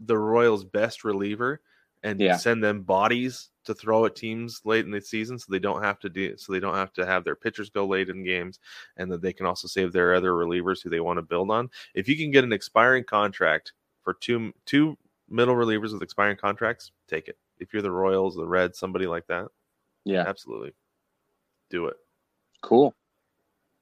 the 0.00 0.16
Royals 0.18 0.64
best 0.64 1.04
reliever 1.04 1.60
and 2.04 2.20
Yeah. 2.20 2.36
send 2.36 2.62
them 2.62 2.82
bodies 2.82 3.50
to 3.64 3.74
throw 3.74 4.04
at 4.06 4.14
teams 4.14 4.60
late 4.64 4.84
in 4.84 4.92
the 4.92 5.00
season 5.00 5.38
so 5.38 5.46
they 5.50 5.58
don't 5.58 5.82
have 5.82 5.98
to 5.98 6.08
do 6.08 6.36
so 6.36 6.52
they 6.52 6.60
don't 6.60 6.76
have 6.76 6.92
to 6.92 7.04
have 7.04 7.24
their 7.24 7.34
pitchers 7.34 7.68
go 7.70 7.84
late 7.86 8.08
in 8.08 8.24
games 8.24 8.60
and 8.96 9.10
that 9.10 9.20
they 9.20 9.32
can 9.32 9.44
also 9.46 9.66
save 9.66 9.92
their 9.92 10.14
other 10.14 10.32
relievers 10.32 10.80
who 10.82 10.88
they 10.90 11.00
want 11.00 11.18
to 11.18 11.22
build 11.22 11.50
on. 11.50 11.68
If 11.94 12.08
you 12.08 12.16
can 12.16 12.30
get 12.30 12.44
an 12.44 12.52
expiring 12.52 13.04
contract 13.04 13.72
for 14.02 14.14
two 14.14 14.52
two 14.64 14.96
middle 15.28 15.54
relievers 15.56 15.92
with 15.92 16.02
expiring 16.02 16.36
contracts, 16.36 16.92
take 17.08 17.28
it. 17.28 17.36
If 17.58 17.72
you're 17.72 17.82
the 17.82 17.90
Royals, 17.90 18.36
the 18.36 18.46
Reds, 18.46 18.78
somebody 18.78 19.06
like 19.08 19.26
that, 19.26 19.48
Yeah. 20.04 20.22
absolutely 20.26 20.72
do 21.70 21.86
it. 21.86 21.96
Cool. 22.62 22.94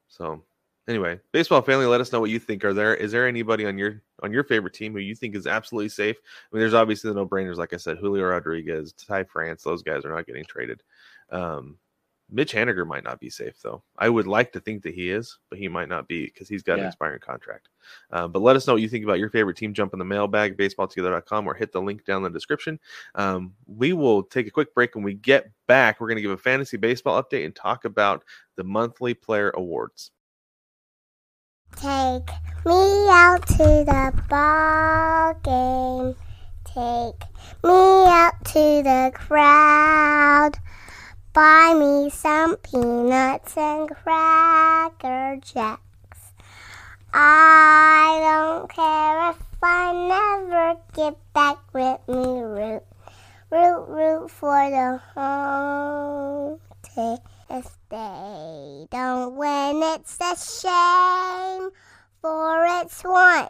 So 0.08 0.42
anyway, 0.88 1.20
baseball 1.32 1.62
family, 1.62 1.86
let 1.86 2.00
us 2.00 2.12
know 2.12 2.20
what 2.20 2.30
you 2.30 2.38
think. 2.38 2.64
Are 2.64 2.74
there 2.74 2.94
is 2.94 3.12
there 3.12 3.26
anybody 3.26 3.66
on 3.66 3.78
your 3.78 4.02
on 4.22 4.32
your 4.32 4.44
favorite 4.44 4.74
team 4.74 4.92
who 4.92 4.98
you 4.98 5.14
think 5.14 5.34
is 5.34 5.46
absolutely 5.46 5.88
safe? 5.88 6.16
I 6.20 6.54
mean, 6.54 6.60
there's 6.60 6.74
obviously 6.74 7.10
the 7.10 7.16
no 7.16 7.26
brainers, 7.26 7.56
like 7.56 7.72
I 7.72 7.78
said, 7.78 7.98
Julio 7.98 8.24
Rodriguez, 8.24 8.92
Ty 8.92 9.24
France, 9.24 9.62
those 9.62 9.82
guys 9.82 10.04
are 10.04 10.14
not 10.14 10.26
getting 10.26 10.44
traded. 10.44 10.82
Um, 11.30 11.78
Mitch 12.28 12.52
Haniger 12.52 12.86
might 12.86 13.04
not 13.04 13.20
be 13.20 13.30
safe 13.30 13.60
though. 13.62 13.84
I 13.98 14.08
would 14.08 14.26
like 14.26 14.50
to 14.52 14.60
think 14.60 14.82
that 14.82 14.94
he 14.94 15.10
is, 15.10 15.38
but 15.48 15.58
he 15.58 15.68
might 15.68 15.88
not 15.88 16.08
be 16.08 16.24
because 16.26 16.48
he's 16.48 16.62
got 16.62 16.78
an 16.80 16.86
expiring 16.86 17.20
contract. 17.20 17.68
Um, 18.10 18.32
but 18.32 18.42
let 18.42 18.56
us 18.56 18.66
know 18.66 18.72
what 18.72 18.82
you 18.82 18.88
think 18.88 19.04
about 19.04 19.20
your 19.20 19.30
favorite 19.30 19.56
team. 19.56 19.72
Jump 19.72 19.92
in 19.92 20.00
the 20.00 20.04
mailbag, 20.04 20.56
baseballtogether.com, 20.56 21.46
or 21.46 21.54
hit 21.54 21.70
the 21.70 21.80
link 21.80 22.04
down 22.04 22.24
in 22.24 22.32
the 22.32 22.36
description. 22.36 22.80
Um, 23.14 23.54
we 23.66 23.92
will 23.92 24.24
take 24.24 24.48
a 24.48 24.50
quick 24.50 24.74
break. 24.74 24.96
When 24.96 25.04
we 25.04 25.14
get 25.14 25.52
back, 25.68 26.00
we're 26.00 26.08
going 26.08 26.16
to 26.16 26.22
give 26.22 26.32
a 26.32 26.36
fantasy 26.36 26.76
baseball 26.76 27.22
update 27.22 27.44
and 27.44 27.54
talk 27.54 27.84
about 27.84 28.24
the 28.56 28.64
monthly 28.64 29.14
player 29.14 29.52
awards. 29.54 30.10
Take 31.74 32.30
me 32.64 33.08
out 33.10 33.46
to 33.48 33.84
the 33.84 34.22
ball 34.28 35.34
game. 35.42 36.14
Take 36.64 37.20
me 37.64 38.06
out 38.06 38.44
to 38.44 38.82
the 38.82 39.10
crowd. 39.14 40.52
Buy 41.32 41.74
me 41.74 42.10
some 42.10 42.56
peanuts 42.56 43.56
and 43.56 43.88
cracker 43.88 45.38
jacks. 45.42 46.32
I 47.12 48.20
don't 48.22 48.70
care 48.70 49.30
if 49.30 49.38
I 49.62 49.92
never 49.92 50.80
get 50.94 51.16
back 51.34 51.58
with 51.72 52.00
me. 52.08 52.40
Root, 52.40 52.82
root, 53.50 53.84
root 53.88 54.30
for 54.30 54.70
the 54.70 55.00
home 55.14 56.60
team. 56.82 57.18
If 57.48 57.78
they 57.88 58.86
don't 58.90 59.36
win, 59.36 59.80
it's 59.82 60.18
a 60.20 60.34
shame. 60.36 61.70
For 62.20 62.66
it's 62.80 63.02
one, 63.04 63.48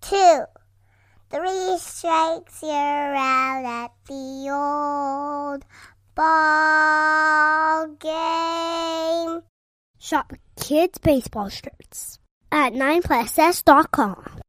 two, 0.00 0.44
three 1.30 1.78
strikes, 1.78 2.62
you're 2.62 2.72
out 3.14 3.64
at 3.64 3.92
the 4.08 4.50
old 4.50 5.64
ball 6.14 7.86
game. 8.00 9.42
Shop 9.98 10.32
kids' 10.56 10.98
baseball 10.98 11.48
shirts 11.48 12.18
at 12.50 12.72
9plusS.com. 12.72 14.43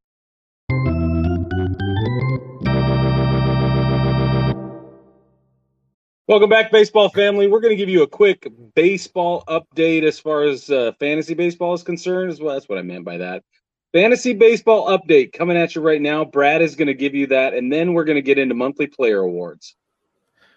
Welcome 6.28 6.50
back, 6.50 6.72
baseball 6.72 7.08
family. 7.08 7.46
We're 7.46 7.60
going 7.60 7.70
to 7.70 7.76
give 7.76 7.88
you 7.88 8.02
a 8.02 8.08
quick 8.08 8.50
baseball 8.74 9.44
update 9.46 10.02
as 10.02 10.18
far 10.18 10.42
as 10.42 10.68
uh, 10.68 10.90
fantasy 10.98 11.34
baseball 11.34 11.72
is 11.72 11.84
concerned. 11.84 12.32
As 12.32 12.40
well, 12.40 12.54
that's 12.54 12.68
what 12.68 12.80
I 12.80 12.82
meant 12.82 13.04
by 13.04 13.18
that. 13.18 13.44
Fantasy 13.92 14.32
baseball 14.32 14.88
update 14.88 15.32
coming 15.32 15.56
at 15.56 15.76
you 15.76 15.82
right 15.82 16.02
now. 16.02 16.24
Brad 16.24 16.62
is 16.62 16.74
going 16.74 16.88
to 16.88 16.94
give 16.94 17.14
you 17.14 17.28
that, 17.28 17.54
and 17.54 17.72
then 17.72 17.94
we're 17.94 18.02
going 18.02 18.16
to 18.16 18.22
get 18.22 18.38
into 18.38 18.56
monthly 18.56 18.88
player 18.88 19.20
awards. 19.20 19.76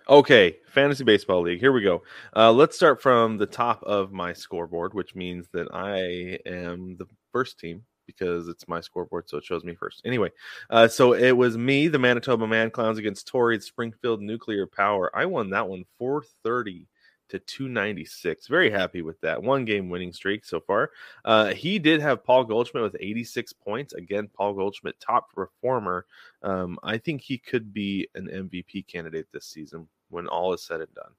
Okay, 0.10 0.58
fantasy 0.70 1.04
baseball 1.04 1.44
league. 1.44 1.60
Here 1.60 1.72
we 1.72 1.84
go. 1.84 2.02
Uh, 2.36 2.52
let's 2.52 2.76
start 2.76 3.00
from 3.00 3.38
the 3.38 3.46
top 3.46 3.84
of 3.84 4.12
my 4.12 4.34
scoreboard, 4.34 4.96
which 4.96 5.14
means 5.14 5.50
that 5.54 5.68
I 5.72 6.40
am 6.50 6.98
the 6.98 7.06
first 7.32 7.60
team 7.60 7.84
because 8.16 8.48
it's 8.48 8.68
my 8.68 8.82
scoreboard, 8.82 9.30
so 9.30 9.38
it 9.38 9.46
shows 9.46 9.64
me 9.64 9.76
first. 9.76 10.02
Anyway, 10.04 10.30
uh, 10.70 10.88
so 10.88 11.14
it 11.14 11.32
was 11.32 11.58
me, 11.58 11.88
the 11.88 12.00
Manitoba 12.00 12.48
Man 12.48 12.72
Clowns 12.72 12.98
against 12.98 13.28
Torrey 13.28 13.60
Springfield 13.60 14.22
Nuclear 14.22 14.66
Power. 14.66 15.12
I 15.16 15.26
won 15.26 15.52
that 15.52 15.68
one 15.68 15.86
430 16.00 16.88
to 17.30 17.40
296. 17.40 18.48
Very 18.48 18.72
happy 18.72 19.02
with 19.02 19.22
that 19.22 19.42
one 19.42 19.64
game 19.64 19.90
winning 19.90 20.12
streak 20.12 20.44
so 20.44 20.60
far. 20.60 20.92
Uh, 21.24 21.54
he 21.54 21.78
did 21.78 22.02
have 22.02 22.24
Paul 22.24 22.44
Goldschmidt 22.44 22.84
with 22.84 22.98
86 23.00 23.54
points. 23.54 23.94
Again, 23.94 24.28
Paul 24.34 24.54
Goldschmidt, 24.54 25.00
top 25.00 25.32
performer. 25.32 26.06
Um, 26.42 26.80
I 26.84 26.98
think 26.98 27.22
he 27.22 27.38
could 27.38 27.72
be 27.72 28.08
an 28.16 28.28
MVP 28.28 28.88
candidate 28.88 29.28
this 29.32 29.46
season 29.46 29.88
when 30.10 30.28
all 30.28 30.54
is 30.54 30.64
said 30.64 30.82
and 30.82 30.94
done. 30.96 31.12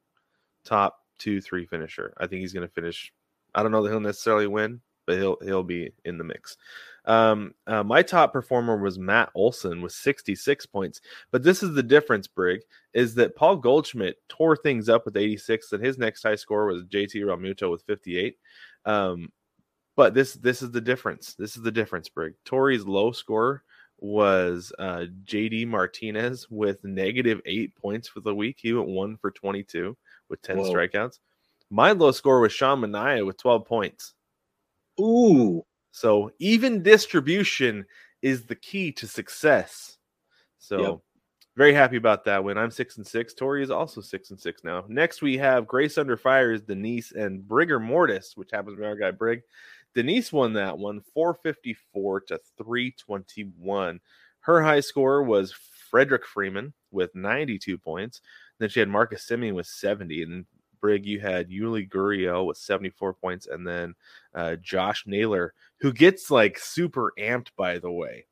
Top 0.64 1.05
two, 1.18 1.41
three 1.41 1.66
finisher. 1.66 2.12
I 2.18 2.26
think 2.26 2.41
he's 2.41 2.53
going 2.53 2.66
to 2.66 2.74
finish. 2.74 3.12
I 3.55 3.62
don't 3.62 3.72
know 3.72 3.82
that 3.82 3.91
he'll 3.91 4.01
necessarily 4.01 4.47
win, 4.47 4.80
but 5.07 5.17
he'll 5.19 5.37
he'll 5.43 5.63
be 5.63 5.93
in 6.05 6.19
the 6.19 6.25
mix. 6.25 6.57
Um, 7.05 7.55
uh, 7.67 7.83
my 7.83 8.03
top 8.03 8.33
performer 8.33 8.77
was 8.77 8.99
Matt 8.99 9.31
Olson 9.35 9.81
with 9.81 9.93
66 9.93 10.67
points. 10.67 11.01
But 11.31 11.43
this 11.43 11.63
is 11.63 11.75
the 11.75 11.83
difference, 11.83 12.27
Brig, 12.27 12.61
is 12.93 13.15
that 13.15 13.37
Paul 13.37 13.57
Goldschmidt 13.57 14.17
tore 14.29 14.57
things 14.57 14.89
up 14.89 15.07
with 15.07 15.17
86, 15.17 15.73
and 15.73 15.85
his 15.85 15.99
next 15.99 16.23
high 16.23 16.35
score 16.35 16.67
was 16.67 16.85
JT 16.85 17.15
Realmuto 17.15 17.71
with 17.71 17.83
58. 17.85 18.37
Um, 18.85 19.33
but 19.97 20.15
this 20.15 20.35
this 20.35 20.63
is 20.63 20.71
the 20.71 20.81
difference. 20.81 21.35
This 21.35 21.57
is 21.57 21.63
the 21.63 21.73
difference, 21.73 22.09
Brig. 22.09 22.35
Torrey's 22.45 22.85
low 22.85 23.13
score 23.13 23.63
was 23.99 24.73
uh, 24.79 25.07
JD 25.25 25.67
Martinez 25.67 26.49
with 26.51 26.83
negative 26.85 27.41
eight 27.45 27.75
points 27.77 28.09
for 28.09 28.21
the 28.21 28.35
week. 28.35 28.59
He 28.61 28.73
went 28.73 28.89
one 28.89 29.17
for 29.19 29.31
22 29.31 29.97
with 30.29 30.41
10 30.43 30.59
Whoa. 30.59 30.73
strikeouts. 30.73 31.19
My 31.71 31.93
low 31.93 32.11
score 32.11 32.41
was 32.41 32.53
Sean 32.53 32.81
Manaea 32.81 33.27
with 33.27 33.37
12 33.37 33.67
points. 33.67 34.15
Ooh, 35.01 35.65
So 35.93 36.31
even 36.39 36.83
distribution 36.83 37.87
is 38.23 38.47
the 38.47 38.55
key 38.57 38.93
to 38.93 39.07
success. 39.07 39.99
So 40.59 40.81
Yep. 40.81 41.01
very 41.57 41.75
happy 41.75 41.97
about 41.97 42.25
that 42.27 42.45
win. 42.45 42.59
I'm 42.59 42.71
six 42.71 42.97
and 42.97 43.07
six. 43.07 43.35
Tori 43.35 43.63
is 43.63 43.71
also 43.71 44.01
six 44.01 44.31
and 44.31 44.41
six 44.41 44.63
now. 44.65 44.85
Next 44.89 45.23
we 45.23 45.37
have 45.39 45.67
Grace 45.67 45.99
Under 45.99 46.17
Fire 46.17 46.53
is 46.53 46.63
Denise 46.63 47.13
and 47.13 47.43
Brigger 47.43 47.81
Mortis, 47.81 48.37
which 48.37 48.51
happens 48.53 48.77
to 48.77 48.81
be 48.81 48.87
our 48.87 48.97
guy 48.97 49.11
Brig. 49.11 49.43
Denise 49.95 50.33
won 50.33 50.53
that 50.55 50.79
one 50.79 51.01
454 51.15 52.21
to 52.23 52.39
321. 52.59 54.01
Her 54.41 54.63
high 54.63 54.81
score 54.81 55.23
was 55.23 55.53
Frederick 55.91 56.27
Freeman 56.27 56.73
with 56.93 57.15
92 57.15 57.77
points. 57.79 58.21
Then 58.59 58.69
she 58.69 58.81
had 58.81 58.89
Marcus 58.89 59.27
Semien 59.29 59.55
with 59.55 59.67
70. 59.67 60.23
And 60.23 60.47
Brig, 60.81 61.05
you 61.07 61.20
had 61.20 61.51
Yuli 61.51 61.89
Gurriel 61.89 62.47
with 62.47 62.57
74 62.57 63.14
points. 63.14 63.47
And 63.47 63.66
then 63.66 63.95
uh, 64.35 64.57
Josh 64.57 65.05
Naylor, 65.07 65.55
who 65.81 65.93
gets 65.93 66.31
like 66.31 66.59
super 66.59 67.12
amped, 67.18 67.49
by 67.57 67.78
the 67.78 67.91
way. 67.91 68.26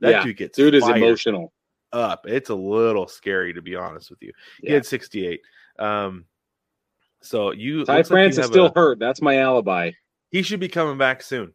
That 0.00 0.10
Yeah, 0.10 0.22
dude 0.24 0.36
gets 0.36 0.56
dude 0.56 0.74
is 0.74 0.86
emotional. 0.88 1.52
up. 1.92 2.24
It's 2.26 2.50
a 2.50 2.54
little 2.54 3.08
scary 3.08 3.52
to 3.54 3.62
be 3.62 3.74
honest 3.74 4.10
with 4.10 4.22
you. 4.22 4.32
He 4.60 4.68
Yeah. 4.68 4.74
had 4.74 4.86
68. 4.86 5.40
Um, 5.78 6.24
so 7.20 7.50
you 7.52 7.84
Ty 7.84 7.96
looks 7.98 8.10
like 8.10 8.28
is 8.30 8.44
still 8.46 8.66
a- 8.66 8.72
hurt. 8.74 8.98
That's 8.98 9.20
my 9.20 9.38
alibi. 9.38 9.90
he 10.30 10.42
should 10.42 10.60
be 10.60 10.68
coming 10.68 10.98
back 10.98 11.22
soon. 11.22 11.52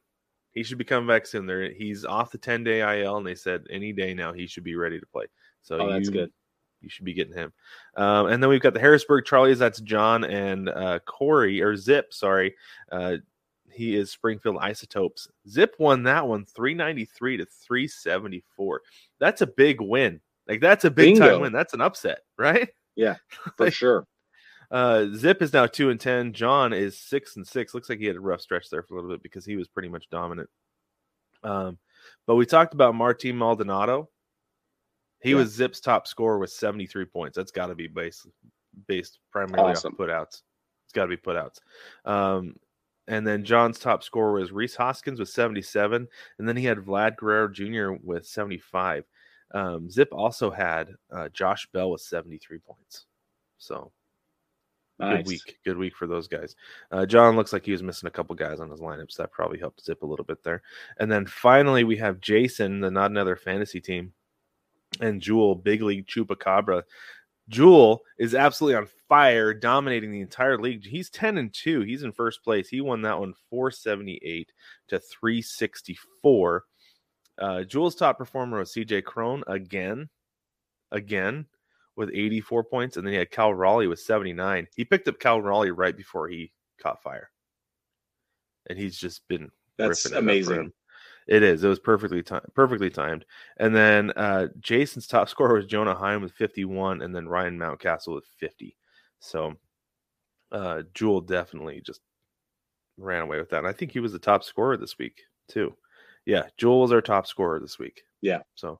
He 0.51 0.63
should 0.63 0.77
be 0.77 0.83
coming 0.83 1.07
back 1.07 1.25
soon. 1.25 1.45
There, 1.45 1.71
he's 1.71 2.05
off 2.05 2.31
the 2.31 2.37
10 2.37 2.63
day 2.63 2.81
IL, 3.01 3.17
and 3.17 3.25
they 3.25 3.33
said 3.35 3.65
any 3.69 3.91
day 3.93 4.13
now 4.13 4.33
he 4.33 4.45
should 4.45 4.63
be 4.63 4.75
ready 4.75 4.99
to 4.99 5.05
play. 5.07 5.25
So 5.61 5.79
Oh, 5.79 5.89
that's 5.91 6.07
you, 6.07 6.11
good. 6.11 6.31
You 6.83 6.89
should 6.89 7.05
be 7.05 7.13
getting 7.13 7.33
him. 7.33 7.53
Um, 7.95 8.27
and 8.27 8.41
then 8.41 8.49
we've 8.49 8.61
got 8.61 8.73
the 8.73 8.79
Harrisburg 8.79 9.25
Charlies. 9.25 9.57
That's 9.57 9.81
John 9.81 10.23
and 10.23 10.69
uh, 10.69 10.99
Corey 11.05 11.61
or 11.61 11.75
Zip. 11.75 12.13
Sorry, 12.13 12.55
uh, 12.91 13.17
he 13.71 13.95
is 13.95 14.11
Springfield 14.11 14.57
Isotopes. 14.59 15.27
Zip 15.49 15.75
won 15.79 16.03
that 16.03 16.27
one 16.27 16.45
393 16.45 17.37
to 17.37 17.45
374. 17.45 18.81
That's 19.19 19.41
a 19.41 19.47
big 19.47 19.81
win. 19.81 20.21
Like 20.47 20.61
that's 20.61 20.85
a 20.85 20.91
big 20.91 21.15
Bingo. 21.15 21.31
time 21.31 21.41
win. 21.41 21.53
That's 21.53 21.73
an 21.73 21.81
upset, 21.81 22.19
right? 22.37 22.69
Yeah, 22.95 23.15
for 23.57 23.71
sure. 23.71 24.05
Uh, 24.71 25.07
Zip 25.15 25.41
is 25.41 25.53
now 25.53 25.67
two 25.67 25.89
and 25.89 25.99
ten. 25.99 26.33
John 26.33 26.73
is 26.73 26.97
six 26.97 27.35
and 27.35 27.47
six. 27.47 27.73
Looks 27.73 27.89
like 27.89 27.99
he 27.99 28.05
had 28.05 28.15
a 28.15 28.21
rough 28.21 28.41
stretch 28.41 28.69
there 28.69 28.83
for 28.83 28.95
a 28.95 28.97
little 28.97 29.11
bit 29.11 29.23
because 29.23 29.45
he 29.45 29.55
was 29.55 29.67
pretty 29.67 29.89
much 29.89 30.09
dominant. 30.09 30.49
Um, 31.43 31.77
but 32.25 32.35
we 32.35 32.45
talked 32.45 32.73
about 32.73 32.95
Martin 32.95 33.37
Maldonado. 33.37 34.09
He 35.23 35.31
Yeah. 35.31 35.37
was 35.37 35.49
Zip's 35.51 35.79
top 35.79 36.05
scorer 36.05 36.37
with 36.37 36.51
seventy 36.51 36.85
three 36.85 37.05
points. 37.05 37.35
That's 37.35 37.51
got 37.51 37.67
to 37.67 37.75
be 37.75 37.87
based 37.87 38.27
based 38.87 39.19
primarily 39.31 39.71
Awesome. 39.71 39.93
off 39.93 39.99
putouts. 39.99 40.41
It's 40.85 40.93
got 40.93 41.03
to 41.05 41.09
be 41.09 41.17
putouts. 41.17 41.59
Um, 42.05 42.55
and 43.07 43.25
then 43.25 43.43
John's 43.43 43.79
top 43.79 44.03
scorer 44.03 44.33
was 44.33 44.51
Rhys 44.51 44.75
Hoskins 44.75 45.19
with 45.19 45.29
seventy 45.29 45.61
seven, 45.61 46.07
and 46.37 46.47
then 46.47 46.57
he 46.57 46.65
had 46.65 46.77
Vlad 46.79 47.15
Guerrero 47.17 47.47
Jr. 47.49 47.93
with 48.03 48.25
seventy 48.27 48.57
five. 48.59 49.05
Um, 49.51 49.89
Zip 49.89 50.09
also 50.11 50.49
had 50.51 50.89
uh, 51.11 51.29
Josh 51.29 51.67
Bell 51.73 51.91
with 51.91 52.01
seventy 52.01 52.37
three 52.37 52.59
points. 52.59 53.05
So 53.57 53.91
Nice. 54.99 55.17
good 55.17 55.27
week. 55.27 55.57
Good 55.65 55.77
week 55.77 55.95
for 55.95 56.07
those 56.07 56.27
guys. 56.27 56.55
Uh, 56.91 57.05
John 57.05 57.35
looks 57.35 57.51
like 57.51 57.65
he 57.65 57.71
was 57.71 57.83
missing 57.83 58.07
a 58.07 58.11
couple 58.11 58.35
guys 58.35 58.59
on 58.59 58.69
his 58.69 58.79
lineup, 58.79 59.11
so 59.11 59.23
that 59.23 59.31
probably 59.31 59.57
helped 59.59 59.83
zip 59.83 60.01
a 60.03 60.05
little 60.05 60.25
bit 60.25 60.43
there. 60.43 60.61
And 60.99 61.11
then 61.11 61.25
finally, 61.25 61.83
we 61.83 61.97
have 61.97 62.19
Jason, 62.21 62.79
the 62.79 62.91
not 62.91 63.09
another 63.11 63.35
fantasy 63.35 63.81
team, 63.81 64.13
and 64.99 65.21
Jewel, 65.21 65.55
big 65.55 65.81
league 65.81 66.07
Chupacabra. 66.07 66.83
Jewel 67.49 68.01
is 68.17 68.35
absolutely 68.35 68.77
on 68.77 68.87
fire, 69.09 69.53
dominating 69.53 70.11
the 70.11 70.21
entire 70.21 70.57
league. 70.57 70.85
He's 70.85 71.09
10 71.09 71.37
and 71.37 71.53
2. 71.53 71.81
He's 71.81 72.03
in 72.03 72.11
first 72.11 72.43
place. 72.43 72.69
He 72.69 72.79
won 72.79 73.01
that 73.01 73.19
one 73.19 73.33
478 73.49 74.51
to 74.89 74.99
364. 74.99 76.63
Uh, 77.37 77.63
Jewel's 77.63 77.95
top 77.95 78.17
performer 78.17 78.59
was 78.59 78.73
CJ 78.73 79.03
Cron 79.03 79.43
again. 79.47 80.09
Again 80.91 81.47
with 81.95 82.09
84 82.09 82.63
points, 82.63 82.97
and 82.97 83.05
then 83.05 83.13
he 83.13 83.19
had 83.19 83.31
Cal 83.31 83.53
Raleigh 83.53 83.87
with 83.87 83.99
79. 83.99 84.67
He 84.75 84.85
picked 84.85 85.07
up 85.07 85.19
Cal 85.19 85.41
Raleigh 85.41 85.71
right 85.71 85.95
before 85.95 86.27
he 86.27 86.51
caught 86.81 87.03
fire, 87.03 87.29
and 88.67 88.77
he's 88.77 88.97
just 88.97 89.27
been 89.27 89.51
That's 89.77 90.05
ripping 90.05 90.15
it 90.15 90.19
up 90.19 90.23
for 90.23 90.29
amazing. 90.29 90.73
It 91.27 91.43
is. 91.43 91.63
It 91.63 91.67
was 91.67 91.79
perfectly 91.79 92.21
timed. 92.21 92.45
Perfectly 92.53 92.89
timed. 92.89 93.25
And 93.57 93.75
then 93.75 94.11
uh, 94.11 94.47
Jason's 94.59 95.07
top 95.07 95.29
scorer 95.29 95.55
was 95.55 95.65
Jonah 95.65 95.95
Heim 95.95 96.21
with 96.21 96.33
51, 96.33 97.01
and 97.01 97.15
then 97.15 97.27
Ryan 97.27 97.57
Mountcastle 97.57 98.15
with 98.15 98.25
50. 98.39 98.75
So 99.19 99.53
uh, 100.51 100.83
Jewel 100.93 101.21
definitely 101.21 101.81
just 101.81 102.01
ran 102.97 103.23
away 103.23 103.39
with 103.39 103.49
that. 103.49 103.59
And 103.59 103.67
I 103.67 103.73
think 103.73 103.91
he 103.91 103.99
was 103.99 104.11
the 104.11 104.19
top 104.19 104.43
scorer 104.43 104.77
this 104.77 104.97
week 104.97 105.21
too. 105.47 105.75
Yeah, 106.25 106.43
Jewel 106.57 106.81
was 106.81 106.91
our 106.91 107.01
top 107.01 107.27
scorer 107.27 107.59
this 107.59 107.79
week. 107.79 108.03
Yeah. 108.21 108.41
So 108.55 108.79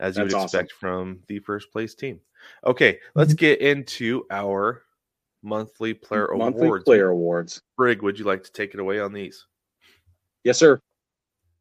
as 0.00 0.16
you 0.16 0.24
would 0.24 0.34
awesome. 0.34 0.44
expect 0.44 0.72
from 0.72 1.20
the 1.28 1.38
first 1.38 1.70
place 1.72 1.94
team. 1.94 2.20
Okay, 2.66 2.98
let's 3.14 3.34
get 3.34 3.60
into 3.60 4.24
our 4.30 4.82
monthly 5.42 5.94
player 5.94 6.28
Monthly 6.34 6.66
awards. 6.66 6.84
player 6.84 7.08
awards. 7.10 7.62
Brig, 7.76 8.02
would 8.02 8.18
you 8.18 8.24
like 8.24 8.42
to 8.44 8.52
take 8.52 8.74
it 8.74 8.80
away 8.80 9.00
on 9.00 9.12
these? 9.12 9.46
Yes, 10.44 10.58
sir. 10.58 10.80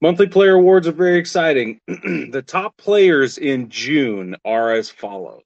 Monthly 0.02 0.28
player 0.28 0.56
awards 0.56 0.88
are 0.88 0.92
very 0.94 1.18
exciting. 1.18 1.80
the 1.88 2.44
top 2.46 2.76
players 2.78 3.38
in 3.38 3.70
June 3.70 4.36
are 4.46 4.72
as 4.72 4.90
follows. 4.90 5.44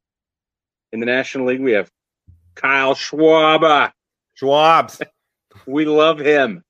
In 0.94 1.00
the 1.02 1.06
National 1.06 1.48
League, 1.48 1.60
we 1.62 1.74
have 1.74 1.92
Kyle 2.56 2.96
Schwarber. 2.96 3.92
Schwab's. 4.40 5.02
We 5.68 5.86
love 5.86 6.20
him. 6.20 6.64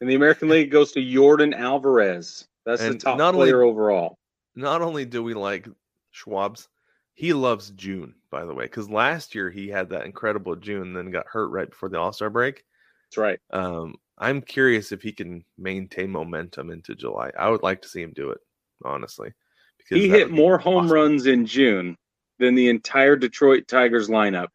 In 0.00 0.08
the 0.08 0.14
American 0.14 0.48
League, 0.48 0.68
it 0.68 0.70
goes 0.70 0.92
to 0.92 1.00
Yordan 1.00 1.54
Alvarez. 1.54 2.48
That's 2.64 2.80
And 2.80 2.94
the 2.94 2.98
top 2.98 3.18
not 3.18 3.34
only- 3.34 3.46
player 3.48 3.62
overall. 3.62 4.16
not 4.56 4.80
only 4.80 5.04
do 5.04 5.22
we 5.22 5.34
like 5.34 5.68
Schwab's, 6.10 6.68
he 7.12 7.34
loves 7.34 7.70
June, 7.72 8.14
by 8.30 8.46
the 8.46 8.54
way, 8.54 8.64
because 8.64 8.88
last 8.88 9.34
year 9.34 9.50
he 9.50 9.68
had 9.68 9.90
that 9.90 10.06
incredible 10.06 10.56
June, 10.56 10.94
then 10.94 11.10
got 11.10 11.26
hurt 11.28 11.48
right 11.48 11.68
before 11.68 11.90
the 11.90 11.98
All 11.98 12.14
Star 12.14 12.30
break. 12.30 12.64
That's 13.10 13.18
right. 13.18 13.38
Um, 13.52 13.96
I'm 14.18 14.40
curious 14.42 14.92
if 14.92 15.02
he 15.02 15.12
can 15.12 15.44
maintain 15.58 16.10
momentum 16.10 16.70
into 16.70 16.94
July. 16.94 17.30
I 17.38 17.48
would 17.50 17.62
like 17.62 17.82
to 17.82 17.88
see 17.88 18.02
him 18.02 18.12
do 18.14 18.30
it, 18.30 18.38
honestly. 18.84 19.32
Because 19.78 20.02
He 20.02 20.08
hit 20.08 20.30
more 20.30 20.56
home 20.58 20.90
runs 20.90 21.26
in 21.26 21.46
June 21.46 21.96
than 22.38 22.54
the 22.54 22.68
entire 22.68 23.16
Detroit 23.16 23.66
Tigers 23.68 24.08
lineup 24.08 24.48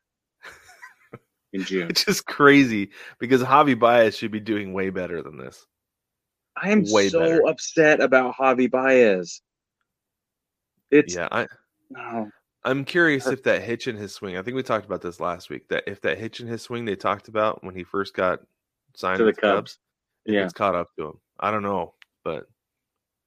in 1.54 1.64
June. 1.64 1.90
It's 1.90 2.06
just 2.06 2.26
crazy 2.26 2.92
because 3.20 3.44
Javi 3.44 3.78
Baez 3.78 4.18
should 4.18 4.32
be 4.32 4.40
doing 4.40 4.74
way 4.74 4.90
better 4.90 5.22
than 5.22 5.38
this. 5.38 5.66
I 6.62 6.72
am 6.72 6.84
Way 6.90 7.10
so 7.10 7.20
better. 7.20 7.48
upset 7.48 8.02
about 8.02 8.36
Javi 8.36 8.70
Baez. 8.70 9.42
It's 10.92 11.16
yeah, 11.16 11.28
I, 11.32 11.48
no. 11.90 12.30
I'm 12.64 12.84
curious 12.84 13.28
if 13.28 13.44
that 13.44 13.64
hitch 13.64 13.88
in 13.88 13.96
his 13.96 14.14
swing. 14.14 14.38
I 14.38 14.42
think 14.42 14.56
we 14.56 14.64
talked 14.64 14.86
about 14.86 15.02
this 15.02 15.20
last 15.20 15.50
week. 15.50 15.70
That 15.70 15.84
if 15.88 16.02
that 16.02 16.18
hitch 16.18 16.40
in 16.42 16.48
his 16.48 16.62
swing 16.62 16.86
they 16.86 16.96
talked 16.96 17.28
about 17.28 17.64
when 17.64 17.76
he 17.76 17.84
first 17.84 18.14
got 18.14 18.40
signed 19.00 19.20
To 19.20 19.26
the 19.26 19.34
Cubs. 19.34 19.74
Cubs, 19.74 19.80
Yeah. 20.26 20.44
it's 20.46 20.54
caught 20.54 20.76
up 20.76 20.88
to 20.98 21.08
him. 21.08 21.14
I 21.40 21.52
don't 21.52 21.64
know, 21.64 21.94
but 22.24 22.46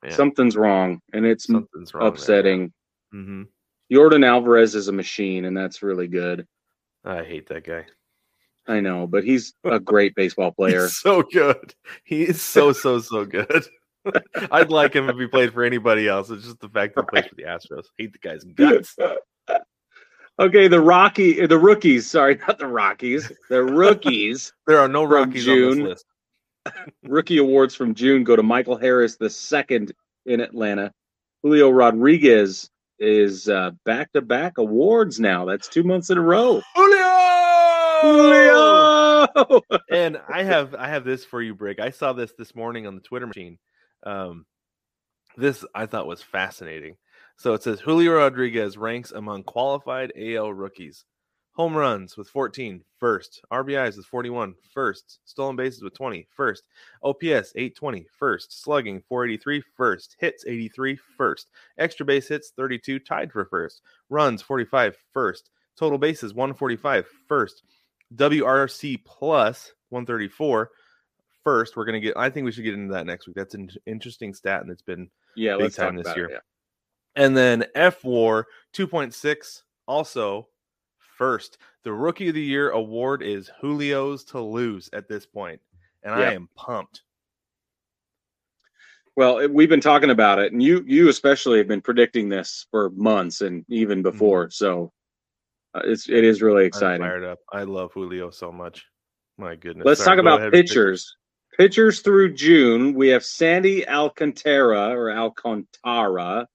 man, 0.03 0.13
something's 0.13 0.57
wrong, 0.57 1.01
and 1.13 1.25
it's 1.27 1.47
something's 1.47 1.95
wrong. 1.95 2.07
upsetting. 2.09 2.73
hmm 3.11 3.45
Yordan 3.93 4.25
Alvarez 4.25 4.75
is 4.75 4.89
a 4.89 4.93
machine, 4.93 5.45
and 5.45 5.55
that's 5.57 5.83
really 5.83 6.09
good. 6.09 6.47
I 7.05 7.23
hate 7.25 7.47
that 7.49 7.65
guy. 7.65 7.85
I 8.67 8.81
know, 8.81 9.07
but 9.07 9.25
he's 9.25 9.55
a 9.65 9.79
great 9.81 10.15
baseball 10.15 10.51
player. 10.59 10.83
He's 10.83 10.99
so 10.99 11.23
good. 11.23 11.75
He 12.05 12.23
is 12.23 12.41
so 12.41 12.73
so 12.73 13.01
so 13.01 13.25
good. 13.25 13.67
I'd 14.51 14.71
like 14.71 14.95
him 14.95 15.09
if 15.11 15.17
he 15.17 15.27
played 15.27 15.53
for 15.53 15.63
anybody 15.65 16.09
else. 16.09 16.31
It's 16.31 16.45
just 16.45 16.61
the 16.61 16.69
fact 16.69 16.95
that 16.95 17.03
he 17.03 17.09
plays 17.09 17.27
for 17.29 17.35
the 17.35 17.43
Astros. 17.45 17.85
I 17.87 17.91
Hate 17.99 18.13
the 18.13 18.19
guy's 18.19 18.45
guts. 18.45 18.97
okay, 20.39 20.69
the 20.69 20.81
Rocky, 20.81 21.47
the 21.47 21.59
rookies. 21.59 22.09
Sorry, 22.09 22.39
not 22.49 22.59
the 22.59 22.67
Rockies. 22.67 23.31
The 23.49 23.63
rookies. 23.65 24.53
There 24.67 24.79
are 24.79 24.89
no 24.89 25.05
Rockies 25.05 25.49
on 25.49 25.55
June. 25.55 25.79
this 25.79 25.89
list. 25.89 26.07
rookie 27.03 27.39
awards 27.39 27.75
from 27.75 27.95
June 27.95 28.23
go 28.25 28.37
to 28.37 28.43
Michael 28.43 28.77
Harris, 28.77 29.17
the 29.17 29.31
second 29.31 29.93
in 30.27 30.41
Atlanta. 30.41 30.93
Julio 31.43 31.71
Rodriguez 31.71 32.71
is 33.01 33.47
back 33.85 34.13
to 34.13 34.23
back 34.23 34.59
awards 34.59 35.19
now. 35.19 35.45
That's 35.45 35.67
two 35.67 35.83
months 35.83 36.11
in 36.11 36.19
a 36.19 36.23
row. 36.23 36.63
Julio! 36.77 37.13
Julio. 38.03 39.61
and 39.91 40.21
I 40.29 40.45
have 40.45 40.75
I 40.77 40.89
have 40.89 41.05
this 41.05 41.25
for 41.25 41.43
you, 41.43 41.55
Brick. 41.55 41.81
I 41.81 41.91
saw 41.91 42.13
this 42.13 42.33
this 42.39 42.55
morning 42.55 42.87
on 42.87 42.95
the 42.95 43.01
Twitter 43.01 43.27
machine. 43.27 43.59
Um, 44.05 44.47
this 45.37 45.65
I 45.75 45.87
thought 45.87 46.07
was 46.07 46.23
fascinating. 46.23 46.97
So 47.37 47.55
it 47.55 47.63
says 47.63 47.81
Julio 47.81 48.13
Rodriguez 48.13 48.77
ranks 48.77 49.13
among 49.13 49.45
qualified 49.45 50.13
AL 50.17 50.53
rookies. 50.53 51.05
Home 51.55 51.77
runs 51.77 52.17
with 52.17 52.29
14, 52.29 52.83
first. 52.99 53.43
RBIs 53.53 53.99
with 53.99 54.07
41, 54.07 54.55
first. 54.73 55.19
Stolen 55.27 55.55
bases 55.55 55.83
with 55.83 55.95
20, 55.95 56.27
first. 56.31 56.63
OPS 57.03 57.53
820, 57.55 58.07
first. 58.19 58.63
Slugging 58.63 59.03
483, 59.07 59.63
first. 59.77 60.17
Hits 60.19 60.47
83, 60.47 60.99
first. 61.19 61.49
Extra 61.77 62.07
base 62.07 62.29
hits 62.29 62.53
32, 62.57 63.01
tied 63.01 63.31
for 63.31 63.45
first. 63.45 63.83
Runs 64.09 64.41
45, 64.41 64.97
first. 65.13 65.51
Total 65.77 65.99
bases 65.99 66.33
145, 66.33 67.07
first. 67.29 67.65
WRC 68.15 69.05
plus 69.05 69.73
134 69.91 70.71
first. 71.45 71.77
We're 71.77 71.85
gonna 71.85 72.01
get. 72.01 72.17
I 72.17 72.31
think 72.31 72.45
we 72.45 72.53
should 72.53 72.65
get 72.65 72.75
into 72.75 72.93
that 72.93 73.07
next 73.07 73.27
week. 73.27 73.37
That's 73.37 73.55
an 73.55 73.71
interesting 73.87 74.35
stat, 74.35 74.63
and 74.63 74.71
it's 74.71 74.83
been. 74.83 75.11
yeah, 75.37 75.55
Big 75.55 75.65
let's 75.65 75.77
time 75.77 75.97
talk 75.97 76.05
this 76.05 76.07
about 76.07 76.17
year. 76.17 76.27
It, 76.27 76.33
yeah. 76.33 76.39
And 77.17 77.37
then 77.37 77.65
fWAR 77.77 78.45
2.6 78.75 79.63
also 79.87 80.49
first. 81.19 81.59
The 81.85 81.93
Rookie 81.93 82.29
of 82.29 82.35
the 82.35 82.43
Year 82.43 82.71
award 82.71 83.23
is 83.23 83.51
Julio's 83.61 84.25
to 84.25 84.41
lose 84.41 84.89
at 84.93 85.09
this 85.09 85.27
point, 85.27 85.61
and 86.03 86.19
Yeah. 86.19 86.31
I 86.31 86.33
am 86.33 86.49
pumped. 86.57 87.03
Well, 89.15 89.47
we've 89.49 89.69
been 89.69 89.81
talking 89.81 90.11
about 90.11 90.39
it, 90.39 90.53
and 90.53 90.63
you 90.63 90.83
you 90.87 91.09
especially 91.11 91.59
have 91.59 91.69
been 91.69 91.83
predicting 91.83 92.29
this 92.29 92.67
for 92.71 92.91
months 92.91 93.41
and 93.43 93.63
Mm-hmm. 93.63 93.73
even 93.75 94.03
before. 94.03 94.49
So 94.51 94.93
uh, 95.75 95.83
it's 95.85 96.09
it 96.09 96.25
is 96.25 96.41
really 96.41 96.63
I'm 96.63 96.69
exciting. 96.69 97.03
fired 97.03 97.25
up. 97.25 97.41
I 97.53 97.65
love 97.65 97.93
Julio 97.93 98.31
so 98.31 98.51
much. 98.51 98.87
My 99.39 99.55
goodness. 99.57 99.85
Let's 99.85 100.03
Sorry, 100.03 100.17
talk 100.17 100.21
about 100.23 100.53
pitchers. 100.53 101.15
Pitchers 101.59 102.01
through 102.01 102.33
June, 102.33 102.95
we 102.95 103.09
have 103.09 103.23
Sandy 103.25 103.87
Alcantara 103.87 104.89
or 104.97 105.11
Alcantara 105.11 106.47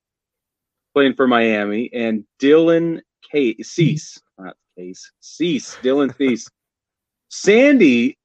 playing 0.98 1.14
for 1.14 1.28
Miami, 1.28 1.92
and 1.94 2.24
Dylan 2.42 3.02
Case, 3.32 3.70
Cease, 3.70 4.20
not 4.40 4.56
Case, 4.76 5.12
Cease, 5.20 5.76
Dylan 5.84 6.18
Cease. 6.18 6.50
Sandy 7.30 8.18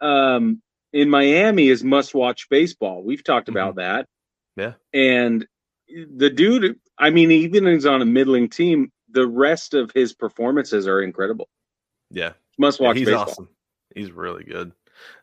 um, 0.00 0.62
in 0.94 1.10
Miami 1.10 1.68
is 1.68 1.84
must-watch 1.84 2.48
baseball. 2.48 3.02
We've 3.02 3.22
talked 3.22 3.50
about 3.50 3.76
that. 3.76 4.06
Yeah. 4.56 4.72
and 4.94 5.46
the 6.16 6.30
dude, 6.30 6.80
I 6.96 7.10
mean, 7.10 7.30
even 7.30 7.66
if 7.66 7.74
he's 7.74 7.86
on 7.86 8.00
a 8.00 8.06
middling 8.06 8.48
team, 8.48 8.90
the 9.10 9.26
rest 9.26 9.74
of 9.74 9.90
his 9.94 10.14
performances 10.14 10.88
are 10.88 11.02
incredible. 11.02 11.50
Yeah. 12.10 12.32
Must-watch 12.58 12.96
Yeah, 12.96 12.98
he's 13.00 13.08
baseball. 13.08 13.24
awesome. 13.28 13.48
He's 13.94 14.12
really 14.12 14.44
good. 14.44 14.72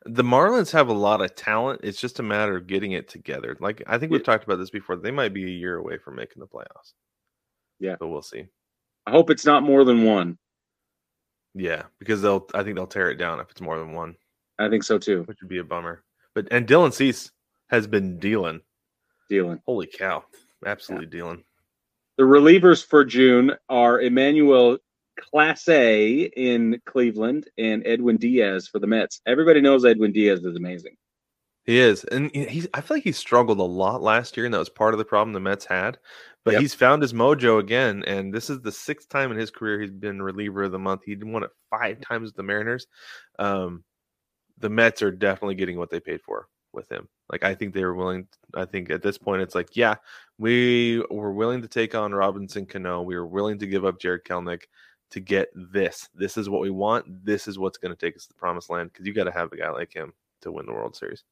The 0.05 0.23
Marlins 0.23 0.71
have 0.71 0.87
a 0.89 0.93
lot 0.93 1.21
of 1.21 1.35
talent. 1.35 1.81
It's 1.83 1.99
just 2.01 2.19
a 2.19 2.23
matter 2.23 2.55
of 2.57 2.67
getting 2.67 2.91
it 2.93 3.07
together. 3.07 3.55
Like 3.59 3.81
I 3.87 3.97
think 3.97 4.11
we've 4.11 4.21
Yeah. 4.21 4.25
talked 4.25 4.43
about 4.43 4.57
this 4.57 4.69
before. 4.69 4.95
They 4.95 5.11
might 5.11 5.33
be 5.33 5.45
a 5.45 5.49
year 5.49 5.77
away 5.77 5.97
from 5.97 6.15
making 6.15 6.39
the 6.39 6.47
playoffs. 6.47 6.93
Yeah. 7.79 7.95
but 7.99 8.07
we'll 8.09 8.21
see. 8.21 8.45
I 9.07 9.11
hope 9.11 9.29
it's 9.31 9.45
not 9.45 9.63
more 9.63 9.83
than 9.83 10.03
one. 10.03 10.37
Yeah, 11.53 11.83
because 11.99 12.21
they'll. 12.21 12.47
I 12.53 12.63
think 12.63 12.75
they'll 12.75 12.87
tear 12.87 13.09
it 13.09 13.15
down 13.17 13.39
if 13.39 13.49
it's 13.51 13.59
more 13.61 13.77
than 13.79 13.91
one, 13.93 14.15
I 14.59 14.69
think 14.69 14.83
so 14.83 14.97
too. 14.97 15.23
which 15.23 15.39
would 15.41 15.49
be 15.49 15.57
a 15.57 15.63
bummer. 15.63 16.03
But 16.33 16.47
and 16.51 16.65
Dylan 16.67 16.93
Cease 16.93 17.31
has 17.69 17.87
been 17.87 18.19
dealing. 18.19 18.61
Dealing. 19.29 19.59
Holy 19.65 19.87
cow, 19.87 20.23
absolutely 20.65 21.07
dealing. 21.07 21.43
The 22.17 22.23
relievers 22.23 22.85
for 22.85 23.03
June 23.03 23.51
are 23.67 23.99
Emmanuel 24.01 24.77
Clase 25.21 26.31
in 26.35 26.81
Cleveland 26.85 27.47
and 27.57 27.85
Edwin 27.85 28.17
Diaz 28.17 28.67
for 28.67 28.79
the 28.79 28.87
Mets. 28.87 29.21
Everybody 29.25 29.61
knows 29.61 29.85
Edwin 29.85 30.11
Diaz 30.11 30.43
is 30.43 30.55
amazing. 30.55 30.95
He 31.65 31.77
is, 31.79 32.03
and 32.05 32.35
he's. 32.35 32.67
I 32.73 32.81
feel 32.81 32.97
like 32.97 33.03
he 33.03 33.11
struggled 33.11 33.59
a 33.59 33.63
lot 33.63 34.01
last 34.01 34.35
year, 34.35 34.45
and 34.47 34.53
that 34.53 34.59
was 34.59 34.69
part 34.69 34.95
of 34.95 34.97
the 34.97 35.05
problem 35.05 35.31
the 35.33 35.39
Mets 35.39 35.65
had. 35.65 35.99
But 36.43 36.53
Yep. 36.53 36.61
he's 36.61 36.73
found 36.73 37.03
his 37.03 37.13
mojo 37.13 37.59
again, 37.59 38.03
and 38.07 38.33
this 38.33 38.49
is 38.49 38.61
the 38.61 38.71
sixth 38.71 39.09
time 39.09 39.31
in 39.31 39.37
his 39.37 39.51
career 39.51 39.79
he's 39.79 39.91
been 39.91 40.21
reliever 40.23 40.63
of 40.63 40.71
the 40.71 40.79
month. 40.79 41.03
He 41.05 41.15
won 41.15 41.43
it 41.43 41.51
five 41.69 42.01
times 42.01 42.29
with 42.29 42.35
the 42.35 42.41
Mariners. 42.41 42.87
Um, 43.37 43.83
the 44.57 44.69
Mets 44.69 45.03
are 45.03 45.11
definitely 45.11 45.53
getting 45.55 45.77
what 45.77 45.91
they 45.91 45.99
paid 45.99 46.21
for 46.23 46.47
with 46.73 46.91
him. 46.91 47.07
Like 47.31 47.43
I 47.43 47.53
think 47.53 47.75
they 47.75 47.83
were 47.85 47.93
willing. 47.93 48.27
I 48.55 48.65
think 48.65 48.89
at 48.89 49.03
this 49.03 49.19
point 49.19 49.43
it's 49.43 49.53
like, 49.55 49.75
yeah, 49.75 49.95
we 50.39 51.03
were 51.11 51.31
willing 51.31 51.61
to 51.61 51.67
take 51.67 51.93
on 51.93 52.11
Robinson 52.11 52.65
Cano. 52.65 53.03
We 53.03 53.15
were 53.15 53.27
willing 53.27 53.59
to 53.59 53.67
give 53.67 53.85
up 53.85 53.99
Jarred 53.99 54.25
Kelenic 54.25 54.63
to 55.11 55.19
get 55.19 55.49
this. 55.53 56.09
This 56.15 56.37
is 56.37 56.49
what 56.49 56.61
we 56.61 56.69
want. 56.71 57.25
This 57.25 57.47
is 57.47 57.59
what's 57.59 57.77
going 57.77 57.95
to 57.95 57.99
take 57.99 58.15
us 58.15 58.23
to 58.23 58.29
the 58.29 58.33
promised 58.35 58.69
land 58.69 58.91
because 58.91 59.05
you 59.05 59.13
got 59.13 59.25
to 59.25 59.31
have 59.31 59.51
a 59.51 59.57
guy 59.57 59.69
like 59.69 59.93
him 59.93 60.13
to 60.41 60.51
win 60.51 60.65
the 60.65 60.73
World 60.73 60.95
Series. 60.95 61.23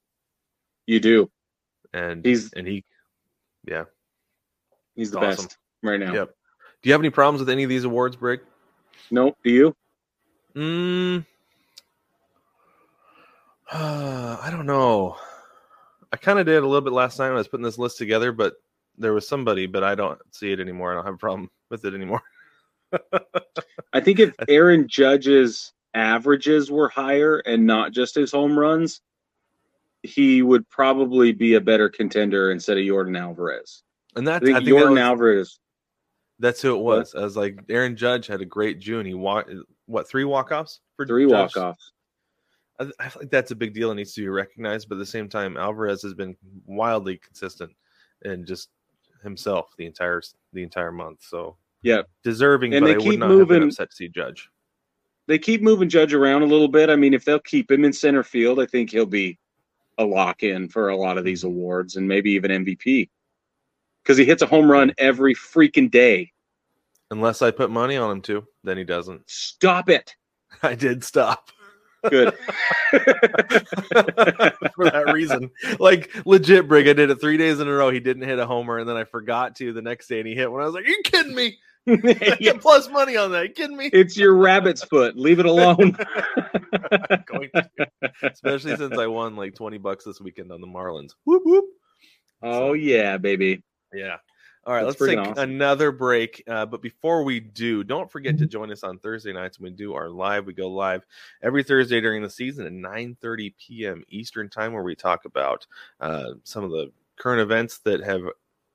You 0.86 1.00
do. 1.00 1.30
And 1.94 2.24
He's 2.26 2.52
and 2.54 2.68
he, 2.68 2.84
yeah, 3.66 3.86
he's 4.96 5.12
the 5.12 5.20
Awesome. 5.20 5.46
best 5.46 5.58
right 5.82 6.00
now. 6.00 6.14
yep. 6.14 6.36
Do 6.82 6.90
you 6.90 6.94
have 6.94 7.02
any 7.02 7.10
problems 7.10 7.40
with 7.40 7.50
any 7.50 7.64
of 7.64 7.70
these 7.70 7.84
awards, 7.84 8.16
Brick? 8.16 8.42
Nope. 9.12 9.38
Do 9.44 9.52
you? 9.52 9.76
Mm, 10.56 11.26
I 13.72 14.50
don't 14.52 14.66
know. 14.66 15.16
I 16.12 16.18
kind 16.18 16.40
of 16.40 16.46
did 16.46 16.64
a 16.64 16.68
little 16.68 16.82
bit 16.82 16.94
last 16.94 17.20
night 17.20 17.28
when 17.28 17.36
I 17.36 17.40
was 17.40 17.48
putting 17.48 17.64
this 17.64 17.78
list 17.78 17.98
together, 17.98 18.32
but 18.32 18.56
there 18.98 19.14
was 19.14 19.28
somebody, 19.28 19.68
but 19.68 19.84
I 19.84 19.96
don't 19.96 20.20
see 20.32 20.52
it 20.52 20.60
anymore. 20.60 20.92
I 20.92 20.96
don't 20.96 21.06
have 21.06 21.14
a 21.16 21.18
problem 21.18 21.50
with 21.70 21.86
it 21.86 21.94
anymore. 21.94 22.22
I 23.94 24.00
think 24.00 24.20
if 24.20 24.34
Aaron 24.48 24.88
Judge's 24.88 25.74
averages 25.94 26.70
were 26.72 26.90
higher 26.90 27.38
and 27.40 27.66
not 27.66 27.92
just 27.92 28.16
his 28.16 28.32
home 28.32 28.58
runs, 28.58 29.02
he 30.04 30.42
would 30.42 30.68
probably 30.70 31.32
be 31.32 31.56
a 31.56 31.62
better 31.62 31.90
contender 31.90 32.52
instead 32.52 32.78
of 32.78 32.84
Yordan 32.84 33.20
Alvarez. 33.20 33.84
And 34.16 34.28
I 34.28 34.34
that's 34.34 34.46
think 34.46 34.56
I 34.58 34.60
think 34.60 34.70
that 34.70 34.76
Yordan 34.86 34.90
was- 34.92 35.00
Alvarez. 35.00 35.60
that's 36.40 36.62
who 36.62 36.76
it 36.76 36.80
What? 36.80 37.00
was. 37.00 37.16
I 37.16 37.22
was 37.22 37.36
like, 37.38 37.60
Aaron 37.70 37.96
Judge 37.96 38.28
had 38.28 38.42
a 38.42 38.46
great 38.46 38.80
June. 38.80 39.06
He 39.06 39.14
walked 39.14 39.52
what 39.88 40.08
three 40.08 40.24
walk 40.26 40.52
offs 40.52 40.80
for 40.96 41.06
Three 41.06 41.26
walk 41.26 41.58
offs. 41.58 41.92
I, 42.80 42.84
th- 42.84 42.96
I 43.00 43.10
feel 43.10 43.24
like 43.24 43.32
that's 43.32 43.52
a 43.52 43.56
big 43.56 43.74
deal 43.74 43.92
and 43.92 43.98
needs 43.98 44.14
to 44.14 44.22
be 44.22 44.30
recognized. 44.30 44.88
But 44.88 44.96
at 44.96 45.00
the 45.00 45.06
same 45.06 45.28
time, 45.28 45.58
Alvarez 45.58 46.02
has 46.04 46.14
been 46.14 46.38
wildly 46.66 47.18
consistent 47.18 47.72
and 48.24 48.46
just 48.46 48.70
himself 49.22 49.74
the 49.78 49.86
entire 49.86 50.22
the 50.54 50.64
entire 50.64 50.92
month. 50.94 51.20
So 51.28 51.58
Yeah. 51.82 52.02
deserving. 52.24 52.74
And 52.74 52.86
they 52.86 52.96
keep 52.96 53.20
not 53.20 53.30
moving- 53.30 53.64
upset 53.64 53.90
to 53.92 53.96
see 53.96 54.10
Judge. 54.10 54.50
They 55.28 55.38
keep 55.38 55.62
moving 55.62 55.90
Judge 55.90 56.14
around 56.14 56.42
a 56.42 56.48
little 56.48 56.68
bit. 56.68 56.90
I 56.90 56.96
mean, 56.96 57.14
if 57.14 57.24
they'll 57.24 57.40
keep 57.40 57.70
him 57.72 57.86
in 57.86 57.94
center 57.94 58.24
field, 58.24 58.60
I 58.60 58.66
think 58.66 58.90
he'll 58.90 59.06
be 59.06 59.38
a 60.00 60.04
lock 60.04 60.42
in 60.44 60.70
for 60.70 60.90
a 60.90 60.96
lot 60.96 61.18
of 61.18 61.24
these 61.24 61.44
awards 61.44 61.98
and 61.98 62.08
maybe 62.08 62.32
even 62.32 62.50
MVP. 62.52 63.10
Because 64.04 64.18
he 64.18 64.26
hits 64.26 64.42
a 64.42 64.48
home 64.48 64.72
run 64.72 64.92
every 64.98 65.36
freaking 65.36 65.92
day. 65.92 66.32
Unless 67.12 67.42
I 67.42 67.52
put 67.52 67.70
money 67.70 67.96
on 67.98 68.10
him 68.10 68.22
too, 68.22 68.48
then 68.64 68.78
he 68.78 68.84
doesn't. 68.84 69.30
Stop 69.30 69.90
it. 69.90 70.16
I 70.64 70.74
did 70.74 71.04
stop. 71.04 71.52
Good. 72.08 72.34
for 74.76 74.86
that 74.86 75.12
reason. 75.14 75.52
Like 75.80 76.12
legit, 76.26 76.68
Brig. 76.68 76.88
I 76.88 76.94
did 76.94 77.10
it 77.10 77.20
three 77.20 77.38
days 77.38 77.60
in 77.60 77.68
a 77.68 77.74
row. 77.74 77.90
He 77.90 78.00
didn't 78.00 78.24
hit 78.24 78.40
a 78.40 78.46
homer, 78.46 78.78
and 78.80 78.88
then 78.88 78.96
I 78.96 79.04
forgot 79.04 79.56
to 79.58 79.74
the 79.74 79.82
next 79.82 80.08
day, 80.08 80.20
and 80.20 80.28
he 80.28 80.36
hit 80.36 80.52
one. 80.52 80.62
I 80.62 80.66
was 80.66 80.74
like, 80.74 80.86
"Are 80.86 80.90
you 80.90 81.02
kidding 81.04 81.36
me? 81.36 81.58
Get 82.40 82.62
plus 82.62 82.90
money 82.90 83.18
on 83.18 83.32
that. 83.32 83.48
you 83.48 83.54
kidding 83.54 83.78
me?" 83.78 83.90
it's 83.92 84.18
your 84.18 84.36
rabbit's 84.36 84.84
foot. 84.84 85.18
Leave 85.18 85.40
it 85.40 85.46
alone. 85.46 85.98
Especially 88.24 88.76
since 88.78 88.98
I 88.98 89.08
won 89.08 89.36
like 89.36 89.56
twenty 89.56 89.78
bucks 89.78 90.06
this 90.06 90.22
weekend 90.22 90.52
on 90.52 90.62
the 90.62 90.68
Marlins. 90.68 91.12
Whoop 91.26 91.44
whoop. 91.46 91.66
oh 92.42 92.74
yeah, 92.74 93.18
baby. 93.18 93.64
Yeah. 93.94 94.18
All 94.66 94.74
right, 94.74 94.84
That's 94.84 95.00
let's 95.00 95.12
take 95.12 95.20
awesome. 95.20 95.50
another 95.52 95.92
break. 95.92 96.44
Uh, 96.48 96.66
but 96.66 96.82
before 96.82 97.24
we 97.24 97.40
do, 97.40 97.84
don't 97.84 98.12
forget 98.12 98.38
to 98.40 98.46
join 98.46 98.72
us 98.72 98.84
on 98.84 99.00
Thursday 99.00 99.32
nights 99.32 99.60
when 99.60 99.72
we 99.72 99.78
do 99.78 99.94
our 99.94 100.10
live. 100.10 100.46
We 100.46 100.54
go 100.54 100.70
live 100.70 101.06
every 101.42 101.64
Thursday 101.64 102.02
during 102.02 102.22
the 102.22 102.30
season 102.30 102.66
at 102.66 102.74
9:30 102.74 103.54
p.m. 103.58 104.04
Eastern 104.10 104.50
time, 104.50 104.74
where 104.74 104.84
we 104.84 104.96
talk 104.96 105.26
about 105.26 105.66
uh, 106.02 106.32
some 106.44 106.64
of 106.64 106.72
the 106.72 106.92
current 107.16 107.42
events 107.42 107.80
that 107.80 108.04
have 108.04 108.22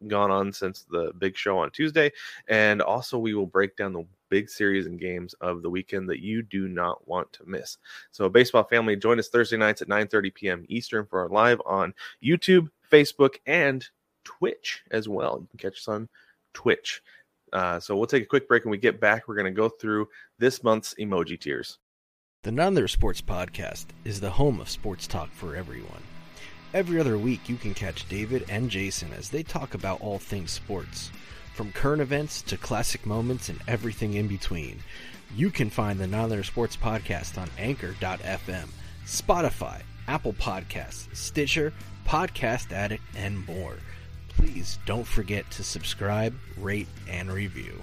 gone 0.08 0.30
on 0.30 0.52
since 0.52 0.84
the 0.90 1.12
big 1.18 1.36
show 1.36 1.58
on 1.58 1.70
Tuesday, 1.70 2.10
and 2.48 2.80
also 2.80 3.18
we 3.18 3.34
will 3.34 3.46
break 3.46 3.76
down 3.76 3.92
the 3.92 4.04
big 4.30 4.48
series 4.48 4.86
and 4.86 4.98
games 4.98 5.34
of 5.34 5.62
the 5.62 5.70
weekend 5.70 6.08
that 6.08 6.20
you 6.20 6.42
do 6.42 6.66
not 6.66 7.06
want 7.06 7.32
to 7.34 7.44
miss. 7.46 7.78
So, 8.10 8.28
baseball 8.28 8.64
family, 8.64 8.96
join 8.96 9.18
us 9.18 9.28
Thursday 9.28 9.58
nights 9.58 9.82
at 9.82 9.88
9:30 9.88 10.34
p.m. 10.34 10.64
Eastern 10.68 11.06
for 11.06 11.20
our 11.20 11.28
live 11.28 11.60
on 11.66 11.94
YouTube, 12.22 12.68
Facebook, 12.90 13.36
and 13.46 13.86
Twitch 14.24 14.82
as 14.90 15.08
well. 15.08 15.38
You 15.40 15.48
can 15.50 15.70
catch 15.70 15.78
us 15.78 15.88
on 15.88 16.08
Twitch. 16.52 17.02
Uh, 17.52 17.78
so 17.78 17.96
we'll 17.96 18.06
take 18.06 18.24
a 18.24 18.26
quick 18.26 18.48
break. 18.48 18.64
When 18.64 18.72
we 18.72 18.78
get 18.78 19.00
back, 19.00 19.28
we're 19.28 19.36
going 19.36 19.44
to 19.46 19.50
go 19.50 19.68
through 19.68 20.08
this 20.38 20.64
month's 20.64 20.94
emoji 20.94 21.38
tiers. 21.38 21.78
The 22.42 22.52
None 22.52 22.88
Sports 22.88 23.22
Podcast 23.22 23.86
is 24.04 24.20
the 24.20 24.30
home 24.30 24.60
of 24.60 24.68
sports 24.68 25.06
talk 25.06 25.30
for 25.30 25.56
everyone. 25.56 26.02
Every 26.74 26.98
other 26.98 27.16
week, 27.16 27.48
you 27.48 27.56
can 27.56 27.72
catch 27.72 28.08
David 28.08 28.44
and 28.48 28.68
Jason 28.68 29.12
as 29.12 29.30
they 29.30 29.44
talk 29.44 29.74
about 29.74 30.00
all 30.00 30.18
things 30.18 30.50
sports, 30.50 31.12
from 31.54 31.72
current 31.72 32.02
events 32.02 32.42
to 32.42 32.56
classic 32.56 33.06
moments 33.06 33.48
and 33.48 33.60
everything 33.68 34.14
in 34.14 34.26
between. 34.26 34.80
You 35.36 35.50
can 35.50 35.70
find 35.70 35.98
the 35.98 36.06
Non 36.06 36.42
Sports 36.42 36.76
Podcast 36.76 37.40
on 37.40 37.48
Anchor.fm, 37.58 38.68
Spotify, 39.06 39.82
Apple 40.08 40.32
Podcasts, 40.34 41.14
Stitcher, 41.16 41.72
Podcast 42.06 42.72
Addict, 42.72 43.02
and 43.16 43.46
more. 43.46 43.76
Please 44.36 44.78
don't 44.86 45.06
forget 45.06 45.50
to 45.52 45.64
subscribe, 45.64 46.34
rate, 46.58 46.88
and 47.08 47.30
review. 47.30 47.80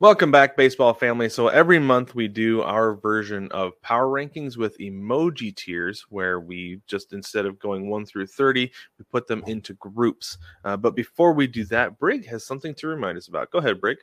Welcome 0.00 0.32
back, 0.32 0.56
baseball 0.56 0.94
family. 0.94 1.28
So 1.28 1.46
every 1.46 1.78
month 1.78 2.16
we 2.16 2.26
do 2.26 2.60
our 2.62 2.96
version 2.96 3.46
of 3.52 3.80
power 3.82 4.08
rankings 4.08 4.56
with 4.56 4.76
emoji 4.78 5.54
tiers, 5.54 6.04
where 6.08 6.40
we 6.40 6.80
just 6.88 7.12
instead 7.12 7.46
of 7.46 7.60
going 7.60 7.88
one 7.88 8.04
through 8.04 8.26
thirty, 8.26 8.72
we 8.98 9.04
put 9.12 9.28
them 9.28 9.44
into 9.46 9.74
groups. 9.74 10.38
Uh, 10.64 10.76
but 10.76 10.96
before 10.96 11.34
we 11.34 11.46
do 11.46 11.64
that, 11.66 12.00
Brig 12.00 12.26
has 12.26 12.44
something 12.44 12.74
to 12.74 12.88
remind 12.88 13.16
us 13.16 13.28
about. 13.28 13.52
Go 13.52 13.58
ahead, 13.58 13.80
Brig. 13.80 13.98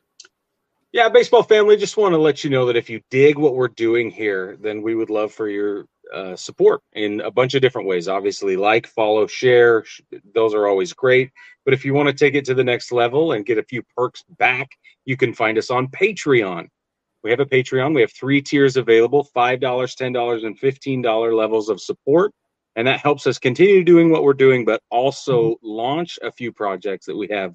Yeah, 0.92 1.08
baseball 1.08 1.44
family, 1.44 1.78
just 1.78 1.98
want 1.98 2.14
to 2.14 2.18
let 2.18 2.44
you 2.44 2.50
know 2.50 2.66
that 2.66 2.76
if 2.76 2.90
you 2.90 3.00
dig 3.12 3.38
what 3.38 3.54
we're 3.54 3.68
doing 3.68 4.10
here, 4.10 4.58
then 4.60 4.82
we 4.82 4.96
would 4.96 5.12
love 5.12 5.32
for 5.32 5.48
your 5.48 5.86
uh, 6.12 6.36
support 6.36 6.82
in 6.94 7.22
a 7.22 7.30
bunch 7.30 7.54
of 7.54 7.62
different 7.62 7.88
ways. 7.88 8.08
Obviously, 8.08 8.58
like, 8.58 8.88
follow, 8.88 9.28
share, 9.28 9.84
sh- 9.86 10.02
those 10.34 10.56
are 10.56 10.66
always 10.66 10.92
great. 10.92 11.30
But 11.64 11.76
if 11.76 11.86
you 11.86 11.94
want 11.94 12.10
to 12.10 12.14
take 12.14 12.34
it 12.34 12.44
to 12.46 12.56
the 12.56 12.64
next 12.64 12.92
level 12.92 13.34
and 13.34 13.46
get 13.46 13.60
a 13.60 13.64
few 13.64 13.84
perks 13.96 14.24
back, 14.40 14.70
you 15.06 15.16
can 15.16 15.32
find 15.32 15.60
us 15.60 15.70
on 15.70 15.90
Patreon. 15.90 16.66
We 17.24 17.30
have 17.30 17.40
a 17.40 17.46
Patreon. 17.46 17.94
We 17.94 18.02
have 18.02 18.12
three 18.12 18.42
tiers 18.42 18.76
available 18.76 19.28
$5, 19.36 19.60
$10, 19.60 20.46
and 20.46 20.60
$15 20.60 21.38
levels 21.38 21.70
of 21.70 21.80
support. 21.80 22.32
And 22.76 22.88
that 22.88 23.00
helps 23.00 23.28
us 23.28 23.38
continue 23.38 23.84
doing 23.84 24.10
what 24.10 24.24
we're 24.24 24.34
doing, 24.34 24.66
but 24.66 24.82
also 24.90 25.58
launch 25.62 26.18
a 26.24 26.32
few 26.32 26.52
projects 26.52 27.06
that 27.06 27.16
we 27.16 27.28
have 27.28 27.54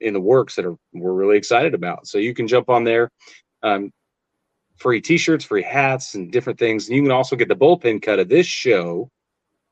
in 0.00 0.12
the 0.12 0.20
works 0.20 0.54
that 0.56 0.64
are 0.64 0.76
we're 0.92 1.12
really 1.12 1.36
excited 1.36 1.74
about. 1.74 2.06
So 2.06 2.18
you 2.18 2.34
can 2.34 2.48
jump 2.48 2.68
on 2.68 2.84
there. 2.84 3.10
Um, 3.62 3.92
free 4.76 5.00
t-shirts, 5.00 5.44
free 5.44 5.62
hats, 5.62 6.14
and 6.14 6.30
different 6.30 6.58
things. 6.58 6.88
And 6.88 6.96
you 6.96 7.02
can 7.02 7.10
also 7.10 7.36
get 7.36 7.48
the 7.48 7.56
bullpen 7.56 8.00
cut 8.00 8.18
of 8.18 8.28
this 8.28 8.46
show, 8.46 9.10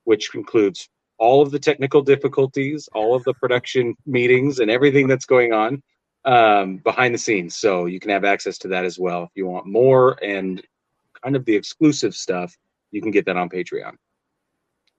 which 0.05 0.35
includes 0.35 0.89
all 1.19 1.41
of 1.43 1.51
the 1.51 1.59
technical 1.59 2.03
difficulties, 2.03 2.89
all 2.93 3.15
of 3.15 3.25
the 3.25 3.35
production 3.35 3.95
meetings, 4.05 4.59
and 4.59 4.71
everything 4.71 5.07
that's 5.07 5.25
going 5.25 5.53
on 5.53 5.83
um, 6.25 6.79
behind 6.79 7.15
the 7.15 7.19
scenes. 7.19 7.57
So 7.57 7.87
you 7.87 8.01
can 8.01 8.11
have 8.11 8.25
access 8.25 8.59
to 8.59 8.69
that 8.69 8.85
as 8.85 8.99
well. 8.99 9.23
If 9.23 9.31
you 9.35 9.47
want 9.47 9.67
more 9.67 10.23
and 10.23 10.63
kind 11.23 11.37
of 11.37 11.45
the 11.45 11.55
exclusive 11.55 12.15
stuff, 12.15 12.55
you 12.91 13.01
can 13.01 13.11
get 13.11 13.25
that 13.27 13.37
on 13.37 13.49
Patreon. 13.49 13.95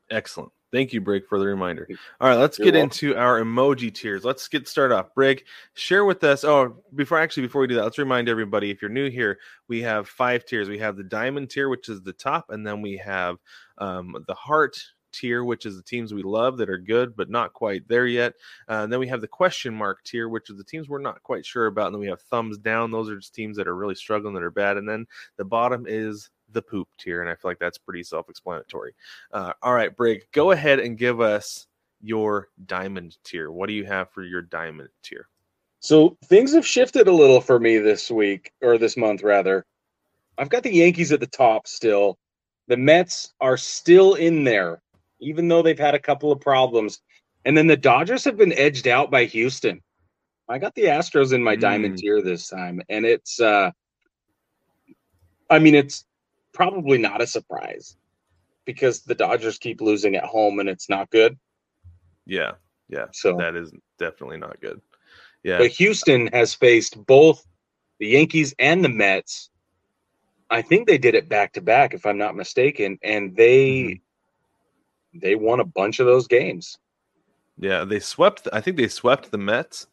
Excellent. 0.10 0.52
Thank 0.72 0.92
you, 0.92 1.00
Brig, 1.00 1.26
for 1.28 1.40
the 1.40 1.46
reminder. 1.46 1.88
All 2.20 2.30
right, 2.30 2.36
let's 2.36 2.60
You're 2.60 2.66
get 2.66 2.74
welcome. 2.74 2.88
into 2.88 3.18
our 3.18 3.40
emoji 3.42 3.94
tiers. 3.94 4.26
Let's 4.26 4.48
get 4.48 4.68
started 4.68 4.96
off. 4.96 5.14
Brig, 5.16 5.46
share 5.76 6.04
with 6.04 6.24
us. 6.24 6.44
Oh, 6.44 6.84
before 6.96 7.20
actually, 7.20 7.44
before 7.44 7.62
we 7.62 7.68
do 7.68 7.76
that, 7.76 7.84
let's 7.84 7.98
remind 7.98 8.28
everybody 8.28 8.70
if 8.70 8.82
you're 8.82 8.90
new 8.90 9.10
here, 9.10 9.40
we 9.70 9.82
have 9.84 10.10
five 10.10 10.46
tiers. 10.46 10.68
We 10.68 10.80
have 10.80 10.98
the 10.98 11.04
diamond 11.04 11.50
tier, 11.50 11.70
which 11.70 11.88
is 11.88 12.02
the 12.02 12.14
top, 12.14 12.50
and 12.50 12.68
then 12.68 12.82
we 12.82 12.98
have 12.98 13.38
um, 13.78 14.24
the 14.28 14.34
heart 14.34 14.78
tier, 15.14 15.44
which 15.44 15.66
is 15.66 15.78
the 15.78 15.84
teams 15.84 16.14
we 16.14 16.22
love 16.22 16.58
that 16.58 16.70
are 16.70 16.78
good 16.78 17.16
but 17.16 17.30
not 17.30 17.54
quite 17.54 17.88
there 17.88 18.06
yet. 18.06 18.34
Uh, 18.70 18.84
and 18.84 18.92
then 18.92 19.00
we 19.00 19.08
have 19.08 19.22
the 19.22 19.28
question 19.28 19.74
mark 19.74 20.04
tier, 20.04 20.30
which 20.30 20.50
is 20.50 20.58
the 20.58 20.64
teams 20.64 20.90
we're 20.90 21.00
not 21.00 21.24
quite 21.24 21.46
sure 21.46 21.68
about. 21.68 21.88
And 21.88 21.96
then 21.96 22.02
we 22.02 22.08
have 22.08 22.22
thumbs 22.22 22.58
down. 22.58 22.92
Those 22.92 23.10
are 23.10 23.18
just 23.18 23.34
teams 23.34 23.58
that 23.58 23.68
are 23.68 23.76
really 23.76 23.96
struggling 23.96 24.34
that 24.36 24.44
are 24.44 24.52
bad. 24.52 24.78
And 24.78 24.88
then 24.88 25.08
the 25.38 25.46
bottom 25.46 25.86
is 25.88 26.30
the 26.52 26.62
poop 26.62 26.88
tier, 26.98 27.22
and 27.22 27.30
I 27.30 27.36
feel 27.36 27.52
like 27.52 27.60
that's 27.60 27.78
pretty 27.78 28.04
self-explanatory. 28.04 28.94
Uh, 29.32 29.54
all 29.62 29.74
right, 29.74 29.96
Brig, 29.96 30.24
go 30.32 30.52
ahead 30.52 30.80
and 30.80 30.98
give 30.98 31.22
us 31.22 31.68
your 32.02 32.50
diamond 32.66 33.18
tier. 33.24 33.52
What 33.52 33.68
do 33.68 33.74
you 33.74 33.86
have 33.86 34.12
for 34.12 34.24
your 34.24 34.42
diamond 34.42 34.90
tier? 35.04 35.28
So 35.80 36.18
things 36.26 36.54
have 36.54 36.66
shifted 36.66 37.08
a 37.08 37.12
little 37.14 37.42
for 37.42 37.60
me 37.60 37.78
this 37.78 38.10
week 38.10 38.52
or 38.62 38.78
this 38.78 38.98
month 38.98 39.24
rather. 39.24 39.66
I've 40.38 40.50
got 40.50 40.64
the 40.64 40.74
Yankees 40.74 41.12
at 41.12 41.20
the 41.20 41.28
top 41.28 41.68
still. 41.68 42.18
The 42.68 42.78
Mets 42.78 43.34
are 43.40 43.58
still 43.58 44.16
in 44.16 44.44
there, 44.44 44.82
even 45.20 45.48
though 45.48 45.62
they've 45.62 45.78
had 45.78 45.96
a 45.96 46.00
couple 46.00 46.32
of 46.32 46.40
problems. 46.40 47.02
And 47.46 47.58
then 47.58 47.68
the 47.68 47.78
Dodgers 47.78 48.26
have 48.26 48.38
been 48.38 48.54
edged 48.54 48.88
out 48.88 49.10
by 49.10 49.26
Houston. 49.26 49.82
I 50.50 50.60
got 50.60 50.76
the 50.76 50.86
Astros 50.86 51.34
in 51.34 51.44
my 51.44 51.56
diamond 51.56 51.96
Mm. 51.96 51.98
tier 51.98 52.22
this 52.22 52.48
time, 52.48 52.82
and 52.90 53.06
it's 53.06 53.40
uh 53.40 53.72
I 55.50 55.60
mean 55.60 55.76
it's 55.76 56.06
probably 56.58 56.98
not 56.98 57.22
a 57.22 57.28
surprise 57.28 57.96
because 58.66 59.02
the 59.04 59.16
Dodgers 59.16 59.60
keep 59.60 59.80
losing 59.80 60.16
at 60.16 60.24
home 60.24 60.60
and 60.60 60.68
it's 60.68 60.90
not 60.90 61.10
good. 61.12 61.38
Yeah, 62.26 62.54
yeah, 62.90 63.06
So 63.14 63.38
that 63.38 63.56
is 63.56 63.72
definitely 64.00 64.38
not 64.38 64.60
good. 64.60 64.82
Yeah, 65.44 65.60
But 65.60 65.72
Houston 65.72 66.28
has 66.34 66.54
faced 66.54 67.06
both 67.06 67.46
the 68.00 68.08
Yankees 68.08 68.54
and 68.60 68.84
the 68.84 68.90
Mets. 68.90 69.50
I 70.50 70.62
think 70.62 70.88
they 70.88 70.98
did 70.98 71.14
it 71.16 71.30
back 71.30 71.54
to 71.54 71.62
back, 71.62 71.94
if 71.94 72.06
I'm 72.06 72.18
not 72.18 72.36
mistaken, 72.36 72.98
and 73.04 73.36
they 73.36 74.02
Mm-hmm. 75.14 75.20
they 75.20 75.36
won 75.36 75.60
a 75.60 75.66
bunch 75.66 76.00
of 76.00 76.06
those 76.08 76.28
games. 76.28 76.78
yeah, 77.60 77.86
they 77.86 78.00
swept. 78.00 78.48
I 78.52 78.62
think 78.62 78.78
they 78.78 78.88
swept 78.88 79.32
the 79.32 79.38
Mets, 79.38 79.88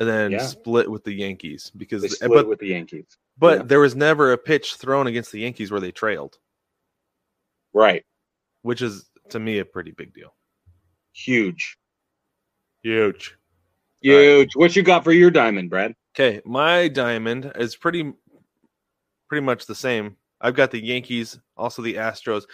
and 0.00 0.08
then 0.08 0.32
Yeah. 0.32 0.38
split 0.38 0.90
with 0.90 1.04
the 1.04 1.12
Yankees 1.12 1.70
because, 1.76 2.02
They 2.02 2.08
but 2.08 2.16
split 2.16 2.48
with 2.48 2.58
the 2.58 2.68
Yankees. 2.68 3.06
But 3.38 3.58
yeah. 3.58 3.64
there 3.64 3.80
was 3.80 3.94
never 3.94 4.32
a 4.32 4.38
pitch 4.38 4.76
thrown 4.76 5.06
against 5.06 5.32
the 5.32 5.40
Yankees 5.40 5.70
where 5.70 5.80
they 5.80 5.92
trailed, 5.92 6.38
Right. 7.72 8.04
which 8.62 8.82
is 8.82 9.08
to 9.30 9.38
me 9.38 9.58
a 9.58 9.64
pretty 9.64 9.90
big 9.90 10.12
deal. 10.14 10.34
Huge. 11.12 11.78
Huge. 12.82 13.36
Huge. 14.02 14.54
What 14.54 14.76
you 14.76 14.82
got 14.82 15.02
for 15.04 15.12
your 15.12 15.30
diamond, 15.30 15.70
Brad? 15.70 15.94
Okay, 16.14 16.40
my 16.44 16.88
diamond 16.88 17.52
is 17.56 17.76
pretty 17.76 18.12
pretty 19.28 19.44
much 19.44 19.66
the 19.66 19.74
same. 19.74 20.16
I've 20.40 20.54
got 20.54 20.70
the 20.70 20.82
Yankees, 20.82 21.38
also 21.56 21.82
the 21.82 21.94
Astros, 21.94 22.44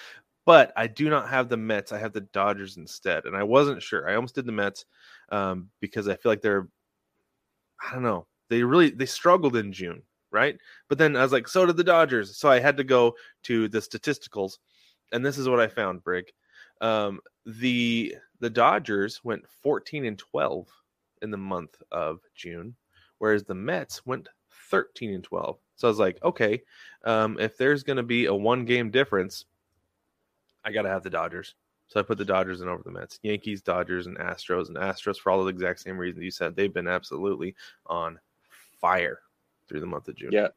but 0.46 0.72
I 0.76 0.86
do 0.86 1.10
not 1.10 1.28
have 1.28 1.48
the 1.48 1.56
Mets. 1.56 1.92
I 1.92 1.98
have 1.98 2.12
the 2.12 2.22
Dodgers 2.22 2.76
instead, 2.76 3.24
and 3.26 3.36
I 3.36 3.42
wasn't 3.42 3.82
sure. 3.82 4.08
I 4.08 4.14
almost 4.14 4.34
did 4.34 4.46
the 4.46 4.52
Mets 4.52 4.84
um, 5.30 5.68
because 5.80 6.08
I 6.08 6.16
feel 6.16 6.32
like 6.32 6.40
they're 6.42 6.68
I 7.86 7.92
don't 7.92 8.02
know. 8.02 8.26
They 8.48 8.62
really 8.62 8.90
they 8.90 9.06
struggled 9.06 9.56
in 9.56 9.72
June, 9.72 10.02
right? 10.32 10.58
But 10.88 10.98
then 10.98 11.16
I 11.16 11.22
was 11.22 11.32
like, 11.32 11.46
so 11.46 11.66
did 11.66 11.76
the 11.76 11.84
Dodgers. 11.84 12.36
So 12.36 12.50
I 12.50 12.58
had 12.58 12.76
to 12.78 12.84
go 12.84 13.14
to 13.44 13.68
the 13.68 13.78
statisticals, 13.78 14.58
and 15.12 15.24
this 15.24 15.38
is 15.38 15.48
what 15.48 15.60
I 15.60 15.68
found, 15.68 16.02
Brig. 16.02 16.32
Um, 16.80 17.20
the 17.46 18.16
the 18.40 18.50
Dodgers 18.50 19.22
went 19.22 19.48
14 19.62 20.04
and 20.04 20.18
12 20.18 20.66
in 21.22 21.30
the 21.30 21.36
month 21.36 21.80
of 21.92 22.20
June, 22.34 22.74
whereas 23.18 23.44
the 23.44 23.54
Mets 23.54 24.04
went 24.04 24.28
13 24.70 25.14
and 25.14 25.22
12. 25.22 25.58
So 25.76 25.86
I 25.86 25.90
was 25.90 25.98
like, 25.98 26.18
okay, 26.24 26.62
um, 27.04 27.38
if 27.38 27.56
there's 27.56 27.84
going 27.84 27.98
to 27.98 28.02
be 28.02 28.26
a 28.26 28.34
one 28.34 28.64
game 28.64 28.90
difference, 28.90 29.44
I 30.64 30.72
got 30.72 30.82
to 30.82 30.88
have 30.88 31.04
the 31.04 31.10
Dodgers. 31.10 31.54
So 31.86 32.00
I 32.00 32.02
put 32.02 32.18
the 32.18 32.24
Dodgers 32.24 32.62
in 32.62 32.68
over 32.68 32.82
the 32.82 32.90
Mets. 32.90 33.20
Yankees, 33.22 33.60
Dodgers, 33.60 34.06
and 34.06 34.18
Astros. 34.18 34.68
And 34.68 34.76
Astros, 34.78 35.18
for 35.18 35.30
all 35.30 35.44
the 35.44 35.50
exact 35.50 35.80
same 35.80 35.98
reasons 35.98 36.24
you 36.24 36.30
said, 36.30 36.56
they've 36.56 36.72
been 36.72 36.88
absolutely 36.88 37.54
on 37.86 38.18
fire 38.80 39.20
through 39.72 39.80
the 39.80 39.86
month 39.86 40.06
of 40.08 40.14
June. 40.14 40.30
Yeah. 40.32 40.48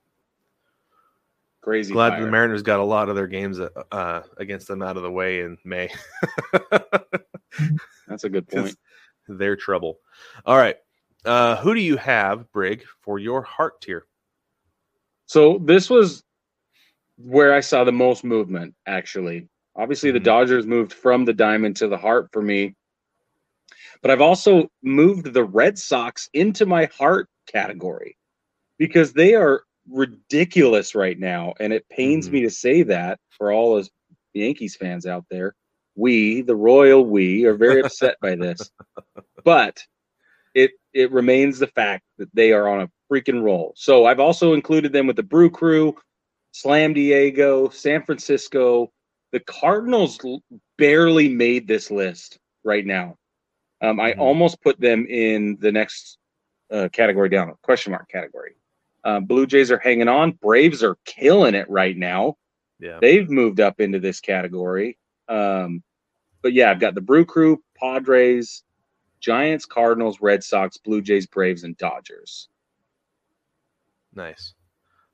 Crazy. 1.61 1.93
Glad 1.93 2.09
fire. 2.11 2.25
the 2.25 2.31
Mariners 2.31 2.61
got 2.63 2.81
a 2.81 2.83
lot 2.83 3.07
of 3.07 3.15
their 3.15 3.27
games 3.27 3.59
uh, 3.59 4.21
against 4.37 4.67
them 4.67 4.81
out 4.83 4.97
of 4.97 5.03
the 5.03 5.11
way 5.11 5.39
in 5.39 5.57
May. 5.63 5.89
That's 8.07 8.25
a 8.25 8.29
good 8.29 8.47
point. 8.47 8.75
They're 9.27 9.55
trouble. 9.55 9.99
All 10.45 10.57
right. 10.57 10.75
Uh, 11.23 11.55
who 11.55 11.73
do 11.73 11.79
you 11.79 11.95
have, 11.97 12.51
Brig, 12.51 12.83
for 13.01 13.17
your 13.17 13.41
heart 13.41 13.81
tier? 13.81 14.05
So 15.27 15.59
this 15.63 15.89
was 15.89 16.23
where 17.17 17.53
I 17.53 17.61
saw 17.61 17.83
the 17.85 17.91
most 17.93 18.23
movement, 18.25 18.75
actually. 18.85 19.47
Obviously, 19.77 20.11
the 20.11 20.19
Mhm. 20.19 20.23
Dodgers 20.25 20.67
moved 20.67 20.91
from 20.93 21.23
the 21.23 21.33
diamond 21.33 21.77
to 21.77 21.87
the 21.87 21.97
heart 21.97 22.29
for 22.33 22.41
me. 22.41 22.75
But 24.01 24.11
I've 24.11 24.21
also 24.21 24.69
moved 24.83 25.33
the 25.33 25.45
Red 25.45 25.79
Sox 25.79 26.29
into 26.33 26.65
my 26.65 26.85
heart 26.97 27.29
category 27.47 28.17
because 28.77 29.13
they 29.13 29.35
are 29.35 29.63
ridiculous 29.89 30.95
right 30.95 31.19
now. 31.19 31.53
And 31.59 31.71
it 31.73 31.87
pains 31.89 32.27
Mhm. 32.27 32.33
me 32.33 32.41
to 32.41 32.49
say 32.49 32.83
that 32.83 33.19
for 33.29 33.51
all 33.51 33.77
us 33.77 33.89
Yankees 34.33 34.75
fans 34.75 35.05
out 35.05 35.25
there. 35.29 35.55
We, 35.95 36.41
the 36.41 36.55
royal 36.55 37.05
we, 37.05 37.45
are 37.45 37.53
very 37.55 37.81
upset 37.81 38.17
by 38.21 38.35
this. 38.35 38.71
But 39.43 39.83
it 40.55 40.71
it 40.93 41.11
remains 41.11 41.59
the 41.59 41.67
fact 41.67 42.03
that 42.17 42.33
they 42.33 42.51
are 42.51 42.67
on 42.67 42.81
a 42.81 42.89
freaking 43.11 43.43
roll. 43.43 43.73
So 43.75 44.05
I've 44.05 44.19
also 44.19 44.53
included 44.53 44.91
them 44.91 45.05
with 45.07 45.15
the 45.17 45.23
Brew 45.23 45.49
Crew, 45.49 45.95
Slam 46.51 46.93
Diego, 46.93 47.69
San 47.69 48.03
Francisco. 48.03 48.91
The 49.31 49.39
Cardinals 49.41 50.17
barely 50.77 51.29
made 51.29 51.67
this 51.67 51.91
list 51.91 52.39
right 52.63 52.85
now. 52.85 53.17
Um, 53.81 53.99
I 53.99 54.13
Mhm. 54.13 54.19
almost 54.19 54.61
put 54.61 54.79
them 54.79 55.05
in 55.07 55.57
the 55.59 55.71
next 55.71 56.17
uh, 56.71 56.89
category 56.91 57.29
down, 57.29 57.53
question 57.61 57.91
mark 57.91 58.09
category. 58.09 58.55
Uh, 59.05 59.19
Blue 59.19 59.45
Jays 59.45 59.71
are 59.71 59.77
hanging 59.77 60.07
on. 60.07 60.31
Braves 60.31 60.83
are 60.83 60.97
killing 61.05 61.55
it 61.55 61.69
right 61.69 61.95
now. 61.95 62.35
Yeah. 62.79 62.97
They've 62.99 63.29
moved 63.29 63.59
up 63.59 63.79
into 63.79 63.99
this 63.99 64.19
category. 64.19 64.97
Um, 65.29 65.83
but 66.41 66.53
yeah, 66.53 66.71
I've 66.71 66.79
got 66.79 66.95
the 66.95 67.01
Brew 67.01 67.23
Crew, 67.23 67.63
Padres, 67.77 68.63
Giants, 69.19 69.65
Cardinals, 69.65 70.19
Red 70.21 70.43
Sox, 70.43 70.77
Blue 70.77 71.01
Jays, 71.01 71.27
Braves, 71.27 71.63
and 71.63 71.77
Dodgers. 71.77 72.49
Nice. 74.13 74.53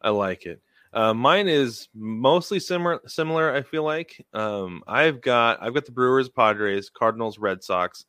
I 0.02 0.10
like 0.10 0.46
it. 0.46 0.62
Uh, 0.94 1.14
mine 1.14 1.48
is 1.48 1.88
mostly 1.94 2.60
similar. 2.60 3.00
Similar, 3.08 3.54
I 3.54 3.62
feel 3.62 3.84
like. 3.84 4.26
Um, 4.34 4.84
I've 4.88 5.22
got 5.22 5.62
I've 5.62 5.74
got 5.74 5.86
the 5.86 5.92
Brewers, 5.92 6.28
Padres, 6.30 6.89
Cardinals, 6.89 7.39
Red 7.39 7.64
Sox, 7.64 8.06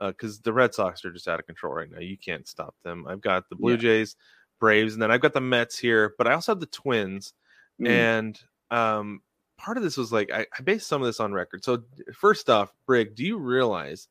because 0.00 0.40
the 0.40 0.52
Red 0.52 0.74
Sox 0.74 1.04
are 1.04 1.12
just 1.12 1.28
out 1.28 1.40
of 1.40 1.46
control 1.46 1.72
right 1.72 1.90
now. 1.90 2.00
You 2.00 2.18
can't 2.18 2.46
stop 2.46 2.74
them. 2.84 3.06
I've 3.08 3.22
got 3.22 3.48
the 3.48 3.56
Blue 3.56 3.72
Yeah. 3.72 3.78
Jays, 3.78 4.16
Braves, 4.58 4.92
and 4.94 5.02
then 5.02 5.10
I've 5.10 5.20
got 5.20 5.32
the 5.34 5.40
Mets 5.40 5.78
here. 5.78 6.14
But 6.18 6.26
I 6.26 6.34
also 6.34 6.52
have 6.52 6.60
the 6.60 6.66
Twins, 6.66 7.32
Mm. 7.80 7.88
and 7.88 8.40
um, 8.70 9.20
part 9.58 9.76
of 9.76 9.82
this 9.82 9.96
was 9.98 10.10
like 10.12 10.30
I, 10.32 10.46
I 10.58 10.62
based 10.62 10.86
some 10.86 11.02
of 11.02 11.06
this 11.06 11.20
on 11.20 11.32
record. 11.34 11.62
So 11.64 11.82
first 12.14 12.48
off, 12.48 12.72
Brig, 12.86 13.14
do 13.14 13.22
you 13.24 13.38
realize 13.38 14.08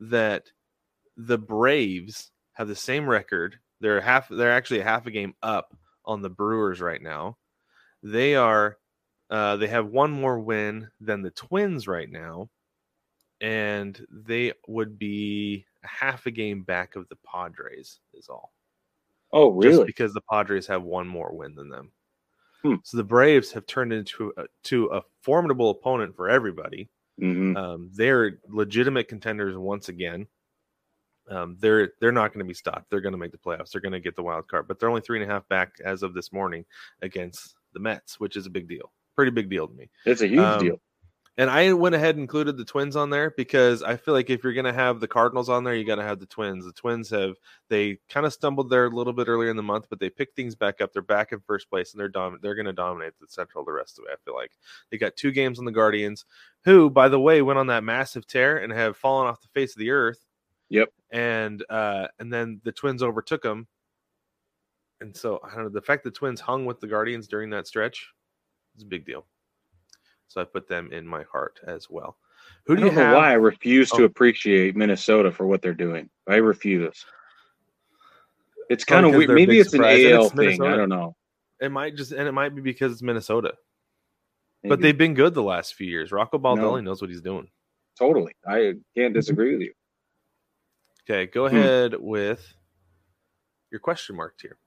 that 0.00 0.50
the 1.16 1.38
Braves 1.38 2.30
have 2.52 2.68
the 2.68 2.76
same 2.76 3.08
record? 3.08 3.58
They're 3.80 4.00
half. 4.00 4.28
They're 4.28 4.52
actually 4.52 4.80
half 4.80 5.06
a 5.06 5.10
game 5.10 5.34
up 5.42 5.74
on 6.04 6.22
the 6.22 6.30
Brewers 6.30 6.80
right 6.80 7.00
now. 7.00 7.36
They 8.02 8.34
are. 8.36 8.76
Uh, 9.30 9.56
they 9.56 9.66
have 9.66 9.88
one 9.88 10.10
more 10.12 10.38
win 10.38 10.88
than 11.00 11.22
the 11.22 11.30
Twins 11.32 11.88
right 11.88 12.10
now, 12.10 12.48
and 13.40 14.06
they 14.10 14.52
would 14.68 14.98
be 14.98 15.64
half 15.82 16.26
a 16.26 16.30
game 16.30 16.62
back 16.62 16.96
of 16.96 17.08
the 17.08 17.16
Padres. 17.16 18.00
Is 18.14 18.28
all 18.28 18.52
oh, 19.36 19.50
really? 19.50 19.76
just 19.76 19.86
because 19.86 20.12
the 20.14 20.22
Padres 20.30 20.66
have 20.66 20.82
one 20.82 21.06
more 21.06 21.32
win 21.32 21.54
than 21.54 21.68
them. 21.68 21.92
Hmm. 22.62 22.74
So 22.84 22.96
the 22.96 23.04
Braves 23.04 23.52
have 23.52 23.66
turned 23.66 23.92
into 23.92 24.32
a, 24.36 24.44
to 24.64 24.86
a 24.86 25.02
formidable 25.22 25.70
opponent 25.70 26.16
for 26.16 26.28
everybody. 26.28 26.88
Mhm. 27.20 27.56
Um, 27.56 27.90
they're 27.94 28.40
legitimate 28.48 29.08
contenders 29.08 29.56
once 29.56 29.88
again. 29.88 30.26
Um, 31.28 31.56
they're 31.60 31.92
they're 32.00 32.12
not 32.12 32.32
going 32.32 32.44
to 32.44 32.48
be 32.48 32.54
stopped. 32.54 32.90
They're 32.90 33.00
going 33.00 33.12
to 33.12 33.18
make 33.18 33.32
the 33.32 33.38
playoffs. 33.38 33.70
They're 33.70 33.80
going 33.80 33.92
to 33.92 34.00
get 34.00 34.16
the 34.16 34.22
wild 34.22 34.48
card, 34.48 34.68
but 34.68 34.78
they're 34.78 34.88
only 34.88 35.00
three 35.00 35.20
and 35.20 35.28
a 35.30 35.32
half 35.32 35.48
back 35.48 35.72
as 35.84 36.02
of 36.02 36.14
this 36.14 36.32
morning 36.32 36.64
against 37.02 37.54
the 37.72 37.80
Mets, 37.80 38.20
which 38.20 38.36
is 38.36 38.46
a 38.46 38.50
big 38.50 38.68
deal. 38.68 38.92
Pretty 39.16 39.30
big 39.32 39.48
deal 39.50 39.66
to 39.66 39.74
me. 39.74 39.88
It's 40.04 40.20
a 40.22 40.28
huge 40.28 40.40
Um, 40.40 40.60
deal. 40.60 40.80
And 41.38 41.50
I 41.50 41.70
went 41.74 41.94
ahead 41.94 42.14
and 42.14 42.22
included 42.22 42.56
the 42.56 42.64
Twins 42.64 42.96
on 42.96 43.10
there 43.10 43.30
because 43.36 43.82
I 43.82 43.96
feel 43.96 44.14
like 44.14 44.30
if 44.30 44.42
you're 44.42 44.54
going 44.54 44.64
to 44.64 44.72
have 44.72 45.00
the 45.00 45.08
Cardinals 45.08 45.50
on 45.50 45.64
there, 45.64 45.74
you 45.74 45.84
got 45.84 45.96
to 45.96 46.02
have 46.02 46.18
the 46.18 46.26
Twins. 46.26 46.64
The 46.64 46.72
Twins 46.72 47.10
have 47.10 47.34
they 47.68 47.98
kind 48.08 48.24
of 48.24 48.32
stumbled 48.32 48.70
there 48.70 48.86
a 48.86 48.90
little 48.90 49.12
bit 49.12 49.28
earlier 49.28 49.50
in 49.50 49.56
the 49.56 49.62
month, 49.62 49.86
but 49.90 50.00
they 50.00 50.08
picked 50.08 50.34
things 50.34 50.54
back 50.54 50.80
up. 50.80 50.94
They're 50.94 51.02
back 51.02 51.32
in 51.32 51.40
first 51.40 51.68
place, 51.68 51.92
and 51.92 52.00
they're 52.00 52.08
dom- 52.08 52.38
they're 52.40 52.54
going 52.54 52.66
to 52.66 52.72
dominate 52.72 53.12
the 53.20 53.28
Central 53.28 53.64
the 53.64 53.72
rest 53.72 53.98
of 53.98 54.06
it. 54.06 54.12
I 54.12 54.16
feel 54.24 54.34
like 54.34 54.52
they 54.90 54.96
got 54.96 55.16
two 55.16 55.30
games 55.30 55.58
on 55.58 55.66
the 55.66 55.72
Guardians, 55.72 56.24
who, 56.64 56.88
by 56.88 57.10
the 57.10 57.20
way, 57.20 57.42
went 57.42 57.58
on 57.58 57.66
that 57.66 57.84
massive 57.84 58.26
tear 58.26 58.56
and 58.56 58.72
have 58.72 58.96
fallen 58.96 59.26
off 59.26 59.42
the 59.42 59.48
face 59.48 59.74
of 59.74 59.80
the 59.80 59.90
earth. 59.90 60.24
Yep. 60.70 60.88
And 61.10 61.62
uh, 61.68 62.08
and 62.18 62.32
then 62.32 62.62
the 62.64 62.72
Twins 62.72 63.02
overtook 63.02 63.42
them, 63.42 63.66
and 65.02 65.14
so 65.14 65.38
I 65.44 65.54
don't 65.54 65.64
know. 65.64 65.68
The 65.68 65.82
fact 65.82 66.02
the 66.02 66.10
Twins 66.10 66.40
hung 66.40 66.64
with 66.64 66.80
the 66.80 66.88
Guardians 66.88 67.28
during 67.28 67.50
that 67.50 67.66
stretch 67.66 68.08
is 68.74 68.84
a 68.84 68.86
big 68.86 69.04
deal. 69.04 69.26
So 70.28 70.40
I 70.40 70.44
put 70.44 70.68
them 70.68 70.92
in 70.92 71.06
my 71.06 71.24
heart 71.24 71.60
as 71.66 71.88
well. 71.88 72.18
Who 72.66 72.76
do 72.76 72.84
you 72.84 72.90
have? 72.90 73.14
why 73.14 73.30
I 73.30 73.34
refuse 73.34 73.90
to 73.90 74.02
Oh. 74.02 74.04
appreciate 74.04 74.76
Minnesota 74.76 75.30
for 75.30 75.46
what 75.46 75.62
they're 75.62 75.72
doing. 75.74 76.10
I 76.28 76.36
refuse. 76.36 77.04
It's 78.68 78.84
kind 78.84 79.06
of 79.06 79.14
weird. 79.14 79.30
Maybe 79.30 79.60
it's 79.60 79.72
an 79.72 79.78
surprise, 79.78 80.04
and 80.04 80.14
AL 80.14 80.26
it's 80.26 80.34
thing. 80.34 80.62
I 80.62 80.76
don't 80.76 80.88
know. 80.88 81.14
It 81.60 81.70
might 81.70 81.94
just 81.96 82.12
and 82.12 82.26
it 82.28 82.32
might 82.32 82.54
be 82.54 82.60
because 82.60 82.92
it's 82.92 83.02
Minnesota, 83.02 83.54
but 84.64 84.80
they've 84.80 84.98
been 84.98 85.14
good 85.14 85.34
the 85.34 85.42
last 85.42 85.74
few 85.74 85.86
years. 85.86 86.10
Rocco 86.12 86.38
Baldelli 86.38 86.82
knows 86.82 87.00
what 87.00 87.10
he's 87.10 87.22
doing. 87.22 87.48
totally. 87.98 88.32
I 88.46 88.74
can't 88.94 89.14
disagree 89.14 89.52
with 89.52 89.62
you. 89.62 89.72
Okay, 91.08 91.30
go 91.30 91.48
Hmm. 91.48 91.56
ahead 91.56 91.94
with 91.98 92.46
your 93.70 93.78
question 93.80 94.16
mark 94.16 94.34
here. 94.42 94.58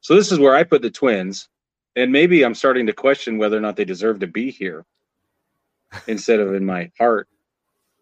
So 0.00 0.14
this 0.14 0.30
is 0.32 0.38
where 0.38 0.54
I 0.54 0.62
put 0.64 0.80
the 0.80 0.90
Twins, 0.90 1.48
and 1.96 2.12
maybe 2.12 2.44
I'm 2.44 2.54
starting 2.54 2.86
to 2.86 2.92
question 2.92 3.38
whether 3.38 3.56
or 3.56 3.60
not 3.60 3.76
they 3.76 3.84
deserve 3.84 4.20
to 4.20 4.26
be 4.26 4.50
here 4.50 4.84
instead 6.06 6.40
of 6.40 6.54
in 6.54 6.64
my 6.64 6.90
heart. 6.98 7.28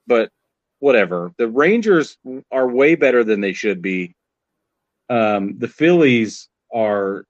But 0.06 0.30
whatever. 0.78 1.32
The 1.36 1.48
Rangers 1.48 2.18
are 2.50 2.68
way 2.68 2.96
better 2.96 3.22
than 3.22 3.40
they 3.40 3.52
should 3.52 3.80
be. 3.80 4.16
Um, 5.08 5.58
the 5.58 5.68
Phillies 5.68 6.48
are, 6.74 7.24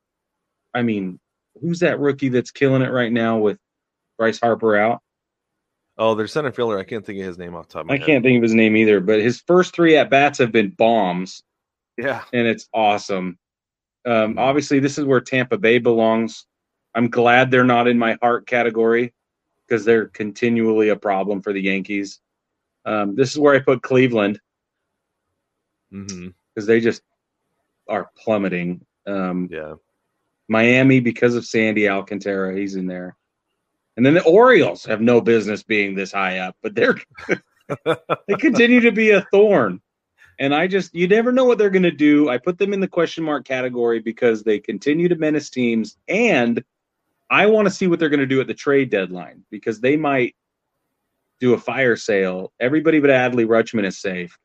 I 0.73 0.83
mean, 0.83 1.21
who's 1.61 1.81
that 1.81 2.01
rookie 2.01 2.31
that's 2.31 2.51
killing 2.51 2.81
it 2.81 2.91
right 2.91 3.13
now 3.13 3.39
with 3.39 3.59
Bryce 4.17 4.41
Harper 4.41 4.77
out? 4.77 5.03
Oh, 5.99 6.15
their 6.15 6.27
center 6.27 6.51
fielder. 6.51 6.79
I 6.79 6.85
can't 6.85 7.05
think 7.05 7.21
of 7.21 7.27
his 7.27 7.37
name 7.37 7.55
off 7.55 7.69
the 7.69 7.75
top 7.75 7.81
of 7.83 7.87
my 7.89 7.95
I 7.95 7.99
head. 7.99 8.07
can't 8.07 8.25
think 8.25 8.39
of 8.39 8.43
his 8.43 8.55
name 8.55 8.75
either, 8.77 9.01
but 9.01 9.21
his 9.21 9.43
first 9.47 9.75
three 9.75 9.97
at 9.97 10.09
bats 10.09 10.39
have 10.39 10.51
been 10.51 10.71
bombs. 10.71 11.43
Yeah, 11.99 12.23
and 12.33 12.47
it's 12.47 12.69
awesome. 12.73 13.39
Um, 14.07 14.39
obviously, 14.39 14.79
this 14.79 14.97
is 14.97 15.05
where 15.05 15.21
Tampa 15.21 15.59
Bay 15.59 15.79
belongs. 15.79 16.47
I'm 16.95 17.09
glad 17.09 17.51
they're 17.51 17.65
not 17.65 17.89
in 17.89 17.99
my 17.99 18.19
heart 18.21 18.47
category 18.47 19.13
because 19.67 19.85
they're 19.85 20.09
continually 20.09 20.91
a 20.91 20.97
problem 20.97 21.43
for 21.43 21.53
the 21.53 21.63
Yankees. 21.63 22.21
Um, 22.85 23.15
this 23.15 23.31
is 23.31 23.39
where 23.39 23.55
I 23.55 23.61
put 23.61 23.83
Cleveland 23.83 24.41
because 25.91 26.67
they 26.67 26.81
just 26.81 27.03
are 27.89 28.11
plummeting. 28.17 28.85
Um, 29.07 29.49
yeah. 29.51 29.75
Miami 30.49 31.01
because 31.01 31.35
of 31.35 31.47
Sandy 31.47 31.89
Alcantara, 31.89 32.57
he's 32.57 32.75
in 32.75 32.87
there. 32.87 33.17
And 33.97 34.05
then 34.05 34.15
the 34.15 34.25
Orioles 34.25 34.85
have 34.85 35.01
no 35.01 35.21
business 35.21 35.63
being 35.63 35.95
this 35.95 36.13
high 36.13 36.39
up, 36.39 36.57
but 36.63 36.75
they're 36.75 36.97
they 38.29 38.37
continue 38.39 38.81
to 38.81 38.93
be 38.93 39.11
a 39.11 39.27
thorn. 39.31 39.81
And 40.39 40.55
I 40.55 40.67
just 40.67 40.95
you 40.95 41.07
never 41.07 41.31
know 41.31 41.45
what 41.45 41.59
they're 41.59 41.71
going 41.71 41.83
to 41.83 41.91
do. 41.91 42.29
I 42.29 42.39
put 42.39 42.59
them 42.59 42.73
in 42.73 42.81
the 42.81 42.89
question 42.89 43.23
mark 43.23 43.45
category 43.45 44.01
because 44.01 44.43
they 44.43 44.59
continue 44.59 45.09
to 45.09 45.17
menace 45.17 45.51
teams 45.51 45.97
and 46.09 46.65
I 47.33 47.47
want 47.47 47.67
to 47.67 47.73
see 47.73 47.87
what 47.87 47.99
they're 47.99 48.11
going 48.11 48.21
to 48.21 48.27
do 48.27 48.43
at 48.43 48.47
the 48.47 48.53
trade 48.53 48.91
deadline 48.91 49.43
because 49.51 49.81
they 49.81 49.97
might 49.97 50.37
do 51.41 51.55
a 51.55 51.59
fire 51.59 51.97
sale. 51.97 52.53
Everybody 52.61 53.01
but 53.01 53.09
Adley 53.09 53.47
Rutschman 53.47 53.87
is 53.87 53.99
safe. 53.99 54.39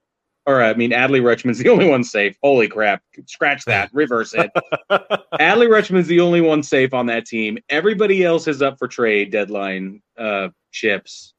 Or 0.46 0.64
I 0.64 0.74
mean 0.74 0.92
Adley 0.92 1.22
Rutschman's 1.22 1.58
the 1.64 1.68
only 1.68 1.90
one 1.90 2.06
safe. 2.06 2.38
Holy 2.42 2.70
crap. 2.70 3.04
Scratch 3.26 3.66
that. 3.66 3.90
Reverse 3.94 4.34
it. 4.34 4.50
Adley 4.90 5.68
Rutschman's 5.68 6.08
the 6.08 6.22
only 6.22 6.40
one 6.40 6.64
safe 6.64 6.94
on 6.94 7.08
that 7.08 7.26
team. 7.26 7.58
Everybody 7.68 8.24
else 8.24 8.48
is 8.48 8.62
up 8.62 8.80
for 8.80 8.88
trade 8.88 9.34
deadline 9.34 10.02
uh, 10.18 10.48
chips, 10.72 11.34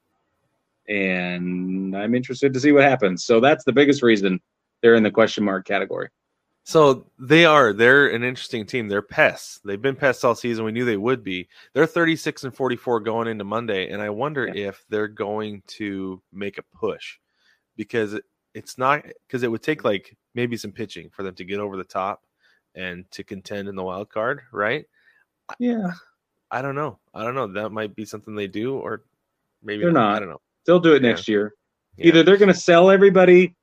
and 0.87 1.97
I'm 1.97 2.15
interested 2.15 2.53
to 2.53 2.61
see 2.61 2.73
what 2.73 2.85
happens. 2.85 3.25
So 3.25 3.41
that's 3.41 3.65
the 3.65 3.73
biggest 3.73 4.03
reason 4.03 4.39
they're 4.83 4.97
in 4.97 5.03
the 5.03 5.11
question 5.11 5.45
mark 5.45 5.67
category. 5.67 6.11
So 6.69 7.07
they 7.19 7.47
are. 7.47 7.73
They're 7.73 8.09
an 8.09 8.23
interesting 8.23 8.67
team. 8.67 8.89
They're 8.89 9.01
pests. 9.01 9.59
They've 9.65 9.81
been 9.81 9.97
pests 9.97 10.23
all 10.23 10.35
season. 10.35 10.67
We 10.67 10.73
knew 10.73 10.85
they 10.85 10.99
would 10.99 11.25
be. 11.25 11.49
They're 11.73 11.87
36 11.87 12.45
and 12.45 12.55
44 12.55 13.01
going 13.01 13.27
into 13.27 13.43
Monday, 13.45 13.89
and 13.89 14.03
I 14.03 14.11
wonder 14.11 14.47
if 14.47 14.85
they're 14.91 15.09
going 15.09 15.63
to 15.79 16.21
make 16.31 16.59
a 16.59 16.63
push 16.77 17.17
because 17.75 18.21
it's 18.53 18.77
not 18.77 19.03
because 19.27 19.45
it 19.45 19.51
would 19.51 19.63
take 19.63 19.83
like 19.83 20.15
maybe 20.35 20.59
some 20.59 20.71
pitching 20.71 21.09
for 21.09 21.23
them 21.23 21.35
to 21.37 21.45
get 21.47 21.59
over 21.59 21.79
the 21.79 21.85
top 21.85 22.25
and 22.75 23.11
to 23.13 23.25
contend 23.25 23.67
in 23.71 23.75
the 23.75 23.83
wild 23.83 24.11
card, 24.11 24.43
right? 24.53 24.85
Yeah, 25.59 25.93
I 26.51 26.61
don't 26.61 26.75
know. 26.75 26.99
I 27.15 27.25
don't 27.25 27.35
know. 27.35 27.47
That 27.47 27.71
might 27.71 27.97
be 27.97 28.05
something 28.05 28.35
they 28.35 28.47
do, 28.47 28.77
or 28.77 29.05
maybe 29.63 29.85
They're 29.85 29.91
not. 29.93 30.17
I 30.17 30.19
don't 30.19 30.29
know. 30.29 30.43
they'll 30.67 30.81
do 30.81 30.93
it 30.93 31.03
Yeah. 31.03 31.09
next 31.09 31.29
year. 31.29 31.55
Yeah. 31.97 32.09
Either 32.09 32.23
they're 32.25 32.37
going 32.37 32.53
to 32.53 32.61
sell 32.61 32.91
everybody, 32.91 33.57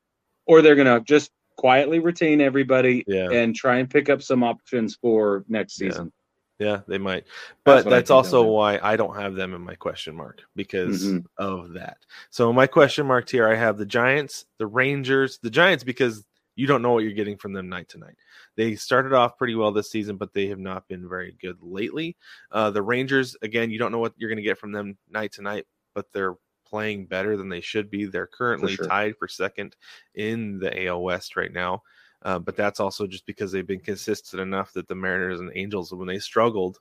or 0.48 0.64
they're 0.64 0.74
going 0.74 0.88
to 0.88 1.02
just 1.06 1.30
quietly 1.58 2.00
retain 2.00 2.42
everybody 2.42 3.04
Yeah. 3.08 3.30
and 3.32 3.56
try 3.56 3.78
and 3.78 3.90
pick 3.90 4.10
up 4.10 4.22
some 4.22 4.44
options 4.44 4.96
for 4.96 5.46
next 5.48 5.76
season. 5.76 6.12
Yeah, 6.60 6.82
they 6.88 6.98
might. 6.98 7.26
But 7.66 7.84
what 7.86 7.94
I 7.94 7.98
that's 7.98 8.12
also 8.12 8.44
why 8.44 8.80
I 8.82 8.96
don't 8.96 9.16
have 9.16 9.36
them 9.36 9.54
in 9.54 9.62
my 9.62 9.76
question 9.76 10.16
mark 10.16 10.42
because 10.56 11.06
Mhm. 11.06 11.26
of 11.38 11.74
that. 11.74 11.98
So 12.30 12.54
my 12.54 12.66
question 12.66 13.06
mark 13.06 13.30
here, 13.30 13.48
I 13.48 13.56
have 13.56 13.78
the 13.78 13.86
Giants, 13.86 14.46
the 14.58 14.68
Rangers, 14.68 15.38
the 15.40 15.50
Giants 15.50 15.84
because 15.84 16.26
you 16.56 16.66
don't 16.68 16.82
know 16.82 16.94
what 16.94 17.04
you're 17.04 17.12
getting 17.12 17.36
from 17.36 17.52
them 17.52 17.68
night 17.68 17.90
to 17.90 17.98
night. 17.98 18.16
They 18.56 18.76
started 18.78 19.12
off 19.12 19.38
pretty 19.38 19.56
well 19.56 19.74
this 19.74 19.92
season, 19.92 20.16
but 20.16 20.34
they 20.34 20.48
have 20.48 20.60
not 20.60 20.88
been 20.88 21.10
very 21.10 21.34
good 21.42 21.58
lately. 21.62 22.16
Uh, 22.50 22.72
the 22.72 22.82
Rangers, 22.82 23.36
again, 23.42 23.70
you 23.70 23.78
don't 23.78 23.92
know 23.92 24.00
what 24.00 24.14
you're 24.16 24.30
going 24.30 24.38
to 24.38 24.42
get 24.42 24.58
from 24.58 24.72
them 24.72 24.98
night 25.10 25.34
to 25.34 25.42
night, 25.42 25.66
but 25.94 26.06
they're 26.14 26.36
playing 26.76 27.06
better 27.06 27.38
than 27.38 27.48
they 27.48 27.62
should 27.62 27.90
be. 27.90 28.04
They're 28.04 28.28
currently 28.28 28.76
sure. 28.76 28.86
tied 28.86 29.16
for 29.18 29.30
second 29.30 29.78
in 30.14 30.60
the 30.60 30.88
AL 30.88 31.02
West 31.02 31.38
right 31.38 31.54
now. 31.54 31.84
Uh, 32.22 32.38
but 32.38 32.58
that's 32.58 32.82
also 32.82 33.08
just 33.08 33.26
because 33.26 33.50
they've 33.50 33.66
been 33.66 33.80
consistent 33.80 34.42
enough 34.42 34.74
that 34.74 34.86
the 34.90 34.96
Mariners 34.96 35.40
and 35.40 35.50
Angels, 35.56 35.94
when 35.94 36.06
they 36.06 36.20
struggled, 36.20 36.80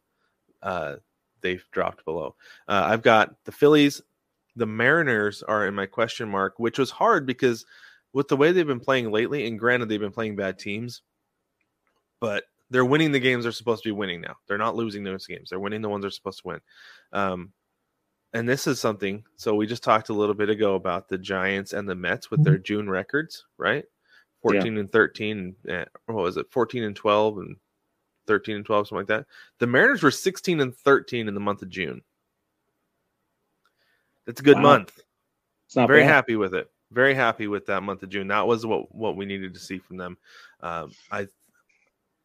uh, 0.65 0.97
they've 1.43 1.65
dropped 1.71 2.05
below. 2.05 2.35
Uh, 2.67 2.83
I've 2.87 3.03
got 3.03 3.37
the 3.45 3.53
Phillies. 3.53 4.03
The 4.57 4.67
Mariners 4.67 5.45
are 5.45 5.69
in 5.69 5.75
my 5.75 5.87
question 5.87 6.29
mark, 6.29 6.55
which 6.57 6.77
was 6.77 6.91
hard 6.91 7.25
because 7.25 7.65
with 8.13 8.27
the 8.27 8.37
way 8.37 8.51
they've 8.51 8.67
been 8.67 8.81
playing 8.81 9.13
lately, 9.13 9.47
and 9.47 9.61
granted 9.61 9.89
they've 9.89 10.01
been 10.01 10.11
playing 10.11 10.35
bad 10.35 10.59
teams, 10.59 11.03
but 12.21 12.43
they're 12.69 12.85
winning 12.85 13.13
the 13.13 13.21
games 13.21 13.45
they're 13.45 13.53
supposed 13.53 13.85
to 13.85 13.89
be 13.91 13.93
winning 13.93 14.23
now. 14.23 14.35
They're 14.49 14.59
not 14.59 14.75
losing 14.75 15.05
those 15.05 15.29
games. 15.29 15.51
They're 15.51 15.61
winning 15.61 15.83
the 15.83 15.89
ones 15.89 16.03
they're 16.03 16.11
supposed 16.11 16.43
to 16.43 16.49
win. 16.49 16.61
Um, 17.13 17.53
and 18.35 18.47
this 18.49 18.67
is 18.67 18.79
something. 18.79 19.25
So 19.37 19.55
we 19.55 19.67
just 19.67 19.83
talked 19.83 20.11
a 20.11 20.15
little 20.15 20.35
bit 20.35 20.51
ago 20.51 20.75
about 20.75 21.09
the 21.09 21.17
Giants 21.17 21.73
and 21.73 21.89
the 21.89 21.95
Mets 21.95 22.31
with 22.31 22.43
their 22.45 22.59
June 22.59 22.91
records, 22.91 23.47
right? 23.57 23.85
14 24.43 24.77
and 24.77 24.93
13 24.93 25.57
and 25.69 25.87
what 26.05 26.23
was 26.23 26.37
it 26.37 26.47
14 26.51 26.83
and 26.83 26.95
12 26.95 27.39
and 27.39 27.57
13 28.27 28.57
and 28.57 28.67
12 28.67 28.89
something 28.89 28.99
like 28.99 29.07
that 29.07 29.25
the 29.59 29.67
mariners 29.67 30.03
were 30.03 30.11
16 30.11 30.61
and 30.61 30.77
13 30.77 31.29
in 31.29 31.33
the 31.35 31.41
month 31.41 31.63
of 31.63 31.71
june 31.71 32.03
that's 34.27 34.41
a 34.41 34.45
good 34.45 34.57
Wow. 34.59 34.63
month 34.63 35.01
It's 35.67 35.77
not 35.77 35.87
very 35.87 36.03
bad. 36.03 36.11
happy 36.11 36.37
with 36.37 36.55
it 36.55 36.71
very 36.93 37.15
happy 37.15 37.47
with 37.47 37.65
that 37.67 37.83
month 37.83 38.03
of 38.03 38.11
june 38.11 38.29
that 38.29 38.47
was 38.47 38.67
what 38.67 38.95
what 38.95 39.17
we 39.17 39.25
needed 39.25 39.55
to 39.55 39.61
see 39.61 39.79
from 39.79 39.97
them 39.97 40.19
um, 40.61 40.93
i 41.11 41.27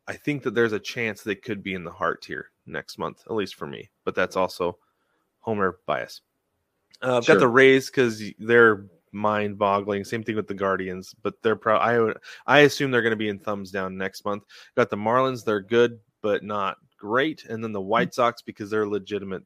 i 0.07 0.14
think 0.14 0.43
that 0.43 0.53
there's 0.53 0.74
a 0.74 0.80
chance 0.80 1.22
they 1.22 1.36
could 1.36 1.64
be 1.64 1.74
in 1.74 1.86
the 1.86 1.91
heart 1.91 2.26
here 2.26 2.47
next 2.66 2.97
month 2.97 3.24
at 3.28 3.34
least 3.34 3.55
for 3.55 3.66
me 3.66 3.89
but 4.03 4.14
that's 4.14 4.36
also 4.36 4.78
homer 5.49 5.79
bias 5.85 6.21
uh, 7.01 7.17
i've 7.17 7.25
got 7.25 7.39
the 7.39 7.47
rays 7.47 7.89
because 7.89 8.21
they're 8.39 8.85
mind 9.11 9.57
boggling 9.57 10.03
same 10.03 10.23
thing 10.23 10.35
with 10.35 10.47
the 10.47 10.53
guardians 10.53 11.15
but 11.23 11.33
they're 11.41 11.55
pro 11.55 11.77
i 11.77 11.97
would 11.99 12.17
i 12.45 12.59
assume 12.59 12.91
they're 12.91 13.01
going 13.01 13.09
to 13.11 13.15
be 13.17 13.29
in 13.29 13.39
thumbs 13.39 13.71
down 13.71 13.97
next 13.97 14.23
month 14.23 14.43
got 14.77 14.89
the 14.89 14.95
marlins 14.97 15.43
they're 15.43 15.59
good 15.61 15.99
but 16.21 16.43
not 16.43 16.77
great 16.97 17.45
and 17.45 17.63
then 17.63 17.71
the 17.71 17.81
white 17.81 18.13
sox 18.13 18.41
because 18.41 18.69
they're 18.69 18.83
a 18.83 18.89
legitimate 18.89 19.43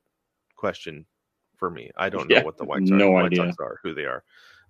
question 0.55 1.05
for 1.55 1.69
me 1.69 1.89
i 1.95 2.09
don't 2.09 2.27
know 2.29 2.35
Yeah, 2.35 2.43
what 2.43 2.57
the 2.57 2.65
white 2.65 2.79
sox, 2.87 2.91
no 2.91 3.11
white 3.11 3.25
idea. 3.25 3.45
sox 3.45 3.55
are 3.61 3.79
who 3.83 3.93
they 3.93 4.05
are 4.05 4.23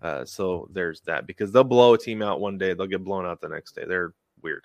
uh, 0.04 0.26
so 0.26 0.68
there's 0.72 1.00
that 1.02 1.26
because 1.26 1.52
they'll 1.52 1.64
blow 1.64 1.94
a 1.94 1.98
team 1.98 2.22
out 2.22 2.42
one 2.42 2.58
day, 2.58 2.74
they'll 2.74 2.86
get 2.86 3.06
blown 3.06 3.26
out 3.26 3.40
the 3.40 3.48
next 3.48 3.74
day. 3.74 3.86
They're 3.88 4.14
weird. 4.42 4.64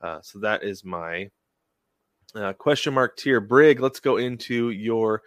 Uh, 0.00 0.18
so 0.22 0.38
that 0.38 0.62
is 0.62 0.82
my 0.82 1.28
uh, 2.34 2.54
question 2.54 2.94
mark 2.94 3.14
tier. 3.18 3.38
Brig, 3.38 3.80
let's 3.80 4.00
go 4.00 4.16
into 4.16 4.70
your 4.70 5.20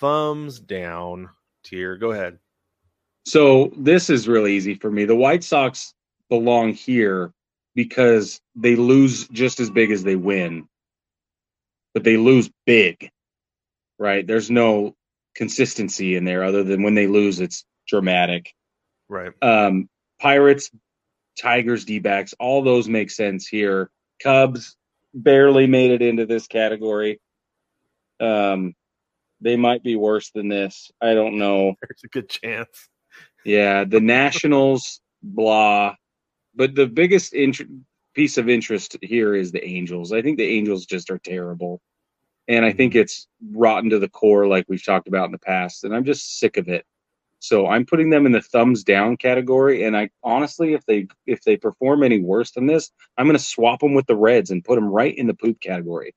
thumbs 0.00 0.60
down 0.60 1.30
tier. 1.64 1.96
Go 1.96 2.12
ahead. 2.12 2.38
So 3.26 3.72
this 3.76 4.10
is 4.10 4.28
really 4.28 4.54
easy 4.54 4.74
for 4.74 4.90
me. 4.90 5.04
The 5.04 5.16
White 5.16 5.44
Sox 5.44 5.94
belong 6.28 6.74
here 6.74 7.32
because 7.74 8.40
they 8.54 8.76
lose 8.76 9.28
just 9.28 9.60
as 9.60 9.70
big 9.70 9.90
as 9.90 10.04
they 10.04 10.16
win, 10.16 10.68
but 11.92 12.04
they 12.04 12.16
lose 12.16 12.50
big, 12.66 13.10
right? 13.98 14.26
There's 14.26 14.50
no 14.50 14.94
consistency 15.34 16.16
in 16.16 16.24
there 16.24 16.44
other 16.44 16.62
than 16.62 16.82
when 16.82 16.94
they 16.94 17.06
lose, 17.06 17.40
it's 17.40 17.64
dramatic. 17.88 18.52
Right. 19.08 19.32
Um, 19.42 19.88
Pirates, 20.20 20.70
Tigers, 21.40 21.84
D 21.84 21.98
backs, 21.98 22.34
all 22.38 22.62
those 22.62 22.88
make 22.88 23.10
sense 23.10 23.46
here. 23.46 23.90
Cubs 24.22 24.76
barely 25.12 25.66
made 25.66 25.90
it 25.90 26.02
into 26.02 26.26
this 26.26 26.46
category. 26.46 27.20
Um, 28.20 28.74
they 29.44 29.56
might 29.56 29.82
be 29.82 29.94
worse 29.94 30.30
than 30.30 30.48
this. 30.48 30.90
I 31.00 31.14
don't 31.14 31.38
know. 31.38 31.74
There's 31.82 32.02
a 32.02 32.08
good 32.08 32.28
chance. 32.28 32.88
Yeah, 33.44 33.84
the 33.84 34.00
Nationals, 34.18 35.00
blah. 35.22 35.94
But 36.54 36.74
the 36.74 36.86
biggest 36.86 37.34
int- 37.34 37.68
piece 38.14 38.38
of 38.38 38.48
interest 38.48 38.96
here 39.02 39.34
is 39.34 39.52
the 39.52 39.64
Angels. 39.64 40.12
I 40.12 40.22
think 40.22 40.38
the 40.38 40.48
Angels 40.48 40.86
just 40.86 41.10
are 41.10 41.18
terrible. 41.18 41.80
And 42.48 42.64
I 42.64 42.72
think 42.72 42.92
mm-hmm. 42.92 43.02
it's 43.02 43.28
rotten 43.52 43.90
to 43.90 43.98
the 43.98 44.08
core, 44.08 44.46
like 44.46 44.64
we've 44.68 44.84
talked 44.84 45.08
about 45.08 45.26
in 45.26 45.32
the 45.32 45.38
past. 45.38 45.84
And 45.84 45.94
I'm 45.94 46.04
just 46.04 46.38
sick 46.38 46.56
of 46.56 46.68
it. 46.68 46.84
So 47.40 47.66
I'm 47.66 47.84
putting 47.84 48.08
them 48.08 48.24
in 48.24 48.32
the 48.32 48.40
thumbs 48.40 48.82
down 48.82 49.18
category. 49.18 49.84
And 49.84 49.94
I 49.94 50.08
honestly, 50.22 50.72
if 50.72 50.86
they 50.86 51.06
if 51.26 51.42
they 51.42 51.58
perform 51.58 52.02
any 52.02 52.20
worse 52.20 52.52
than 52.52 52.66
this, 52.66 52.90
I'm 53.18 53.26
going 53.26 53.36
to 53.36 53.42
swap 53.42 53.80
them 53.80 53.92
with 53.92 54.06
the 54.06 54.16
Reds 54.16 54.50
and 54.50 54.64
put 54.64 54.76
them 54.76 54.88
right 54.88 55.14
in 55.14 55.26
the 55.26 55.34
poop 55.34 55.60
category. 55.60 56.14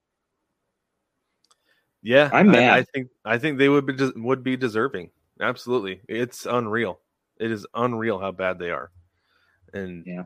Yeah, 2.07 2.29
I'm 2.31 2.47
mad. 2.51 2.71
I, 2.71 2.83
think 2.83 3.09
I 3.25 3.37
think 3.37 3.57
they 3.57 3.67
would 3.67 3.85
be 3.85 3.93
des- 3.93 4.13
would 4.15 4.41
be 4.41 4.55
deserving. 4.55 5.09
Absolutely, 5.41 5.99
it's 6.07 6.45
unreal. 6.45 7.01
It 7.37 7.51
is 7.51 7.67
unreal 7.73 8.17
how 8.17 8.31
bad 8.31 8.59
they 8.59 8.71
are, 8.71 8.91
and 9.73 10.05
Yeah. 10.05 10.23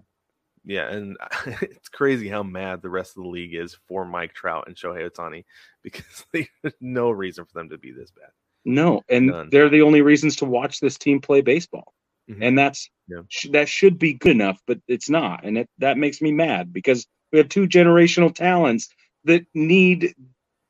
yeah, 0.63 0.89
and 0.89 1.17
it's 1.61 1.89
crazy 1.89 2.29
how 2.29 2.43
mad 2.43 2.83
the 2.83 2.89
rest 2.89 3.17
of 3.17 3.23
the 3.23 3.29
league 3.29 3.55
is 3.55 3.77
for 3.87 4.05
Mike 4.05 4.33
Trout 4.35 4.65
and 4.67 4.75
Shohei 4.75 5.09
Ohtani 5.09 5.43
because 5.83 6.25
there's 6.33 6.75
no 6.79 7.09
reason 7.09 7.45
for 7.45 7.53
them 7.53 7.69
to 7.69 7.79
be 7.79 7.91
this 7.91 8.11
bad. 8.11 8.29
No, 8.63 9.01
and 9.09 9.25
None. 9.27 9.49
they're 9.49 9.69
the 9.69 9.81
only 9.81 10.03
reasons 10.03 10.35
to 10.37 10.45
watch 10.45 10.79
this 10.79 10.99
team 10.99 11.19
play 11.19 11.41
baseball, 11.41 11.95
Mhm. 12.29 12.45
and 12.47 12.57
that's 12.59 12.91
Yeah. 13.07 13.21
sh- 13.27 13.47
that 13.53 13.67
should 13.67 13.97
be 13.97 14.13
good 14.13 14.33
enough, 14.35 14.61
but 14.67 14.79
it's 14.87 15.09
not, 15.09 15.43
and 15.45 15.57
it, 15.57 15.69
that 15.79 15.97
makes 15.97 16.21
me 16.21 16.31
mad 16.31 16.71
because 16.71 17.07
we 17.31 17.39
have 17.39 17.49
two 17.49 17.67
generational 17.67 18.33
talents 18.33 18.87
that 19.23 19.47
need 19.55 20.13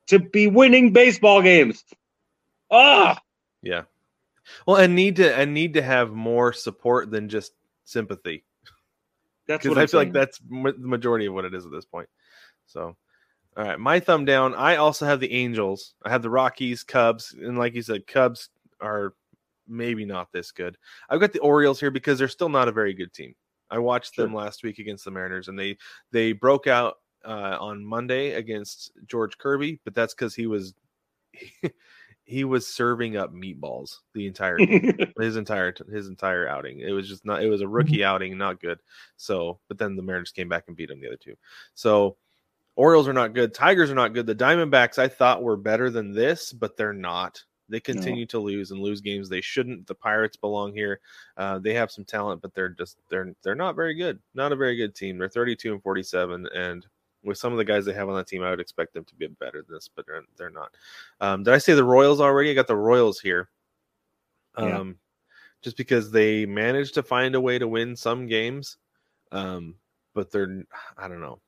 to 0.08 0.20
be 0.20 0.47
winning 0.47 0.93
baseball 0.93 1.41
games. 1.41 1.84
Ah, 2.70 3.22
Yeah, 3.62 3.84
well, 4.66 4.78
and 4.78 4.95
need 4.95 5.18
to 5.18 5.36
and 5.36 5.54
need 5.54 5.74
to 5.76 5.82
have 5.82 6.12
more 6.12 6.54
support 6.54 7.12
than 7.12 7.30
just 7.30 7.52
sympathy. 7.84 8.43
that's 9.47 9.64
because 9.64 9.76
what 9.76 9.82
I 9.84 9.88
feel 9.88 9.99
like 9.99 10.14
that's 10.14 10.39
ma- 10.47 10.72
the 10.72 10.88
majority 10.88 11.26
of 11.26 11.34
what 11.34 11.45
it 11.45 11.54
is 11.54 11.66
at 11.66 11.72
this 11.72 11.86
point. 11.86 12.08
So, 12.68 12.95
all 13.58 13.64
right, 13.66 13.80
my 13.80 13.99
thumb 13.99 14.24
down. 14.26 14.56
I 14.56 14.78
also 14.78 15.06
have 15.06 15.20
the 15.20 15.34
Angels. 15.34 15.93
I 16.06 16.10
have 16.10 16.22
the 16.22 16.30
Rockies, 16.30 16.84
Cubs, 16.84 17.34
and 17.38 17.58
like 17.58 17.76
you 17.76 17.82
said, 17.82 18.08
Cubs 18.08 18.49
are 18.80 19.14
maybe 19.68 20.06
not 20.06 20.32
this 20.32 20.52
good. 20.52 20.78
I've 21.10 21.20
got 21.20 21.34
the 21.34 21.39
Orioles 21.39 21.80
here 21.80 21.91
because 21.91 22.18
they're 22.18 22.28
still 22.30 22.49
not 22.49 22.68
a 22.68 22.72
very 22.74 22.93
good 22.93 23.14
team. 23.14 23.36
I 23.70 23.80
watched 23.80 24.16
them 24.18 24.34
last 24.34 24.64
week 24.64 24.80
against 24.80 25.06
the 25.06 25.12
Mariners, 25.12 25.47
and 25.49 25.58
they 25.60 25.78
they 26.12 26.32
broke 26.34 26.68
out 26.68 26.95
uh, 27.26 27.57
on 27.59 27.86
Monday 27.86 28.34
against 28.34 28.91
George 29.07 29.38
Kirby, 29.38 29.80
but 29.84 29.93
that's 29.93 30.13
because 30.13 30.36
he 30.36 30.47
was 30.47 30.74
he 32.24 32.43
was 32.43 32.67
serving 32.67 33.17
up 33.17 33.34
meatballs 33.34 33.97
the 34.13 34.28
entire 34.28 34.57
his 35.19 35.36
entire 35.36 35.74
his 35.91 36.07
entire 36.07 36.47
outing. 36.47 36.80
It 36.80 36.91
was 36.91 37.07
just 37.07 37.26
not. 37.26 37.43
It 37.43 37.49
was 37.49 37.61
a 37.61 37.67
rookie 37.67 38.03
outing, 38.03 38.38
not 38.38 38.61
good. 38.61 38.80
So, 39.17 39.59
but 39.67 39.78
then 39.78 39.95
the 39.95 40.01
Mariners 40.01 40.32
came 40.32 40.49
back 40.49 40.65
and 40.67 40.78
beat 40.78 40.89
him 40.89 41.01
the 41.01 41.07
other 41.07 41.17
two. 41.17 41.36
So, 41.74 42.15
Orioles 42.76 43.07
are 43.07 43.13
not 43.13 43.34
good. 43.34 43.53
Tigers 43.53 43.91
are 43.91 43.95
not 43.95 44.13
good. 44.13 44.26
The 44.26 44.36
Diamondbacks 44.36 44.97
I 44.97 45.07
thought 45.07 45.43
were 45.43 45.57
better 45.57 45.89
than 45.89 46.13
this, 46.13 46.53
but 46.53 46.78
they're 46.78 46.93
not. 46.93 47.43
They 47.69 47.80
continue 47.80 48.26
to 48.28 48.39
lose 48.39 48.72
and 48.72 48.82
lose 48.82 48.99
games 48.99 49.30
they 49.30 49.39
shouldn't. 49.39 49.88
The 49.88 49.95
Pirates 49.95 50.36
belong 50.36 50.74
here. 50.74 50.99
Uh, 51.38 51.57
they 51.57 51.74
have 51.74 51.89
some 51.89 52.03
talent, 52.03 52.41
but 52.41 52.53
they're 52.53 52.69
just 52.69 52.97
they're 53.09 53.34
they're 53.43 53.55
not 53.55 53.78
very 53.78 53.93
good. 53.93 54.19
Not 54.34 54.51
a 54.51 54.57
very 54.57 54.76
good 54.76 54.93
team. 54.93 55.17
They're 55.17 55.30
32 55.30 55.74
and 55.74 55.82
47, 55.82 56.47
and 56.53 56.86
with 57.24 57.38
some 57.38 57.51
of 57.51 57.57
the 57.57 57.65
guys 57.65 57.86
they 57.86 57.93
have 57.93 58.09
on 58.09 58.15
that 58.15 58.28
team, 58.28 58.43
I 58.43 58.49
would 58.49 58.59
expect 58.59 58.93
them 58.93 59.05
to 59.05 59.15
be 59.15 59.28
better 59.28 59.61
than 59.61 59.76
this, 59.76 59.89
but 59.93 60.05
they're, 60.05 60.24
they're 60.38 60.49
not. 60.49 60.76
Um, 61.19 61.43
did 61.43 61.53
I 61.53 61.57
say 61.59 61.74
the 61.74 61.84
Royals 61.84 62.19
already? 62.19 62.51
I 62.51 62.53
got 62.53 62.67
the 62.67 62.76
Royals 62.76 63.19
here. 63.19 63.49
Um, 64.55 64.67
Yeah. 64.67 64.93
just 65.61 65.78
because 65.78 66.11
they 66.11 66.45
managed 66.45 66.95
to 66.95 67.03
find 67.03 67.36
a 67.36 67.41
way 67.41 67.59
to 67.59 67.67
win 67.67 67.95
some 67.95 68.28
games, 68.28 68.78
um, 69.32 69.76
but 70.13 70.32
they're 70.32 70.63
I 70.97 71.07
don't 71.07 71.22
know. 71.22 71.39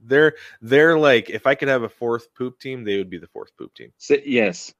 They're 0.00 0.34
they're 0.62 0.98
like 0.98 1.28
if 1.30 1.46
I 1.46 1.54
could 1.54 1.68
have 1.68 1.82
a 1.82 1.88
fourth 1.88 2.32
poop 2.34 2.58
team, 2.58 2.84
they 2.84 2.96
would 2.96 3.10
be 3.10 3.18
the 3.18 3.26
fourth 3.26 3.56
poop 3.56 3.74
team. 3.74 3.92
Si- 3.98 4.22
yes. 4.24 4.72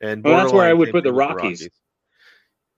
And 0.00 0.24
Well, 0.24 0.36
that's 0.38 0.52
where 0.52 0.66
I 0.66 0.72
would 0.72 0.90
put 0.90 1.04
the 1.04 1.10
thing 1.10 1.16
with 1.16 1.28
Rockies. 1.28 1.68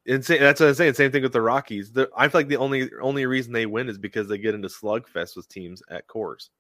And 0.09 0.25
say, 0.25 0.39
that's 0.39 0.61
what 0.61 0.69
I'm 0.69 0.75
saying. 0.75 0.95
Same 0.95 1.11
thing 1.11 1.23
with 1.23 1.33
the 1.33 1.43
Rockies. 1.43 1.93
I 2.17 2.29
feel 2.29 2.39
like 2.39 2.49
the 2.49 2.59
only 2.59 2.91
only 3.01 3.27
reason 3.27 3.53
they 3.53 3.67
win 3.67 3.89
is 3.89 3.99
because 3.99 4.29
they 4.29 4.39
get 4.39 4.55
into 4.55 4.69
slugfest 4.69 5.37
with 5.37 5.49
teams 5.49 5.83
at 5.91 6.07
cores. 6.07 6.51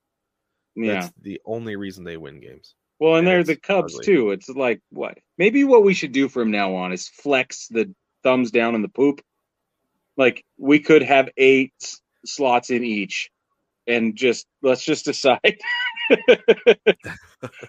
Yeah. 0.75 0.95
That's 0.95 1.13
the 1.23 1.41
only 1.45 1.77
reason 1.77 2.05
they 2.05 2.17
win 2.17 2.41
games. 2.41 2.75
Well, 2.99 3.17
and 3.17 3.19
and 3.21 3.29
they're 3.29 3.45
the 3.45 3.57
Cubs 3.57 3.99
too. 4.01 4.31
It's 4.31 4.49
like 4.49 4.81
what? 4.91 5.19
Maybe 5.39 5.65
what 5.65 5.85
we 5.85 5.95
should 5.95 6.13
do 6.13 6.29
from 6.29 6.51
now 6.51 6.75
on 6.75 6.93
is 6.93 7.09
flex 7.09 7.69
the 7.69 7.95
thumbs 8.23 8.51
down 8.51 8.75
in 8.75 8.83
the 8.83 8.89
poop. 8.89 9.21
Like 10.17 10.45
we 10.59 10.81
could 10.81 11.03
have 11.03 11.29
eight 11.37 11.75
slots 12.25 12.71
in 12.71 12.85
each, 12.85 13.31
and 13.87 14.15
just 14.17 14.47
let's 14.63 14.85
just 14.85 15.05
decide. 15.05 15.59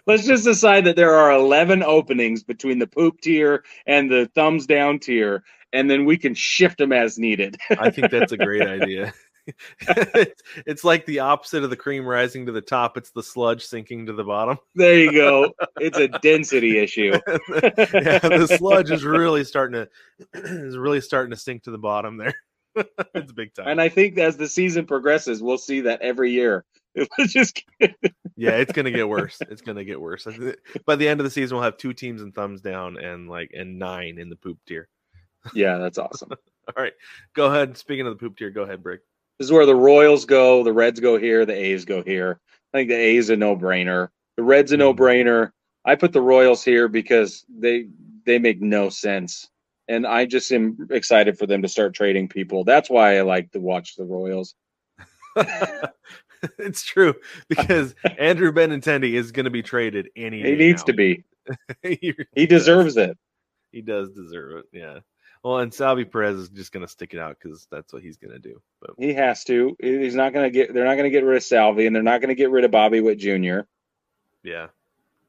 let's 0.07 0.25
just 0.25 0.43
decide 0.43 0.85
that 0.85 0.95
there 0.95 1.15
are 1.15 1.31
eleven 1.31 1.83
openings 1.83 2.43
between 2.43 2.79
the 2.79 2.87
poop 2.87 3.19
tier 3.21 3.63
and 3.85 4.09
the 4.09 4.29
thumbs 4.35 4.65
down 4.65 4.99
tier, 4.99 5.43
and 5.73 5.89
then 5.89 6.05
we 6.05 6.17
can 6.17 6.33
shift 6.33 6.77
them 6.77 6.91
as 6.91 7.17
needed. 7.17 7.57
I 7.71 7.89
think 7.89 8.11
that's 8.11 8.31
a 8.31 8.37
great 8.37 8.67
idea. 8.67 9.13
it's, 9.81 10.41
it's 10.65 10.83
like 10.83 11.05
the 11.05 11.19
opposite 11.19 11.63
of 11.63 11.69
the 11.69 11.75
cream 11.75 12.05
rising 12.05 12.45
to 12.45 12.51
the 12.51 12.61
top. 12.61 12.97
It's 12.97 13.11
the 13.11 13.23
sludge 13.23 13.65
sinking 13.65 14.07
to 14.07 14.13
the 14.13 14.23
bottom. 14.23 14.57
there 14.75 14.97
you 14.97 15.11
go. 15.11 15.53
It's 15.79 15.97
a 15.97 16.07
density 16.07 16.77
issue. 16.79 17.13
yeah, 17.13 18.19
the 18.19 18.55
sludge 18.57 18.91
is 18.91 19.05
really 19.05 19.43
starting 19.43 19.85
to 19.85 19.89
is 20.33 20.77
really 20.77 21.01
starting 21.01 21.31
to 21.31 21.37
sink 21.37 21.63
to 21.63 21.71
the 21.71 21.77
bottom 21.77 22.17
there. 22.17 22.35
it's 23.15 23.31
big 23.31 23.53
time. 23.53 23.67
And 23.67 23.81
I 23.81 23.89
think 23.89 24.17
as 24.17 24.37
the 24.37 24.47
season 24.47 24.85
progresses, 24.85 25.41
we'll 25.41 25.57
see 25.57 25.81
that 25.81 26.01
every 26.01 26.31
year. 26.31 26.65
It's 27.19 27.31
just 27.31 27.63
yeah, 28.35 28.53
it's 28.53 28.71
gonna 28.71 28.89
get 28.89 29.07
worse. 29.07 29.37
It's 29.41 29.61
gonna 29.61 29.83
get 29.83 30.01
worse. 30.01 30.27
By 30.87 30.95
the 30.95 31.07
end 31.07 31.19
of 31.19 31.25
the 31.25 31.29
season, 31.29 31.55
we'll 31.55 31.63
have 31.63 31.77
two 31.77 31.93
teams 31.93 32.23
in 32.23 32.31
thumbs 32.31 32.61
down 32.61 32.97
and 32.97 33.29
like 33.29 33.51
and 33.53 33.77
nine 33.77 34.17
in 34.17 34.29
the 34.29 34.35
poop 34.35 34.57
tier. 34.67 34.89
yeah, 35.53 35.77
that's 35.77 35.99
awesome. 35.99 36.31
All 36.31 36.83
right, 36.83 36.93
go 37.35 37.45
ahead. 37.45 37.77
Speaking 37.77 38.07
of 38.07 38.13
the 38.13 38.19
poop 38.19 38.35
tier, 38.35 38.49
go 38.49 38.63
ahead, 38.63 38.81
Brig. 38.81 39.01
This 39.37 39.45
is 39.45 39.51
where 39.51 39.67
the 39.67 39.75
Royals 39.75 40.25
go, 40.25 40.63
the 40.63 40.73
Reds 40.73 40.99
go 40.99 41.19
here, 41.19 41.45
the 41.45 41.53
A's 41.53 41.85
go 41.85 42.01
here. 42.01 42.39
I 42.73 42.79
think 42.79 42.89
the 42.89 42.95
A's 42.95 43.29
a 43.29 43.37
no-brainer. 43.37 44.09
The 44.35 44.43
Reds 44.43 44.71
a 44.71 44.75
hmm. 44.75 44.79
no-brainer. 44.79 45.51
I 45.85 45.95
put 45.95 46.13
the 46.13 46.21
Royals 46.21 46.63
here 46.63 46.87
because 46.87 47.45
they 47.47 47.89
they 48.25 48.39
make 48.39 48.61
no 48.61 48.89
sense. 48.89 49.47
And 49.87 50.05
I 50.05 50.25
just 50.25 50.51
am 50.51 50.87
excited 50.91 51.37
for 51.37 51.45
them 51.45 51.61
to 51.61 51.67
start 51.67 51.93
trading 51.93 52.27
people. 52.27 52.63
That's 52.63 52.89
why 52.89 53.17
I 53.17 53.21
like 53.21 53.51
to 53.51 53.59
watch 53.59 53.95
the 53.95 54.03
Royals. 54.03 54.53
it's 56.59 56.83
true 56.83 57.15
because 57.47 57.95
Andrew 58.17 58.51
Benintendi 58.51 59.13
is 59.13 59.31
going 59.31 59.45
to 59.45 59.49
be 59.49 59.63
traded 59.63 60.09
any. 60.15 60.41
He 60.41 60.55
needs 60.55 60.81
now. 60.81 60.85
to 60.85 60.93
be. 60.93 61.23
he, 61.83 62.13
He 62.35 62.45
deserves 62.45 62.97
it. 62.97 63.17
he 63.71 63.81
does 63.81 64.09
deserve 64.11 64.57
it. 64.57 64.65
Yeah. 64.73 64.99
Well, 65.43 65.59
and 65.59 65.73
Salvy 65.73 66.03
Perez 66.03 66.37
is 66.37 66.49
just 66.49 66.71
going 66.71 66.85
to 66.85 66.91
stick 66.91 67.13
it 67.13 67.19
out 67.19 67.37
because 67.41 67.67
that's 67.71 67.93
what 67.93 68.01
he's 68.01 68.17
going 68.17 68.33
to 68.33 68.39
do. 68.39 68.59
But 68.81 68.91
He 68.97 69.13
has 69.13 69.43
to. 69.45 69.77
He's 69.79 70.15
not 70.15 70.33
going 70.33 70.45
to 70.45 70.51
get. 70.51 70.73
They're 70.73 70.83
not 70.83 70.95
going 70.95 71.05
to 71.05 71.09
get 71.11 71.23
rid 71.23 71.37
of 71.37 71.43
Salvy, 71.43 71.85
and 71.85 71.95
they're 71.95 72.03
not 72.03 72.19
going 72.19 72.29
to 72.29 72.35
get 72.35 72.51
rid 72.51 72.65
of 72.65 72.71
Bobby 72.71 72.99
Witt 72.99 73.19
Jr. 73.19 73.59
yeah, 74.43 74.67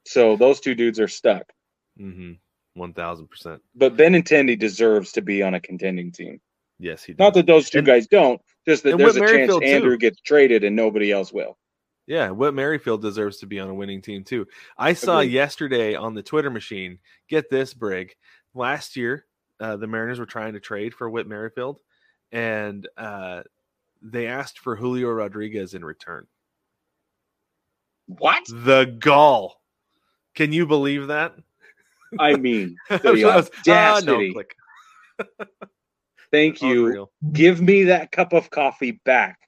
So 0.04 0.36
those 0.36 0.60
two 0.60 0.74
dudes 0.74 0.98
are 0.98 1.08
stuck. 1.08 1.52
mm-hmm. 2.00 2.32
One 2.78 2.92
thousand 2.94 3.28
percent. 3.28 3.60
But 3.74 3.96
Benintendi 3.96 4.58
deserves 4.58 5.12
to 5.12 5.20
be 5.22 5.42
on 5.42 5.54
a 5.54 5.60
contending 5.60 6.10
team. 6.12 6.40
Yes, 6.78 7.02
he 7.04 7.12
does. 7.12 7.18
Not 7.18 7.34
that 7.34 7.46
those 7.46 7.68
two 7.70 7.78
And- 7.78 7.86
guys 7.86 8.06
don't, 8.06 8.40
just 8.66 8.84
that 8.84 8.96
there's 8.98 9.16
a 9.16 9.20
chance 9.20 9.52
too. 9.52 9.60
Andrew 9.62 9.96
gets 9.96 10.20
traded 10.20 10.64
and 10.64 10.76
nobody 10.76 11.10
else 11.10 11.32
will. 11.32 11.58
Yeah, 12.06 12.30
Whit 12.30 12.54
Merrifield 12.54 13.02
deserves 13.02 13.36
to 13.38 13.46
be 13.46 13.60
on 13.60 13.68
a 13.68 13.74
winning 13.74 14.00
team 14.00 14.24
too. 14.24 14.46
I 14.78 14.94
saw 14.94 15.18
Agreed. 15.18 15.32
yesterday 15.32 15.94
on 15.94 16.14
the 16.14 16.22
Twitter 16.22 16.48
machine. 16.50 16.98
Get 17.28 17.50
this, 17.50 17.74
Brig. 17.74 18.14
Last 18.54 18.96
year, 18.96 19.26
uh, 19.60 19.76
the 19.76 19.86
Mariners 19.86 20.18
were 20.18 20.24
trying 20.24 20.54
to 20.54 20.60
trade 20.60 20.94
for 20.94 21.10
Whit 21.10 21.26
Merrifield, 21.26 21.80
and 22.32 22.88
uh, 22.96 23.42
they 24.00 24.26
asked 24.26 24.60
for 24.60 24.74
Julio 24.74 25.10
Rodriguez 25.10 25.74
in 25.74 25.84
return. 25.84 26.26
What? 28.06 28.44
The 28.48 28.96
gall! 28.98 29.60
Can 30.34 30.52
you 30.52 30.66
believe 30.66 31.08
that? 31.08 31.34
I 32.18 32.36
mean, 32.36 32.76
the 32.88 33.00
was- 33.24 33.50
ah, 33.68 34.00
no, 34.04 34.14
audacity. 34.14 34.32
click. 34.32 34.54
Thank 36.30 36.60
you. 36.62 36.86
Unreal. 36.86 37.10
Give 37.32 37.60
me 37.60 37.84
that 37.84 38.12
cup 38.12 38.32
of 38.32 38.50
coffee 38.50 39.00
back. 39.04 39.38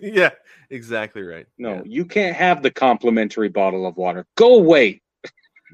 yeah, 0.00 0.30
exactly 0.70 1.22
right. 1.22 1.46
No, 1.58 1.74
Yeah. 1.76 1.82
you 1.84 2.04
can't 2.04 2.36
have 2.36 2.62
the 2.62 2.70
complimentary 2.70 3.48
bottle 3.48 3.86
of 3.86 3.96
water. 3.96 4.26
Go 4.36 4.54
away. 4.54 5.02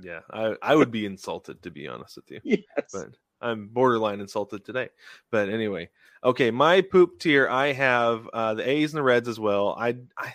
Yeah, 0.03 0.21
I, 0.31 0.55
I 0.63 0.75
would 0.75 0.91
be 0.91 1.05
insulted 1.07 1.63
to 1.63 1.71
be 1.71 1.89
honest 1.89 2.17
with 2.17 2.31
you. 2.31 2.41
Yes. 2.45 2.91
But 2.93 3.09
I'm 3.41 3.69
borderline 3.69 4.21
insulted 4.21 4.65
today. 4.65 4.89
But 5.31 5.49
anyway, 5.51 5.91
okay, 6.25 6.51
my 6.51 6.81
poop 6.81 7.19
tier. 7.19 7.49
I 7.49 7.73
have 7.73 8.27
uh, 8.33 8.55
the 8.55 8.69
A's 8.69 8.93
and 8.93 8.99
the 8.99 9.03
Reds 9.03 9.29
as 9.29 9.39
well. 9.39 9.75
I, 9.79 9.97
I 10.19 10.33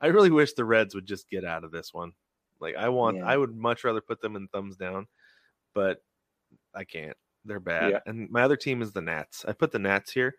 I 0.00 0.06
really 0.08 0.30
wish 0.30 0.52
the 0.52 0.64
Reds 0.66 0.94
would 0.94 1.06
just 1.06 1.28
get 1.30 1.44
out 1.44 1.64
of 1.64 1.70
this 1.70 1.92
one. 1.94 2.12
Like 2.60 2.76
I 2.76 2.90
want, 2.90 3.18
Yeah. 3.18 3.26
I 3.26 3.36
would 3.38 3.56
much 3.56 3.84
rather 3.84 4.02
put 4.02 4.20
them 4.20 4.36
in 4.36 4.48
thumbs 4.48 4.76
down, 4.76 5.06
but 5.74 6.02
I 6.74 6.84
can't. 6.84 7.16
They're 7.44 7.60
bad. 7.60 7.90
Yeah. 7.90 8.00
And 8.06 8.30
my 8.30 8.42
other 8.42 8.56
team 8.56 8.82
is 8.82 8.92
the 8.92 9.02
Nats. 9.02 9.44
I 9.46 9.52
put 9.52 9.72
the 9.72 9.78
Nats 9.78 10.10
here 10.10 10.34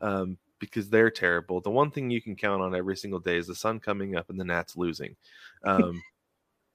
um, 0.00 0.38
because 0.58 0.88
they're 0.90 1.10
terrible. 1.10 1.60
The 1.60 1.70
one 1.70 1.90
thing 1.90 2.10
you 2.10 2.20
can 2.20 2.36
count 2.36 2.62
on 2.62 2.74
every 2.74 2.96
single 2.96 3.20
day 3.20 3.36
is 3.36 3.46
the 3.46 3.54
sun 3.54 3.80
coming 3.80 4.16
up 4.16 4.30
and 4.30 4.38
the 4.38 4.44
Nats 4.44 4.76
losing. 4.76 5.16
Um, 5.64 6.02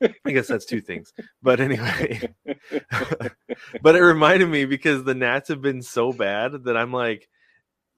I 0.02 0.32
guess 0.32 0.48
that's 0.48 0.66
two 0.66 0.82
things. 0.82 1.14
But 1.42 1.60
anyway, 1.60 2.34
but 3.82 3.96
it 3.96 4.02
reminded 4.02 4.50
me 4.50 4.66
because 4.66 5.04
the 5.04 5.16
Nats 5.16 5.50
have 5.50 5.62
been 5.62 5.82
so 5.82 6.12
bad 6.12 6.64
that 6.64 6.76
I'm 6.76 6.92
like, 6.92 7.30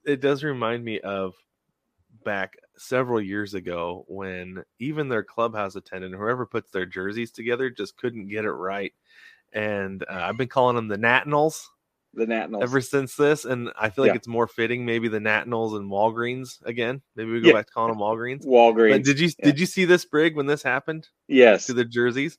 it 0.04 0.20
does 0.20 0.44
remind 0.44 0.84
me 0.84 1.00
of 1.00 1.34
back 2.24 2.54
several 2.76 3.20
years 3.20 3.54
ago 3.54 4.04
when 4.08 4.62
even 4.78 5.08
their 5.08 5.24
clubhouse 5.24 5.76
attendant, 5.76 6.14
whoever 6.14 6.46
puts 6.46 6.70
their 6.70 6.86
jerseys 6.86 7.30
together, 7.30 7.70
just 7.70 7.96
couldn't 7.96 8.28
get 8.28 8.44
it 8.44 8.52
right. 8.52 8.92
And 9.52 10.02
uh, 10.02 10.06
I've 10.12 10.36
been 10.36 10.48
calling 10.48 10.76
them 10.76 10.88
the 10.88 10.98
Nationals 10.98 11.68
The 12.14 12.26
Nationals. 12.26 12.62
ever 12.62 12.80
since 12.80 13.16
this, 13.16 13.44
and 13.44 13.70
I 13.78 13.90
feel 13.90 14.04
like 14.04 14.10
Yeah. 14.12 14.16
it's 14.16 14.28
more 14.28 14.46
fitting 14.46 14.84
maybe 14.84 15.08
the 15.08 15.20
Nationals 15.20 15.74
and 15.74 15.90
Walgreens 15.90 16.62
again. 16.64 17.00
Maybe 17.16 17.30
we 17.30 17.40
go 17.40 17.48
Yeah. 17.48 17.54
back 17.54 17.66
to 17.66 17.72
calling 17.72 17.92
them 17.92 18.00
Walgreens. 18.00 18.44
Walgreens. 18.44 18.92
But 18.92 19.04
did 19.04 19.20
you 19.20 19.28
yeah. 19.38 19.44
did 19.46 19.58
you 19.60 19.66
see 19.66 19.84
this 19.84 20.04
Brig 20.04 20.36
when 20.36 20.46
this 20.46 20.62
happened? 20.62 21.08
yes. 21.28 21.66
to 21.66 21.72
the 21.74 21.84
jerseys. 21.84 22.38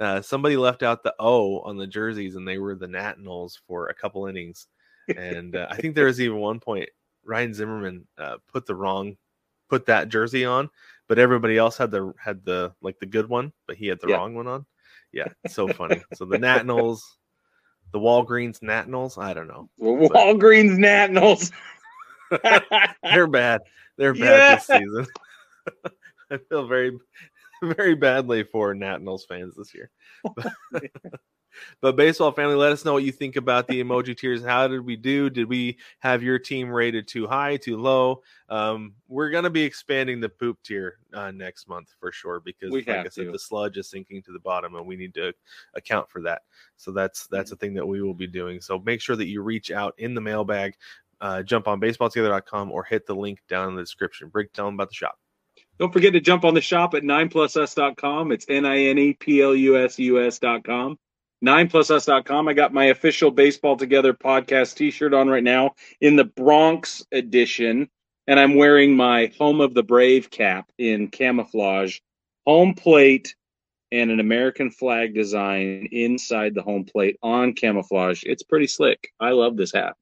Uh, 0.00 0.20
somebody 0.22 0.56
left 0.56 0.82
out 0.84 1.02
the 1.02 1.14
O 1.18 1.58
on 1.60 1.76
the 1.76 1.86
jerseys, 1.86 2.36
and 2.36 2.46
they 2.46 2.58
were 2.58 2.74
the 2.76 2.86
Nationals 2.86 3.60
for 3.66 3.88
a 3.88 3.94
couple 3.94 4.26
innings. 4.26 4.66
And 5.16 5.56
uh, 5.56 5.66
I 5.70 5.76
think 5.76 5.94
there 5.94 6.04
was 6.06 6.20
even 6.20 6.36
one 6.38 6.60
point 6.60 6.88
Ryan 7.24 7.52
Zimmerman 7.54 8.06
uh, 8.18 8.36
put 8.52 8.66
the 8.66 8.74
wrong, 8.74 9.16
put 9.68 9.86
that 9.86 10.08
jersey 10.08 10.44
on, 10.44 10.70
but 11.08 11.18
everybody 11.18 11.56
else 11.56 11.76
had 11.78 11.90
the 11.90 12.12
had 12.18 12.44
the 12.44 12.74
like 12.82 12.98
the 13.00 13.06
good 13.06 13.28
one, 13.28 13.52
but 13.66 13.76
he 13.76 13.86
had 13.88 14.00
the 14.00 14.08
wrong 14.08 14.34
one 14.34 14.46
on. 14.46 14.66
Yeah, 15.12 15.28
so 15.48 15.68
funny. 15.68 16.02
so 16.14 16.24
the 16.24 16.38
Nationals, 16.38 17.18
the 17.92 17.98
Walgreens 17.98 18.62
Nationals, 18.62 19.18
I 19.18 19.32
don't 19.34 19.48
know. 19.48 19.68
Well, 19.78 20.10
Walgreens 20.10 20.76
Nationals. 20.78 21.50
They're 23.02 23.26
bad. 23.26 23.62
They're 23.96 24.14
bad 24.14 24.58
this 24.58 24.66
season. 24.66 25.06
I 26.30 26.38
feel 26.48 26.66
very, 26.66 26.96
very 27.62 27.94
badly 27.94 28.44
for 28.44 28.74
Nationals 28.74 29.24
fans 29.24 29.54
this 29.56 29.74
year. 29.74 29.90
but 31.80 31.96
baseball 31.96 32.32
family, 32.32 32.54
let 32.54 32.72
us 32.72 32.84
know 32.84 32.92
what 32.92 33.02
you 33.04 33.12
think 33.12 33.36
about 33.36 33.66
the 33.66 33.82
emoji 33.82 34.16
tiers. 34.16 34.44
How 34.44 34.68
did 34.68 34.84
we 34.84 34.96
do? 34.96 35.30
Did 35.30 35.48
we 35.48 35.78
have 36.00 36.22
your 36.22 36.38
team 36.38 36.70
rated 36.70 37.08
too 37.08 37.26
high, 37.26 37.56
too 37.56 37.76
low? 37.76 38.22
Um, 38.48 38.94
we're 39.08 39.30
gonna 39.30 39.50
be 39.50 39.62
expanding 39.62 40.20
the 40.20 40.28
poop 40.28 40.62
tier 40.62 40.98
uh, 41.12 41.30
next 41.30 41.68
month 41.68 41.94
for 42.00 42.12
sure 42.12 42.40
because, 42.40 42.70
We 42.70 42.78
like 42.84 42.88
I 42.88 43.08
said, 43.08 43.26
to. 43.26 43.32
the 43.32 43.38
sludge 43.38 43.76
is 43.76 43.88
sinking 43.90 44.22
to 44.22 44.32
the 44.32 44.38
bottom, 44.40 44.74
and 44.74 44.86
we 44.86 44.96
need 44.96 45.14
to 45.14 45.32
account 45.74 46.10
for 46.10 46.22
that. 46.22 46.42
So 46.76 46.92
that's 46.92 47.26
that's 47.26 47.52
a 47.52 47.56
thing 47.56 47.74
that 47.74 47.86
we 47.86 48.02
will 48.02 48.14
be 48.14 48.26
doing. 48.26 48.60
So 48.60 48.78
make 48.78 49.00
sure 49.00 49.16
that 49.16 49.26
you 49.26 49.42
reach 49.42 49.70
out 49.70 49.94
in 49.98 50.14
the 50.14 50.20
mailbag 50.20 50.74
uh, 51.20 51.42
jump 51.42 51.68
on 51.68 51.80
baseballtogether.com 51.80 52.70
or 52.70 52.84
hit 52.84 53.06
the 53.06 53.14
link 53.14 53.40
down 53.48 53.70
in 53.70 53.74
the 53.74 53.82
description. 53.82 54.30
Tell 54.54 54.66
them 54.66 54.74
about 54.74 54.88
the 54.88 54.94
shop. 54.94 55.18
Don't 55.78 55.92
forget 55.92 56.12
to 56.12 56.20
jump 56.20 56.44
on 56.44 56.54
the 56.54 56.60
shop 56.60 56.94
at 56.94 57.02
9plusus.com. 57.02 58.32
It's 58.32 58.46
N 58.48 58.66
I 58.66 58.78
N 58.84 58.98
E 58.98 59.12
P 59.14 59.40
L 59.42 59.54
U 59.54 59.78
S 59.78 59.98
U 59.98 60.24
S.com. 60.24 60.98
9plusus.com. 61.44 62.48
I 62.48 62.52
got 62.52 62.72
my 62.72 62.86
official 62.86 63.30
Baseball 63.30 63.76
Together 63.76 64.12
podcast 64.12 64.74
t 64.74 64.90
shirt 64.90 65.14
on 65.14 65.28
right 65.28 65.42
now 65.42 65.72
in 66.00 66.16
the 66.16 66.24
Bronx 66.24 67.04
edition. 67.12 67.88
And 68.26 68.38
I'm 68.38 68.56
wearing 68.56 68.94
my 68.94 69.32
Home 69.38 69.60
of 69.60 69.72
the 69.72 69.82
Brave 69.82 70.30
cap 70.30 70.70
in 70.76 71.08
camouflage, 71.08 71.98
home 72.44 72.74
plate, 72.74 73.34
and 73.90 74.10
an 74.10 74.20
American 74.20 74.70
flag 74.70 75.14
design 75.14 75.88
inside 75.92 76.54
the 76.54 76.62
home 76.62 76.84
plate 76.84 77.16
on 77.22 77.54
camouflage. 77.54 78.22
It's 78.24 78.42
pretty 78.42 78.66
slick. 78.66 79.12
I 79.18 79.30
love 79.30 79.56
this 79.56 79.72
hat. 79.72 79.94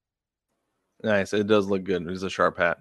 Nice. 1.05 1.33
It 1.33 1.47
does 1.47 1.69
look 1.69 1.85
good. 1.85 2.09
It's 2.09 2.23
a 2.23 2.31
sharp 2.31 2.59
hat. 2.59 2.79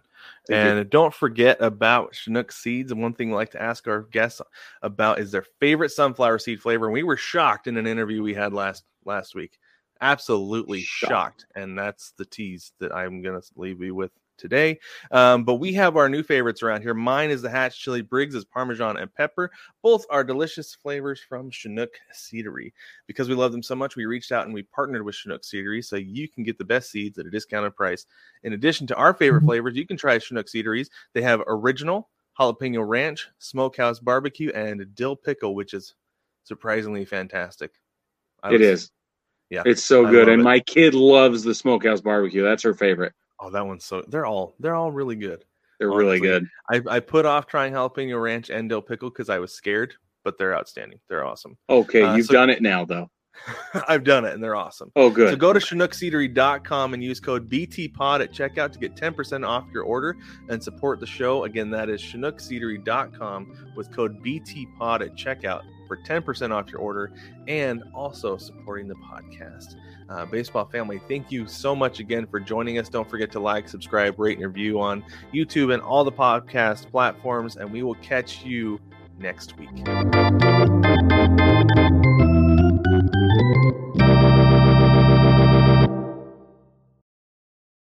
You. 0.50 0.56
And 0.56 0.90
don't 0.90 1.14
forget 1.14 1.62
about 1.62 2.16
Chinook 2.16 2.52
seeds. 2.52 2.92
And 2.92 3.02
one 3.02 3.14
thing 3.14 3.30
we 3.30 3.36
like 3.36 3.52
to 3.52 3.62
ask 3.62 3.88
our 3.88 4.04
guests 4.04 4.42
about 4.82 5.20
is 5.20 5.32
their 5.32 5.46
favorite 5.60 5.92
sunflower 5.92 6.40
seed 6.40 6.62
flavor. 6.62 6.86
And 6.86 6.94
we 6.94 7.04
were 7.04 7.18
shocked 7.18 7.68
in 7.68 7.78
an 7.78 7.88
interview 7.88 8.22
we 8.22 8.34
had 8.34 8.54
last 8.54 8.84
last 9.06 9.36
week. 9.36 9.58
Absolutely 10.02 10.82
Shocked. 10.82 11.12
shocked. 11.12 11.46
And 11.56 11.78
that's 11.78 12.12
the 12.18 12.26
tease 12.26 12.74
that 12.80 12.94
I'm 12.94 13.22
gonna 13.22 13.42
leave 13.56 13.82
you 13.82 13.96
with 13.96 14.12
today. 14.38 14.80
Um, 15.12 15.44
but 15.44 15.56
we 15.56 15.74
have 15.74 15.98
our 15.98 16.10
new 16.10 16.24
favorites 16.24 16.64
around 16.64 16.82
here. 16.82 16.94
Mine 16.94 17.30
is 17.30 17.42
the 17.42 17.50
Hatch 17.50 17.80
Chili, 17.80 18.02
Briggs 18.02 18.36
is 18.36 18.46
Parmesan 18.46 18.98
and 18.98 19.14
Pepper. 19.14 19.52
Both 19.82 20.06
are 20.10 20.24
delicious 20.24 20.74
flavors 20.74 21.20
from 21.20 21.50
Chinook 21.50 21.94
Seedery. 22.14 22.72
Because 23.08 23.30
we 23.30 23.36
love 23.36 23.52
them 23.52 23.64
so 23.64 23.76
much, 23.76 23.96
we 23.96 24.06
reached 24.06 24.32
out 24.32 24.46
and 24.46 24.54
we 24.54 24.64
partnered 24.64 25.04
with 25.04 25.16
Chinook 25.16 25.44
Seedery 25.44 25.84
so 25.84 25.96
you 25.96 26.28
can 26.28 26.44
get 26.44 26.58
the 26.58 26.66
best 26.66 26.92
seeds 26.92 27.18
at 27.18 27.26
a 27.26 27.32
discounted 27.32 27.76
price. 27.76 28.06
In 28.44 28.54
addition 28.54 28.88
to 28.88 28.96
our 28.96 29.14
favorite 29.14 29.44
flavors, 29.44 29.76
you 29.76 29.86
can 29.88 29.98
try 29.98 30.18
Chinook 30.20 30.48
Seederys. 30.48 30.90
They 31.14 31.22
have 31.22 31.42
original, 31.48 32.10
jalapeno 32.40 32.88
ranch, 32.88 33.28
smokehouse 33.40 34.00
barbecue, 34.00 34.52
and 34.52 34.86
dill 34.96 35.16
pickle, 35.16 35.56
which 35.56 35.74
is 35.74 35.96
surprisingly 36.44 37.06
fantastic. 37.06 37.72
I 38.44 38.50
It 38.50 38.60
was- 38.60 38.62
is. 38.62 38.92
Yeah, 39.52 39.62
It's 39.64 39.84
so 39.84 40.08
I 40.08 40.12
good. 40.12 40.28
And 40.28 40.42
it. 40.42 40.44
my 40.44 40.60
kid 40.60 40.96
loves 40.96 41.44
the 41.44 41.54
smokehouse 41.54 42.02
barbecue. 42.02 42.42
That's 42.42 42.64
her 42.64 42.74
favorite. 42.74 43.14
Oh, 43.40 43.50
that 43.50 43.66
one's 43.66 43.84
so 43.84 44.04
they're 44.08 44.26
all 44.26 44.56
they're 44.60 44.76
all 44.76 44.92
really 44.92 45.16
good. 45.16 45.44
They're 45.80 45.90
really 45.92 46.20
good. 46.22 46.48
I, 46.72 46.82
I 46.90 47.00
put 47.02 47.26
off 47.26 47.48
trying 47.48 47.74
jalapeno 47.74 48.22
ranch 48.22 48.50
and 48.50 48.70
dill 48.70 48.82
pickle 48.82 49.10
because 49.10 49.30
I 49.30 49.40
was 49.40 49.54
scared, 49.54 49.94
but 50.24 50.38
they're 50.38 50.56
outstanding. 50.56 51.00
They're 51.10 51.26
awesome. 51.26 51.58
Okay, 51.70 52.02
Uh, 52.02 52.16
you've 52.16 52.28
so- 52.28 52.34
done 52.34 52.50
it 52.50 52.62
now 52.62 52.86
though. 52.86 53.10
I've 53.90 54.06
done 54.06 54.24
it 54.24 54.34
and 54.34 54.42
they're 54.42 54.56
awesome. 54.56 54.94
Oh 54.96 55.10
good. 55.10 55.32
So 55.32 55.36
go 55.36 55.52
to 55.52 55.60
ChinookSeedery.com 55.60 56.94
and 56.94 57.04
use 57.04 57.20
code 57.20 57.50
BTPOD 57.50 58.22
at 58.22 58.32
checkout 58.32 58.72
to 58.72 58.80
get 58.80 58.96
10% 58.96 59.46
off 59.46 59.66
your 59.74 59.84
order 59.84 60.16
and 60.48 60.64
support 60.64 61.02
the 61.02 61.06
show. 61.06 61.44
Again, 61.44 61.70
that 61.72 61.90
is 61.90 62.02
ChinookSeedery.com 62.02 63.74
with 63.76 63.92
code 63.92 64.24
BTPOD 64.24 65.02
at 65.02 65.16
checkout 65.16 65.64
for 65.88 65.98
10% 65.98 66.52
off 66.52 66.72
your 66.72 66.82
order 66.82 67.12
and 67.48 67.84
also 67.94 68.38
supporting 68.38 68.88
the 68.88 68.96
podcast. 68.96 69.76
Uh, 70.08 70.26
baseball 70.26 70.66
family, 70.66 71.02
thank 71.08 71.32
you 71.32 71.48
so 71.48 71.76
much 71.76 72.00
again 72.00 72.28
for 72.28 72.40
joining 72.40 72.78
us. 72.78 72.90
Don't 72.90 73.10
forget 73.10 73.32
to 73.32 73.40
like, 73.40 73.68
subscribe, 73.68 74.20
rate, 74.20 74.38
and 74.38 74.46
review 74.46 74.80
on 74.80 75.04
YouTube 75.34 75.74
and 75.74 75.82
all 75.82 76.04
the 76.04 76.12
podcast 76.12 76.92
platforms, 76.92 77.58
and 77.58 77.72
we 77.72 77.82
will 77.82 77.96
catch 77.96 78.44
you 78.44 78.80
next 79.18 79.58
week. 79.58 80.94